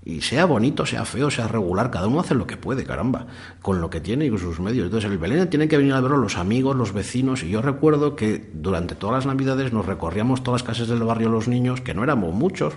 Y 0.05 0.20
sea 0.22 0.46
bonito, 0.46 0.84
sea 0.84 1.05
feo, 1.05 1.30
sea 1.30 1.46
regular, 1.46 1.92
cada 1.92 2.09
uno 2.09 2.20
hace 2.20 2.34
lo 2.34 2.44
que 2.44 2.57
puede, 2.57 2.84
caramba, 2.84 3.26
con 3.61 3.80
lo 3.80 3.88
que 3.88 4.00
tiene 4.00 4.26
y 4.26 4.30
con 4.30 4.40
sus 4.40 4.59
medios. 4.59 4.86
Entonces 4.86 5.09
el 5.09 5.16
Belén 5.16 5.48
tiene 5.48 5.68
que 5.68 5.76
venir 5.76 5.92
a 5.92 6.00
verlo 6.00 6.16
los 6.16 6.36
amigos, 6.36 6.74
los 6.74 6.92
vecinos, 6.92 7.44
y 7.44 7.50
yo 7.50 7.62
recuerdo 7.62 8.16
que 8.16 8.50
durante 8.53 8.96
todas 8.96 9.14
las 9.14 9.26
navidades 9.26 9.72
nos 9.72 9.86
recorríamos 9.86 10.42
todas 10.42 10.62
las 10.62 10.68
casas 10.68 10.88
del 10.88 11.05
barrio 11.05 11.28
los 11.28 11.46
niños, 11.46 11.82
que 11.82 11.94
no 11.94 12.03
éramos 12.03 12.34
muchos, 12.34 12.74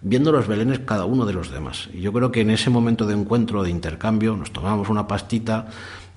viendo 0.00 0.30
los 0.30 0.46
belenes 0.46 0.78
cada 0.78 1.06
uno 1.06 1.26
de 1.26 1.32
los 1.32 1.50
demás. 1.50 1.88
Y 1.92 2.02
yo 2.02 2.12
creo 2.12 2.30
que 2.30 2.42
en 2.42 2.50
ese 2.50 2.70
momento 2.70 3.04
de 3.04 3.14
encuentro, 3.14 3.64
de 3.64 3.70
intercambio, 3.70 4.36
nos 4.36 4.52
tomábamos 4.52 4.88
una 4.90 5.08
pastita, 5.08 5.66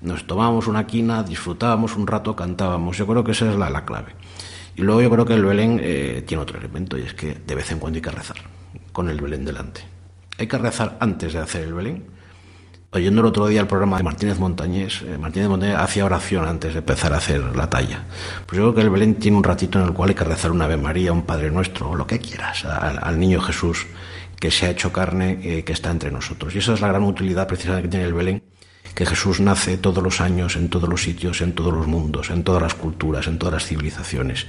nos 0.02 0.24
tomábamos 0.24 0.68
una 0.68 0.86
quina, 0.86 1.24
disfrutábamos 1.24 1.96
un 1.96 2.06
rato, 2.06 2.36
cantábamos. 2.36 2.96
Yo 2.96 3.08
creo 3.08 3.24
que 3.24 3.32
esa 3.32 3.50
es 3.50 3.58
la, 3.58 3.70
la 3.70 3.84
clave. 3.84 4.12
Y 4.76 4.82
luego 4.82 5.02
yo 5.02 5.10
creo 5.10 5.24
que 5.24 5.34
el 5.34 5.44
Belén 5.44 5.80
eh, 5.82 6.22
tiene 6.24 6.42
otro 6.42 6.58
elemento, 6.58 6.96
y 6.96 7.02
es 7.02 7.14
que 7.14 7.34
de 7.34 7.54
vez 7.56 7.72
en 7.72 7.80
cuando 7.80 7.96
hay 7.96 8.02
que 8.02 8.10
rezar, 8.10 8.36
con 8.92 9.08
el 9.08 9.20
Belén 9.20 9.44
delante. 9.44 9.93
Hay 10.38 10.46
que 10.46 10.58
rezar 10.58 10.96
antes 11.00 11.32
de 11.32 11.38
hacer 11.38 11.62
el 11.62 11.74
Belén. 11.74 12.04
Oyendo 12.90 13.22
el 13.22 13.26
otro 13.26 13.48
día 13.48 13.60
el 13.60 13.66
programa 13.66 13.96
de 13.96 14.04
Martínez 14.04 14.38
Montañés, 14.38 15.02
eh, 15.02 15.18
Martínez 15.18 15.48
Montañés 15.48 15.76
hacía 15.76 16.04
oración 16.04 16.46
antes 16.46 16.74
de 16.74 16.78
empezar 16.78 17.12
a 17.12 17.16
hacer 17.16 17.56
la 17.56 17.68
talla. 17.68 18.04
Pues 18.46 18.56
yo 18.58 18.62
creo 18.62 18.74
que 18.74 18.80
el 18.82 18.90
Belén 18.90 19.16
tiene 19.16 19.36
un 19.36 19.42
ratito 19.42 19.80
en 19.80 19.86
el 19.86 19.92
cual 19.92 20.10
hay 20.10 20.14
que 20.14 20.24
rezar 20.24 20.52
una 20.52 20.66
Ave 20.66 20.76
María, 20.76 21.12
un 21.12 21.22
Padre 21.22 21.50
Nuestro, 21.50 21.90
o 21.90 21.96
lo 21.96 22.06
que 22.06 22.20
quieras, 22.20 22.64
al, 22.64 23.18
niño 23.18 23.40
Jesús 23.40 23.86
que 24.38 24.52
se 24.52 24.66
ha 24.66 24.70
hecho 24.70 24.92
carne, 24.92 25.40
eh, 25.42 25.64
que 25.64 25.72
está 25.72 25.90
entre 25.90 26.12
nosotros. 26.12 26.54
Y 26.54 26.58
esa 26.58 26.74
es 26.74 26.80
la 26.80 26.88
gran 26.88 27.02
utilidad 27.02 27.48
precisamente 27.48 27.88
que 27.88 27.90
tiene 27.90 28.06
el 28.06 28.14
Belén, 28.14 28.44
que 28.94 29.06
Jesús 29.06 29.40
nace 29.40 29.76
todos 29.76 30.02
los 30.02 30.20
años, 30.20 30.54
en 30.54 30.68
todos 30.68 30.88
los 30.88 31.02
sitios, 31.02 31.40
en 31.40 31.52
todos 31.52 31.72
los 31.72 31.88
mundos, 31.88 32.30
en 32.30 32.44
todas 32.44 32.62
las 32.62 32.74
culturas, 32.74 33.26
en 33.26 33.38
todas 33.38 33.54
las 33.54 33.66
civilizaciones 33.66 34.46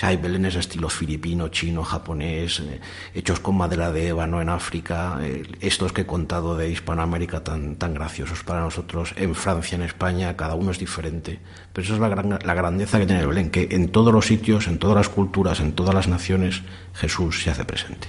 hay 0.00 0.16
belenes 0.16 0.56
estilo 0.56 0.88
filipino, 0.88 1.48
chino, 1.48 1.84
japonés, 1.84 2.60
eh, 2.60 2.80
hechos 3.14 3.40
con 3.40 3.56
madera 3.56 3.92
de 3.92 4.08
ébano 4.08 4.42
en 4.42 4.48
África, 4.48 5.18
eh, 5.22 5.44
estos 5.60 5.92
que 5.92 6.02
he 6.02 6.06
contado 6.06 6.56
de 6.56 6.68
Hispanoamérica 6.70 7.44
tan, 7.44 7.76
tan 7.76 7.94
graciosos 7.94 8.42
para 8.42 8.60
nosotros, 8.60 9.14
en 9.16 9.34
Francia, 9.34 9.76
en 9.76 9.82
España, 9.82 10.36
cada 10.36 10.54
uno 10.54 10.72
es 10.72 10.78
diferente. 10.78 11.38
Pero 11.72 11.84
eso 11.84 11.94
es 11.94 12.00
la, 12.00 12.08
la 12.08 12.54
grandeza 12.54 12.98
que 12.98 13.06
tiene 13.06 13.22
el 13.22 13.28
Belén, 13.28 13.50
que 13.50 13.68
en 13.70 13.90
todos 13.90 14.12
los 14.12 14.26
sitios, 14.26 14.66
en 14.66 14.78
todas 14.78 14.96
las 14.96 15.08
culturas, 15.08 15.60
en 15.60 15.72
todas 15.72 15.94
las 15.94 16.08
naciones, 16.08 16.62
Jesús 16.94 17.42
se 17.42 17.50
hace 17.50 17.64
presente. 17.64 18.08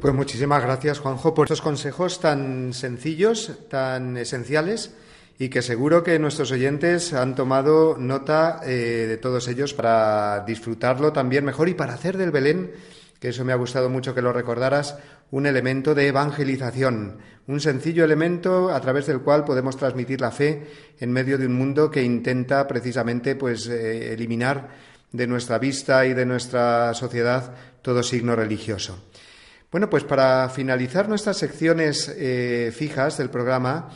Pues 0.00 0.14
muchísimas 0.14 0.62
gracias, 0.62 0.98
Juanjo, 0.98 1.34
por 1.34 1.46
estos 1.46 1.62
consejos 1.62 2.20
tan 2.20 2.72
sencillos, 2.72 3.52
tan 3.68 4.16
esenciales 4.16 4.96
y 5.38 5.48
que 5.48 5.62
seguro 5.62 6.02
que 6.02 6.18
nuestros 6.18 6.52
oyentes 6.52 7.12
han 7.12 7.34
tomado 7.34 7.96
nota 7.98 8.60
eh, 8.64 9.06
de 9.08 9.16
todos 9.16 9.48
ellos 9.48 9.74
para 9.74 10.44
disfrutarlo 10.46 11.12
también 11.12 11.44
mejor 11.44 11.68
y 11.68 11.74
para 11.74 11.94
hacer 11.94 12.16
del 12.16 12.30
Belén, 12.30 12.72
que 13.18 13.28
eso 13.28 13.44
me 13.44 13.52
ha 13.52 13.56
gustado 13.56 13.88
mucho 13.88 14.14
que 14.14 14.22
lo 14.22 14.32
recordaras, 14.32 14.98
un 15.30 15.46
elemento 15.46 15.94
de 15.94 16.08
evangelización, 16.08 17.18
un 17.46 17.60
sencillo 17.60 18.04
elemento 18.04 18.70
a 18.70 18.80
través 18.80 19.06
del 19.06 19.20
cual 19.20 19.44
podemos 19.44 19.76
transmitir 19.76 20.20
la 20.20 20.30
fe 20.30 20.66
en 21.00 21.12
medio 21.12 21.38
de 21.38 21.46
un 21.46 21.54
mundo 21.54 21.90
que 21.90 22.02
intenta 22.02 22.66
precisamente 22.68 23.34
pues 23.34 23.66
eh, 23.68 24.12
eliminar 24.12 24.68
de 25.12 25.26
nuestra 25.26 25.58
vista 25.58 26.06
y 26.06 26.14
de 26.14 26.26
nuestra 26.26 26.94
sociedad 26.94 27.54
todo 27.82 28.02
signo 28.02 28.34
religioso. 28.34 28.98
Bueno, 29.70 29.88
pues 29.88 30.04
para 30.04 30.48
finalizar 30.48 31.08
nuestras 31.08 31.38
secciones 31.38 32.14
eh, 32.18 32.72
fijas 32.74 33.18
del 33.18 33.30
programa, 33.30 33.88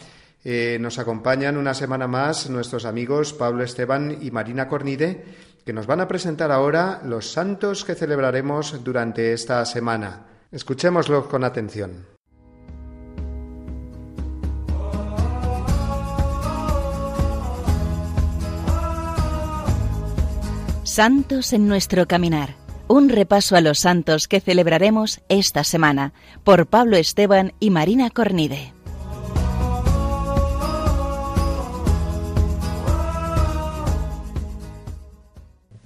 eh, 0.48 0.78
nos 0.78 1.00
acompañan 1.00 1.56
una 1.56 1.74
semana 1.74 2.06
más 2.06 2.48
nuestros 2.48 2.84
amigos 2.84 3.32
Pablo 3.32 3.64
Esteban 3.64 4.18
y 4.20 4.30
Marina 4.30 4.68
Cornide, 4.68 5.24
que 5.64 5.72
nos 5.72 5.88
van 5.88 6.00
a 6.00 6.06
presentar 6.06 6.52
ahora 6.52 7.00
los 7.04 7.32
santos 7.32 7.84
que 7.84 7.96
celebraremos 7.96 8.84
durante 8.84 9.32
esta 9.32 9.64
semana. 9.64 10.26
Escuchémoslo 10.52 11.28
con 11.28 11.42
atención. 11.42 12.06
Santos 20.84 21.52
en 21.52 21.66
nuestro 21.66 22.06
caminar. 22.06 22.54
Un 22.86 23.08
repaso 23.08 23.56
a 23.56 23.60
los 23.60 23.80
santos 23.80 24.28
que 24.28 24.38
celebraremos 24.38 25.22
esta 25.28 25.64
semana 25.64 26.12
por 26.44 26.68
Pablo 26.68 26.96
Esteban 26.96 27.52
y 27.58 27.70
Marina 27.70 28.10
Cornide. 28.10 28.75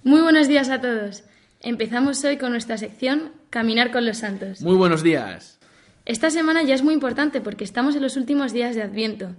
Muy 0.03 0.23
buenos 0.23 0.49
días 0.49 0.71
a 0.71 0.81
todos. 0.81 1.25
Empezamos 1.61 2.25
hoy 2.25 2.39
con 2.39 2.53
nuestra 2.53 2.79
sección 2.79 3.33
Caminar 3.51 3.91
con 3.93 4.07
los 4.07 4.17
Santos. 4.17 4.63
Muy 4.63 4.75
buenos 4.75 5.03
días. 5.03 5.59
Esta 6.07 6.31
semana 6.31 6.63
ya 6.63 6.75
es 6.75 6.83
muy 6.83 6.95
importante 6.95 7.43
porque 7.43 7.65
estamos 7.65 7.95
en 7.97 8.01
los 8.01 8.17
últimos 8.17 8.55
días 8.55 8.75
de 8.75 8.83
Adviento, 8.83 9.37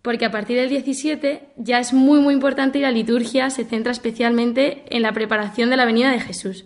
porque 0.00 0.24
a 0.24 0.30
partir 0.30 0.56
del 0.56 0.70
17 0.70 1.50
ya 1.58 1.78
es 1.78 1.92
muy 1.92 2.20
muy 2.20 2.32
importante 2.32 2.78
y 2.78 2.82
la 2.82 2.90
liturgia 2.90 3.50
se 3.50 3.66
centra 3.66 3.92
especialmente 3.92 4.84
en 4.88 5.02
la 5.02 5.12
preparación 5.12 5.68
de 5.68 5.76
la 5.76 5.84
venida 5.84 6.10
de 6.10 6.20
Jesús. 6.20 6.64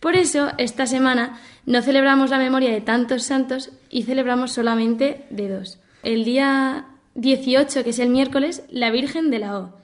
Por 0.00 0.16
eso, 0.16 0.52
esta 0.56 0.86
semana 0.86 1.38
no 1.66 1.82
celebramos 1.82 2.30
la 2.30 2.38
memoria 2.38 2.72
de 2.72 2.80
tantos 2.80 3.22
santos 3.22 3.70
y 3.90 4.04
celebramos 4.04 4.52
solamente 4.52 5.26
de 5.28 5.50
dos. 5.50 5.78
El 6.02 6.24
día 6.24 6.86
18, 7.16 7.84
que 7.84 7.90
es 7.90 7.98
el 7.98 8.08
miércoles, 8.08 8.64
la 8.70 8.90
Virgen 8.90 9.30
de 9.30 9.40
la 9.40 9.58
O 9.58 9.77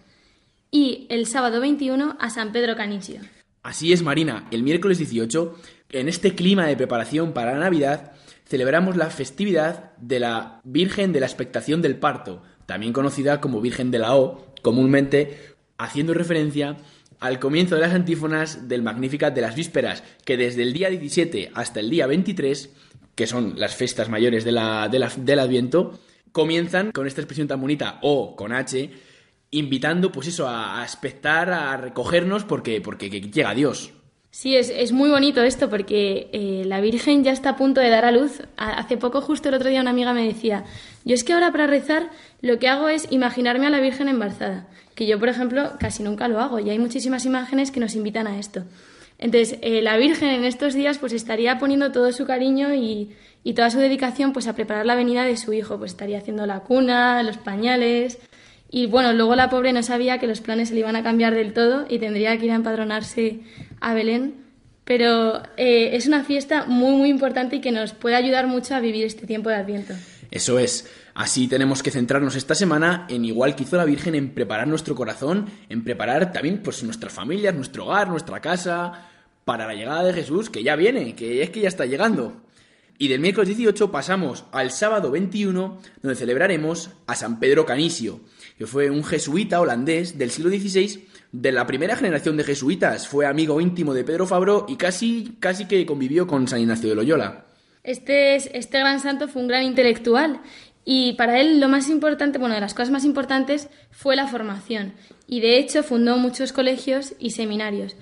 y 0.75 1.07
el 1.09 1.27
sábado 1.27 1.61
21 1.61 2.17
a 2.19 2.31
San 2.31 2.51
Pedro 2.51 2.75
Canicio. 2.75 3.21
Así 3.63 3.93
es, 3.93 4.03
Marina. 4.03 4.49
El 4.51 4.65
miércoles 4.65 4.99
18, 4.99 5.55
en 5.91 6.09
este 6.09 6.35
clima 6.35 6.67
de 6.67 6.77
preparación 6.77 7.33
para 7.33 7.53
la 7.53 7.61
Navidad, 7.61 8.11
celebramos 8.45 8.97
la 8.97 9.09
festividad 9.09 9.97
de 9.99 10.19
la 10.19 10.61
Virgen 10.65 11.13
de 11.13 11.21
la 11.21 11.27
Expectación 11.27 11.81
del 11.81 11.95
Parto, 11.95 12.43
también 12.67 12.93
conocida 12.93 13.41
como 13.41 13.61
Virgen 13.61 13.93
de 13.93 14.01
la 14.01 14.17
O, 14.17 14.53
comúnmente 14.63 15.39
haciendo 15.79 16.13
referencia 16.13 16.77
al 17.21 17.39
comienzo 17.39 17.77
de 17.77 17.83
las 17.83 17.95
antífonas 17.95 18.67
del 18.67 18.83
Magnificat 18.83 19.33
de 19.33 19.43
las 19.43 19.55
Vísperas, 19.55 20.03
que 20.25 20.37
desde 20.37 20.63
el 20.63 20.73
día 20.73 20.91
17 20.91 21.53
hasta 21.55 21.79
el 21.79 21.89
día 21.89 22.09
23, 22.09 22.71
que 23.15 23.29
son 23.29 23.61
las 23.61 23.77
festas 23.77 24.09
mayores 24.09 24.45
del 24.45 24.59
Adviento, 24.59 26.01
comienzan 26.33 26.91
con 26.91 27.07
esta 27.07 27.21
expresión 27.21 27.47
tan 27.47 27.61
bonita, 27.61 28.01
o 28.03 28.35
con 28.35 28.51
H, 28.51 28.91
invitando 29.59 30.13
pues 30.13 30.29
eso, 30.29 30.49
a, 30.49 30.81
a 30.81 30.83
expectar, 30.85 31.51
a 31.51 31.77
recogernos 31.77 32.45
porque, 32.45 32.81
porque 32.81 33.11
que 33.11 33.21
llega 33.21 33.55
Dios. 33.55 33.93
Sí, 34.35 34.57
es, 34.57 34.69
es 34.69 34.91
muy 34.91 35.11
bonito 35.11 35.45
esto 35.45 35.71
porque 35.71 36.29
eh, 36.33 36.65
la 36.67 36.81
Virgen 36.81 37.23
ya 37.23 37.31
está 37.31 37.51
a 37.51 37.57
punto 37.57 37.81
de 37.81 37.89
dar 37.89 38.05
a 38.05 38.11
luz. 38.11 38.43
Hace 38.57 38.97
poco, 38.97 39.21
justo 39.21 39.49
el 39.49 39.55
otro 39.55 39.71
día, 39.71 39.81
una 39.81 39.91
amiga 39.91 40.13
me 40.13 40.27
decía, 40.27 40.65
yo 41.05 41.15
es 41.15 41.23
que 41.23 41.33
ahora 41.33 41.53
para 41.53 41.69
rezar 41.69 42.11
lo 42.41 42.59
que 42.59 42.67
hago 42.67 42.89
es 42.89 43.07
imaginarme 43.13 43.69
a 43.69 43.71
la 43.71 43.79
Virgen 43.79 44.09
embarazada, 44.09 44.67
que 44.97 45.07
yo, 45.07 45.21
por 45.21 45.29
ejemplo, 45.29 45.75
casi 45.79 46.03
nunca 46.03 46.27
lo 46.27 46.41
hago 46.41 46.59
y 46.59 46.69
hay 46.69 46.81
muchísimas 46.81 47.25
imágenes 47.27 47.71
que 47.71 47.79
nos 47.79 47.95
invitan 47.95 48.27
a 48.27 48.41
esto. 48.41 48.65
Entonces, 49.19 49.57
eh, 49.63 49.83
la 49.83 49.97
Virgen 49.97 50.31
en 50.31 50.45
estos 50.45 50.75
días 50.75 50.99
pues 50.99 51.13
estaría 51.13 51.57
poniendo 51.61 51.93
todo 51.93 52.11
su 52.11 52.27
cariño 52.27 52.75
y, 52.75 53.13
y 53.45 53.55
toda 53.55 53.71
su 53.71 53.79
dedicación 53.79 54.33
pues 54.33 54.49
a 54.49 54.57
preparar 54.57 54.85
la 54.85 54.97
venida 54.97 55.23
de 55.23 55.37
su 55.37 55.53
hijo, 55.53 55.79
pues 55.79 55.93
estaría 55.93 56.19
haciendo 56.19 56.45
la 56.45 56.59
cuna, 56.59 57.23
los 57.23 57.37
pañales, 57.37 58.19
y 58.75 58.87
bueno, 58.87 59.13
luego 59.13 59.37
la 59.37 59.51
pobre 59.51 59.73
no 59.73 59.85
sabía 59.85 60.19
que 60.19 60.27
los 60.27 60.41
planes 60.41 60.71
se 60.71 60.75
le 60.75 60.81
iban 60.81 60.97
a 60.97 61.05
cambiar 61.05 61.33
del 61.33 61.53
todo 61.53 61.87
y 61.89 62.01
tendría 62.01 62.37
que 62.37 62.47
ir 62.47 62.51
a 62.51 62.57
empadronarse 62.57 63.39
a 63.81 63.95
Belén. 63.95 64.35
Pero 64.85 65.45
eh, 65.57 65.91
es 65.93 66.09
una 66.09 66.25
fiesta 66.25 66.65
muy, 66.67 66.97
muy 66.97 67.09
importante 67.09 67.55
y 67.55 67.61
que 67.61 67.71
nos 67.71 67.93
puede 67.93 68.17
ayudar 68.17 68.49
mucho 68.49 68.75
a 68.75 68.81
vivir 68.81 69.05
este 69.05 69.29
tiempo 69.29 69.49
de 69.49 69.55
Adviento. 69.55 69.95
Eso 70.29 70.59
es. 70.59 70.91
Así 71.15 71.47
tenemos 71.47 71.85
que 71.85 71.93
centrarnos 71.93 72.35
esta 72.35 72.57
semana 72.57 73.07
en 73.09 73.25
igual 73.25 73.55
que 73.55 73.63
hizo 73.63 73.77
la 73.77 73.85
Virgen 73.85 74.17
en 74.17 74.35
preparar 74.35 74.67
nuestro 74.67 74.97
corazón, 74.97 75.47
en 75.69 75.85
preparar 75.85 76.33
también 76.33 76.61
pues 76.61 76.83
nuestras 76.83 77.13
familias, 77.13 77.55
nuestro 77.55 77.85
hogar, 77.85 78.09
nuestra 78.09 78.41
casa 78.41 79.07
para 79.45 79.69
la 79.69 79.75
llegada 79.75 80.03
de 80.03 80.15
Jesús, 80.15 80.51
que 80.51 80.65
ya 80.65 80.75
viene, 80.75 81.15
que 81.15 81.45
es 81.45 81.51
que 81.51 81.61
ya 81.61 81.69
está 81.69 81.87
llegando. 81.87 82.43
Y 82.99 83.07
del 83.07 83.21
miércoles 83.21 83.57
18 83.57 83.93
pasamos 83.93 84.47
al 84.51 84.73
sábado 84.73 85.13
21, 85.13 85.79
donde 86.03 86.17
celebraremos 86.17 86.91
a 87.07 87.15
San 87.15 87.39
Pedro 87.39 87.67
Canisio, 87.67 88.21
que 88.59 88.67
fue 88.67 88.91
un 88.91 89.03
jesuita 89.05 89.61
holandés 89.61 90.17
del 90.19 90.31
siglo 90.31 90.51
XVI, 90.51 91.05
de 91.33 91.53
la 91.53 91.67
primera 91.67 91.97
generación 91.97 92.37
de 92.37 92.45
jesuitas. 92.45 93.09
Fue 93.09 93.27
amigo 93.27 93.61
íntimo 93.61 93.93
de 93.95 94.05
Pedro 94.05 94.27
Fabro 94.27 94.67
y 94.69 94.77
casi, 94.77 95.37
casi 95.41 95.67
que 95.67 95.85
convivió 95.87 96.27
con 96.27 96.47
San 96.47 96.61
Ignacio 96.61 96.89
de 96.89 96.95
Loyola. 96.95 97.47
Este, 97.83 98.37
es- 98.37 98.49
este 98.55 98.79
gran 98.79 99.01
santo 99.01 99.27
fue 99.29 99.43
un 99.43 99.49
gran 99.49 99.65
intelectual 99.65 100.41
y 100.85 101.15
para 101.15 101.41
él 101.41 101.61
lo 101.61 101.69
más 101.69 101.89
importante, 101.91 102.39
bueno, 102.39 102.55
de 102.55 102.61
las 102.61 102.75
cosas 102.75 102.91
más 102.91 103.05
importantes 103.05 103.69
fue 103.91 104.17
la 104.17 104.27
formación. 104.29 104.93
Y 105.27 105.41
de 105.41 105.59
hecho 105.59 105.83
fundó 105.83 106.17
muchos 106.17 106.53
colegios 106.53 107.15
y 107.19 107.31
seminarios. 107.31 107.97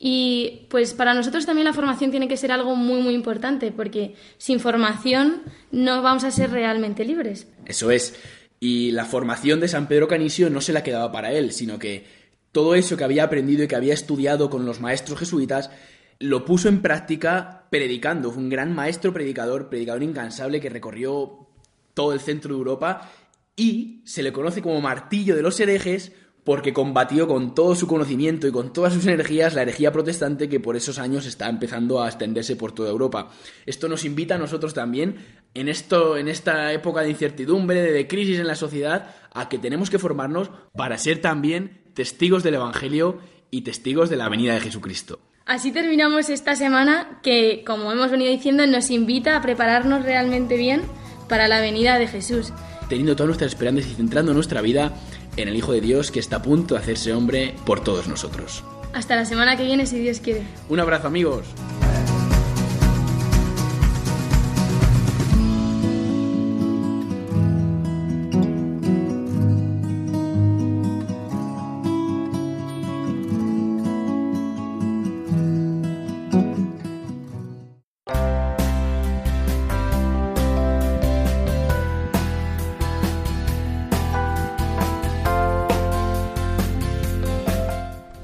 Y 0.00 0.66
pues 0.70 0.94
para 0.94 1.12
nosotros 1.12 1.44
también 1.44 1.64
la 1.66 1.72
formación 1.72 2.10
tiene 2.12 2.28
que 2.28 2.36
ser 2.36 2.52
algo 2.52 2.76
muy, 2.76 3.00
muy 3.02 3.14
importante, 3.14 3.72
porque 3.72 4.14
sin 4.38 4.60
formación 4.60 5.42
no 5.72 6.02
vamos 6.02 6.22
a 6.22 6.30
ser 6.30 6.50
realmente 6.50 7.04
libres. 7.04 7.48
Eso 7.66 7.90
es. 7.90 8.14
Y 8.60 8.90
la 8.90 9.04
formación 9.04 9.60
de 9.60 9.68
San 9.68 9.88
Pedro 9.88 10.08
Canisio 10.08 10.50
no 10.50 10.60
se 10.60 10.72
la 10.72 10.82
quedaba 10.82 11.12
para 11.12 11.32
él, 11.32 11.52
sino 11.52 11.78
que 11.78 12.06
todo 12.52 12.74
eso 12.74 12.96
que 12.96 13.04
había 13.04 13.24
aprendido 13.24 13.62
y 13.62 13.68
que 13.68 13.76
había 13.76 13.94
estudiado 13.94 14.50
con 14.50 14.66
los 14.66 14.80
maestros 14.80 15.18
jesuitas 15.18 15.70
lo 16.18 16.44
puso 16.44 16.68
en 16.68 16.82
práctica 16.82 17.66
predicando. 17.70 18.32
Fue 18.32 18.42
un 18.42 18.48
gran 18.48 18.74
maestro 18.74 19.12
predicador, 19.12 19.68
predicador 19.68 20.02
incansable 20.02 20.60
que 20.60 20.70
recorrió 20.70 21.46
todo 21.94 22.12
el 22.12 22.20
centro 22.20 22.54
de 22.54 22.58
Europa 22.58 23.10
y 23.54 24.02
se 24.04 24.22
le 24.22 24.32
conoce 24.32 24.62
como 24.62 24.80
martillo 24.80 25.36
de 25.36 25.42
los 25.42 25.58
herejes 25.60 26.12
porque 26.48 26.72
combatió 26.72 27.28
con 27.28 27.54
todo 27.54 27.74
su 27.74 27.86
conocimiento 27.86 28.48
y 28.48 28.52
con 28.52 28.72
todas 28.72 28.94
sus 28.94 29.04
energías 29.04 29.52
la 29.52 29.60
herejía 29.60 29.92
protestante 29.92 30.48
que 30.48 30.60
por 30.60 30.76
esos 30.76 30.98
años 30.98 31.26
está 31.26 31.46
empezando 31.46 32.00
a 32.02 32.08
extenderse 32.08 32.56
por 32.56 32.72
toda 32.72 32.88
Europa. 32.88 33.28
Esto 33.66 33.86
nos 33.86 34.06
invita 34.06 34.36
a 34.36 34.38
nosotros 34.38 34.72
también 34.72 35.16
en 35.52 35.68
esto 35.68 36.16
en 36.16 36.26
esta 36.26 36.72
época 36.72 37.02
de 37.02 37.10
incertidumbre, 37.10 37.82
de, 37.82 37.92
de 37.92 38.08
crisis 38.08 38.38
en 38.38 38.46
la 38.46 38.54
sociedad, 38.54 39.14
a 39.34 39.50
que 39.50 39.58
tenemos 39.58 39.90
que 39.90 39.98
formarnos 39.98 40.50
para 40.74 40.96
ser 40.96 41.20
también 41.20 41.82
testigos 41.92 42.42
del 42.42 42.54
evangelio 42.54 43.18
y 43.50 43.60
testigos 43.60 44.08
de 44.08 44.16
la 44.16 44.30
venida 44.30 44.54
de 44.54 44.60
Jesucristo. 44.60 45.20
Así 45.44 45.70
terminamos 45.70 46.30
esta 46.30 46.56
semana 46.56 47.20
que, 47.22 47.62
como 47.66 47.92
hemos 47.92 48.10
venido 48.10 48.30
diciendo, 48.30 48.66
nos 48.66 48.88
invita 48.88 49.36
a 49.36 49.42
prepararnos 49.42 50.02
realmente 50.02 50.56
bien 50.56 50.80
para 51.28 51.46
la 51.46 51.60
venida 51.60 51.98
de 51.98 52.08
Jesús. 52.08 52.54
Teniendo 52.88 53.14
todas 53.14 53.28
nuestras 53.28 53.52
esperanzas 53.52 53.90
y 53.90 53.94
centrando 53.94 54.32
nuestra 54.32 54.62
vida 54.62 54.94
en 55.42 55.48
el 55.48 55.56
Hijo 55.56 55.72
de 55.72 55.80
Dios 55.80 56.10
que 56.10 56.20
está 56.20 56.36
a 56.36 56.42
punto 56.42 56.74
de 56.74 56.80
hacerse 56.80 57.12
hombre 57.12 57.54
por 57.64 57.80
todos 57.80 58.08
nosotros. 58.08 58.64
Hasta 58.92 59.16
la 59.16 59.24
semana 59.24 59.56
que 59.56 59.64
viene, 59.64 59.86
si 59.86 59.98
Dios 59.98 60.20
quiere. 60.20 60.42
Un 60.68 60.80
abrazo 60.80 61.06
amigos. 61.08 61.46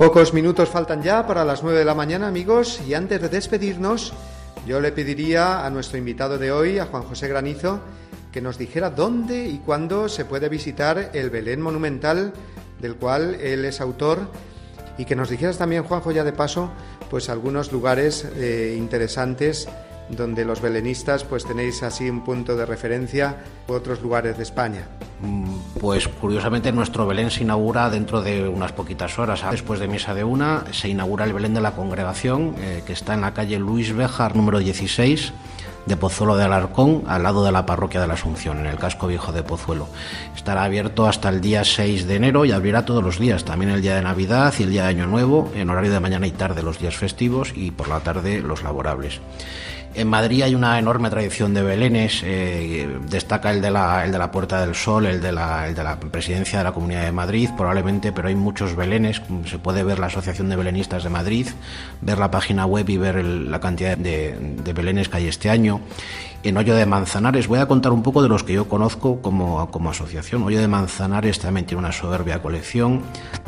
Pocos 0.05 0.34
minutos 0.34 0.68
faltan 0.68 1.02
ya 1.02 1.26
para 1.26 1.46
las 1.46 1.62
9 1.62 1.78
de 1.78 1.84
la 1.86 1.94
mañana, 1.94 2.28
amigos, 2.28 2.78
y 2.86 2.92
antes 2.92 3.22
de 3.22 3.30
despedirnos, 3.30 4.12
yo 4.66 4.78
le 4.78 4.92
pediría 4.92 5.64
a 5.64 5.70
nuestro 5.70 5.96
invitado 5.96 6.36
de 6.36 6.52
hoy, 6.52 6.78
a 6.78 6.84
Juan 6.84 7.05
José 7.05 7.26
Granizo, 7.26 7.80
que 8.30 8.42
nos 8.42 8.59
dijera 8.59 8.90
dónde 8.90 9.48
y 9.48 9.62
cuándo 9.64 10.11
se 10.11 10.26
puede 10.26 10.50
visitar 10.50 11.11
el 11.14 11.30
Belén 11.30 11.62
Monumental, 11.62 12.34
del 12.82 12.96
cual 12.96 13.36
él 13.36 13.64
es 13.64 13.80
autor, 13.80 14.28
y 14.98 15.07
que 15.07 15.16
nos 15.16 15.30
dijeras 15.30 15.57
también, 15.57 15.84
Juanjo, 15.84 16.12
ya 16.12 16.22
de 16.22 16.32
paso, 16.32 16.70
pues 17.09 17.30
algunos 17.30 17.72
lugares 17.72 18.26
eh, 18.36 18.76
interesantes 18.76 19.70
donde 20.09 20.44
los 20.44 20.61
belenistas 20.61 21.24
pues 21.24 21.44
tenéis 21.44 21.82
así 21.82 22.09
un 22.09 22.24
punto 22.24 22.57
de 22.57 22.66
referencia 22.66 23.36
otros 23.66 24.02
lugares 24.02 24.36
de 24.36 24.42
España. 24.42 24.82
Mm, 25.20 25.80
Pues 25.80 26.09
curiosamente 26.09 26.72
nuestro 26.72 27.07
Belén 27.07 27.30
se 27.30 27.42
inaugura 27.42 27.90
dentro 27.90 28.22
de 28.22 28.48
unas 28.48 28.72
poquitas 28.72 29.18
horas. 29.18 29.42
Después 29.50 29.80
de 29.80 29.88
misa 29.88 30.14
de 30.14 30.24
una 30.24 30.64
se 30.72 30.88
inaugura 30.88 31.24
el 31.24 31.32
Belén 31.32 31.55
de 31.55 31.61
la 31.61 31.72
congregación 31.72 32.55
eh, 32.59 32.82
que 32.86 32.92
está 32.92 33.14
en 33.14 33.22
la 33.22 33.34
calle 33.34 33.59
Luis 33.59 33.94
Béjar 33.94 34.36
número 34.36 34.59
16 34.59 35.32
de 35.86 35.96
Pozuelo 35.96 36.36
de 36.36 36.44
Alarcón, 36.44 37.05
al 37.07 37.22
lado 37.22 37.44
de 37.44 37.52
la 37.52 37.66
parroquia 37.66 38.00
de 38.00 38.07
la 38.07 38.14
Asunción, 38.14 38.59
en 38.59 38.66
el 38.66 38.78
casco 38.78 39.07
viejo 39.07 39.32
de 39.32 39.42
Pozuelo. 39.42 39.88
Estará 40.34 40.64
abierto 40.64 41.07
hasta 41.07 41.28
el 41.28 41.40
día 41.40 41.62
6 41.62 42.07
de 42.07 42.16
enero 42.16 42.44
y 42.46 42.52
abrirá 42.52 42.84
todos 42.86 43.05
los 43.05 43.18
días, 43.18 43.44
también 43.44 43.70
el 43.70 43.82
día 43.82 43.96
de 43.96 44.02
Navidad 44.02 44.55
y 44.59 44.62
el 44.62 44.70
día 44.70 44.84
de 44.84 44.88
Año 44.88 45.07
Nuevo, 45.07 45.50
en 45.55 45.68
horario 45.68 45.92
de 45.92 46.00
mañana 46.00 46.26
y 46.26 46.30
tarde 46.30 46.62
los 46.62 46.78
días 46.78 46.96
festivos 46.96 47.52
y 47.55 47.70
por 47.70 47.88
la 47.88 48.00
tarde 48.00 48.40
los 48.40 48.62
laborables. 48.62 49.20
En 49.97 50.09
Madrid 50.09 50.42
hay 50.42 50.57
una 50.57 50.76
enorme 50.76 51.09
tradición 51.09 51.55
de 51.55 51.62
belenes, 51.62 52.22
eh, 52.24 52.88
destaca 53.09 53.53
el 53.53 53.62
de, 53.62 53.70
la, 53.70 54.05
el 54.05 54.11
de 54.11 54.18
la 54.18 54.28
Puerta 54.32 54.61
del 54.61 54.74
Sol, 54.74 55.07
el 55.07 55.20
de, 55.20 55.30
la, 55.30 55.68
el 55.68 55.74
de 55.76 55.84
la 55.84 56.01
Presidencia 56.01 56.59
de 56.59 56.64
la 56.64 56.72
Comunidad 56.72 57.05
de 57.05 57.12
Madrid, 57.12 57.49
probablemente, 57.57 58.11
pero 58.11 58.26
hay 58.26 58.34
muchos 58.34 58.74
belenes, 58.74 59.22
se 59.47 59.59
puede 59.59 59.84
ver 59.84 60.01
la 60.01 60.07
Asociación 60.07 60.49
de 60.49 60.57
Belenistas 60.57 61.05
de 61.05 61.11
Madrid, 61.11 61.47
ver 62.01 62.18
la 62.18 62.28
página 62.28 62.66
web 62.66 62.88
y 62.90 62.97
ver 62.97 63.16
el- 63.18 63.49
la 63.53 63.61
cantidad 63.61 63.97
de, 63.97 64.36
de 64.36 64.72
belenes 64.72 65.09
que 65.09 65.18
hay 65.18 65.28
este 65.28 65.49
año. 65.49 65.80
En 66.45 66.59
Hoyo 66.59 66.74
de 66.74 66.84
Manzanares, 66.84 67.49
voy 67.49 67.59
a 67.59 67.64
contar 67.64 67.92
un 67.92 68.03
poco 68.03 68.22
de 68.22 68.28
los 68.28 68.45
que 68.45 68.53
yo 68.53 68.68
conozco 68.68 69.22
como, 69.22 69.70
como 69.70 69.88
asociación. 69.88 70.42
Hoyo 70.42 70.61
de 70.61 70.68
Manzanares 70.68 71.38
también 71.38 71.64
tiene 71.64 71.78
una 71.78 71.90
soberbia 71.90 72.42
colección. 72.42 73.01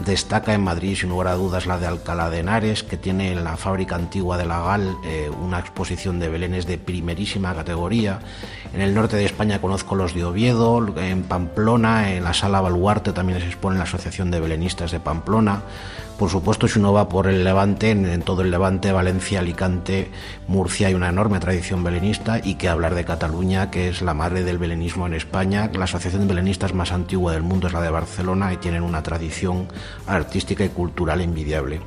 Destaca 0.06 0.54
en 0.54 0.62
Madrid, 0.62 0.96
sin 0.96 1.10
lugar 1.10 1.26
a 1.28 1.34
dudas, 1.34 1.66
la 1.66 1.76
de 1.76 1.86
Alcalá 1.86 2.30
de 2.30 2.38
Henares, 2.38 2.82
que 2.82 2.96
tiene 2.96 3.32
en 3.32 3.44
la 3.44 3.58
fábrica 3.58 3.96
antigua 3.96 4.38
de 4.38 4.46
la 4.46 4.62
GAL 4.62 4.96
eh, 5.04 5.28
una 5.28 5.58
exposición 5.58 6.18
de 6.18 6.30
belenes 6.30 6.66
de 6.66 6.78
primerísima 6.78 7.54
categoría. 7.54 8.20
En 8.72 8.80
el 8.80 8.94
norte 8.94 9.16
de 9.16 9.26
España 9.26 9.60
conozco 9.60 9.94
los 9.94 10.14
de 10.14 10.24
Oviedo, 10.24 10.82
en 10.96 11.22
Pamplona, 11.24 12.14
en 12.14 12.24
la 12.24 12.32
sala 12.32 12.62
Baluarte 12.62 13.12
también 13.12 13.40
se 13.40 13.46
expone 13.46 13.76
la 13.76 13.84
Asociación 13.84 14.30
de 14.30 14.40
Belenistas 14.40 14.90
de 14.90 15.00
Pamplona. 15.00 15.60
Por 16.18 16.30
supuesto, 16.30 16.66
si 16.66 16.78
uno 16.78 16.94
va 16.94 17.10
por 17.10 17.26
el 17.26 17.44
Levante, 17.44 17.90
en, 17.90 18.22
todo 18.22 18.40
el 18.40 18.50
Levante, 18.50 18.90
Valencia, 18.90 19.40
Alicante, 19.40 20.10
Murcia, 20.48 20.88
hay 20.88 20.94
una 20.94 21.10
enorme 21.10 21.40
tradición 21.40 21.84
belenista 21.84 22.40
y 22.42 22.54
que 22.54 22.70
hablar 22.70 22.94
de 22.94 23.04
Cataluña, 23.04 23.70
que 23.70 23.90
es 23.90 24.00
la 24.00 24.14
madre 24.14 24.42
del 24.42 24.56
belenismo 24.56 25.06
en 25.06 25.12
España. 25.12 25.70
La 25.74 25.84
asociación 25.84 26.22
de 26.22 26.34
belenistas 26.34 26.72
más 26.72 26.92
antigua 26.92 27.32
del 27.32 27.42
mundo 27.42 27.66
es 27.66 27.74
la 27.74 27.82
de 27.82 27.90
Barcelona 27.90 28.50
y 28.54 28.56
tienen 28.56 28.82
una 28.82 29.02
tradición 29.02 29.68
artística 30.06 30.64
y 30.64 30.70
cultural 30.70 31.20
envidiable. 31.20 31.82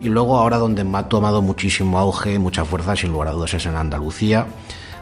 Y 0.00 0.08
luego 0.08 0.38
ahora 0.38 0.56
donde 0.56 0.86
ha 0.94 1.08
tomado 1.10 1.42
muchísimo 1.42 1.98
auge, 1.98 2.38
mucha 2.38 2.64
fuerza, 2.64 2.96
sin 2.96 3.12
lugar 3.12 3.28
a 3.28 3.32
dudas, 3.32 3.52
es 3.52 3.66
en 3.66 3.76
Andalucía. 3.76 4.46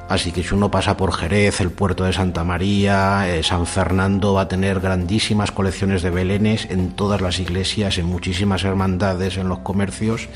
Así 0.09 0.33
que 0.33 0.43
si 0.43 0.55
uno 0.55 0.71
pasa 0.71 0.97
por 0.97 1.13
Jerez, 1.13 1.61
el 1.61 1.71
puerto 1.71 2.05
de 2.05 2.13
Santa 2.13 2.45
María, 2.45 3.27
eh, 3.29 3.43
San 3.43 3.67
Fernando 3.67 4.35
va 4.35 4.43
a 4.43 4.49
tener 4.49 4.81
grandísimas 4.81 5.51
colecciones 5.51 6.03
de 6.03 6.11
belenes 6.11 6.67
en 6.71 6.93
todas 6.93 7.23
las 7.23 7.41
iglesias, 7.41 7.97
en 7.97 8.07
muchísimas 8.07 8.65
hermandades, 8.65 9.39
en 9.39 9.49
los 9.49 9.61
comercios. 9.61 10.29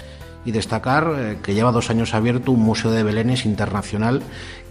Y 0.46 0.52
destacar 0.52 1.12
eh, 1.18 1.38
que 1.42 1.52
lleva 1.52 1.72
dos 1.72 1.90
años 1.90 2.14
abierto 2.14 2.52
un 2.52 2.60
museo 2.60 2.90
de 2.90 3.02
belenes 3.02 3.44
internacional 3.44 4.22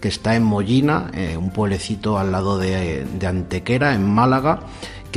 que 0.02 0.08
está 0.08 0.36
en 0.36 0.43
Mollina, 0.43 1.12
eh, 1.14 1.38
un 1.38 1.52
pueblecito 1.52 2.18
al 2.18 2.32
lado 2.32 2.58
de, 2.58 3.06
de 3.06 3.28
Antequera, 3.28 3.93
en 3.93 4.10
Málaga 4.10 4.62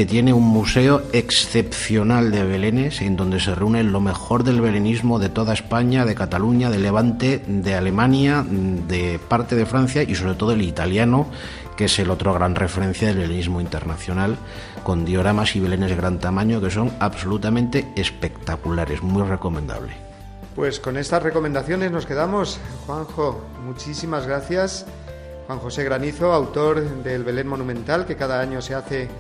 que 0.01 0.07
tiene 0.07 0.33
un 0.33 0.49
museo 0.49 1.03
excepcional 1.13 2.31
de 2.31 2.43
belenes 2.43 3.03
en 3.03 3.17
donde 3.17 3.39
se 3.39 3.55
reúne 3.55 3.85
lo 3.85 4.01
mejor 4.01 4.45
del 4.45 4.63
belenismo 4.63 5.19
de 5.19 5.29
toda 5.29 5.53
España, 5.53 6.07
de 6.07 6.15
Cataluña, 6.15 6.71
de 6.71 6.79
Levante, 6.79 7.43
de 7.47 7.75
Alemania, 7.75 8.43
de 8.49 9.21
parte 9.29 9.57
de 9.57 9.67
Francia 9.67 10.03
y 10.03 10.15
sobre 10.15 10.37
todo 10.37 10.53
el 10.53 10.63
italiano, 10.63 11.27
que 11.77 11.85
es 11.85 11.99
el 11.99 12.09
otro 12.09 12.33
gran 12.33 12.55
referencia 12.55 13.09
del 13.09 13.19
belenismo 13.19 13.61
internacional, 13.61 14.39
con 14.85 15.05
dioramas 15.05 15.55
y 15.55 15.61
belenes 15.61 15.91
de 15.91 15.97
gran 15.97 16.19
tamaño 16.19 16.63
que 16.63 16.71
son 16.71 16.91
absolutamente 16.99 17.93
espectaculares, 17.95 19.03
muy 19.03 19.25
recomendable. 19.25 19.93
Pues 20.57 20.81
con 20.81 20.97
estas 20.97 21.23
recomendaciones 21.23 21.91
nos 21.91 22.07
quedamos. 22.07 22.59
Juanjo, 22.87 23.45
muchísimas 23.67 24.27
gracias. 24.27 24.87
Juan 25.47 25.59
José 25.59 25.85
Granizo, 25.85 26.33
autor 26.33 27.03
del 27.03 27.23
Belén 27.23 27.49
Monumental, 27.49 28.07
que 28.07 28.17
cada 28.17 28.41
año 28.41 28.63
se 28.63 28.75
hace 28.75 29.11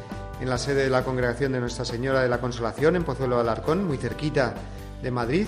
en 0.41 0.49
la 0.49 0.59
sede 0.59 0.84
de 0.84 0.91
la 0.91 1.05
Congregación 1.05 1.53
de 1.53 1.61
Nuestra 1.61 1.84
Señora 1.84 2.22
de 2.22 2.28
la 2.28 2.41
Consolación 2.41 2.97
en 2.97 3.05
Pozuelo 3.05 3.36
de 3.36 3.43
Alarcón, 3.43 3.86
muy 3.86 3.99
cerquita 3.99 4.55
de 5.03 5.11
Madrid. 5.11 5.47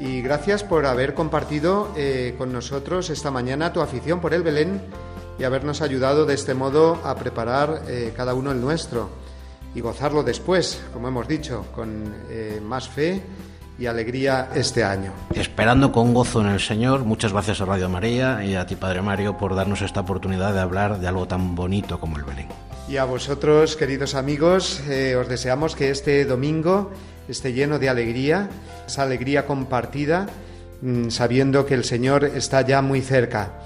Y 0.00 0.20
gracias 0.20 0.64
por 0.64 0.86
haber 0.86 1.14
compartido 1.14 1.92
eh, 1.96 2.34
con 2.36 2.52
nosotros 2.52 3.10
esta 3.10 3.30
mañana 3.30 3.72
tu 3.72 3.80
afición 3.80 4.20
por 4.20 4.34
el 4.34 4.42
Belén 4.42 4.80
y 5.38 5.44
habernos 5.44 5.80
ayudado 5.80 6.26
de 6.26 6.34
este 6.34 6.54
modo 6.54 6.98
a 7.04 7.14
preparar 7.14 7.82
eh, 7.88 8.12
cada 8.16 8.34
uno 8.34 8.52
el 8.52 8.60
nuestro 8.60 9.10
y 9.74 9.80
gozarlo 9.80 10.22
después, 10.22 10.82
como 10.92 11.08
hemos 11.08 11.26
dicho, 11.26 11.66
con 11.74 12.14
eh, 12.28 12.60
más 12.62 12.88
fe 12.88 13.22
y 13.78 13.86
alegría 13.86 14.50
este 14.54 14.84
año. 14.84 15.12
Esperando 15.34 15.90
con 15.92 16.12
gozo 16.12 16.40
en 16.42 16.48
el 16.48 16.60
Señor, 16.60 17.04
muchas 17.04 17.32
gracias 17.32 17.60
a 17.60 17.64
Radio 17.64 17.88
María 17.88 18.44
y 18.44 18.54
a 18.54 18.66
ti, 18.66 18.76
Padre 18.76 19.00
Mario, 19.00 19.38
por 19.38 19.54
darnos 19.54 19.80
esta 19.82 20.00
oportunidad 20.00 20.52
de 20.52 20.60
hablar 20.60 20.98
de 20.98 21.08
algo 21.08 21.26
tan 21.26 21.54
bonito 21.54 21.98
como 21.98 22.18
el 22.18 22.24
Belén. 22.24 22.48
Y 22.88 22.96
a 22.96 23.04
vosotros, 23.04 23.76
queridos 23.76 24.14
amigos, 24.14 24.82
eh, 24.88 25.16
os 25.16 25.28
deseamos 25.28 25.76
que 25.76 25.90
este 25.90 26.24
domingo 26.24 26.90
esté 27.28 27.52
lleno 27.52 27.78
de 27.78 27.88
alegría, 27.88 28.50
esa 28.86 29.04
alegría 29.04 29.46
compartida, 29.46 30.26
mmm, 30.80 31.08
sabiendo 31.08 31.64
que 31.64 31.74
el 31.74 31.84
Señor 31.84 32.24
está 32.24 32.62
ya 32.62 32.82
muy 32.82 33.00
cerca. 33.00 33.60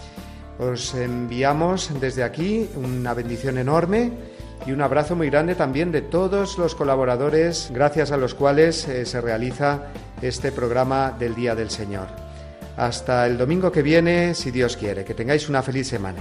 Os 0.59 0.95
enviamos 0.95 1.91
desde 2.01 2.23
aquí 2.23 2.69
una 2.77 3.15
bendición 3.15 3.59
enorme 3.59 4.13
y 4.65 4.73
un 4.73 4.81
abrazo 4.81 5.17
muy 5.17 5.29
grande 5.29 5.55
también 5.55 5.93
de 5.93 6.03
todos 6.03 6.57
los 6.59 6.75
colaboradores, 6.75 7.71
gracias 7.73 8.13
a 8.13 8.17
los 8.17 8.35
cuales 8.35 8.87
eh, 8.89 9.07
se 9.07 9.21
realiza 9.21 9.89
este 10.23 10.53
programa 10.53 11.15
del 11.19 11.35
Día 11.35 11.55
del 11.55 11.71
Señor. 11.71 12.07
Hasta 12.77 13.27
el 13.27 13.39
domingo 13.39 13.73
que 13.73 13.83
viene, 13.83 14.35
si 14.35 14.51
Dios 14.51 14.77
quiere. 14.77 15.05
Que 15.05 15.15
tengáis 15.15 15.49
una 15.49 15.63
feliz 15.63 15.89
semana. 15.89 16.21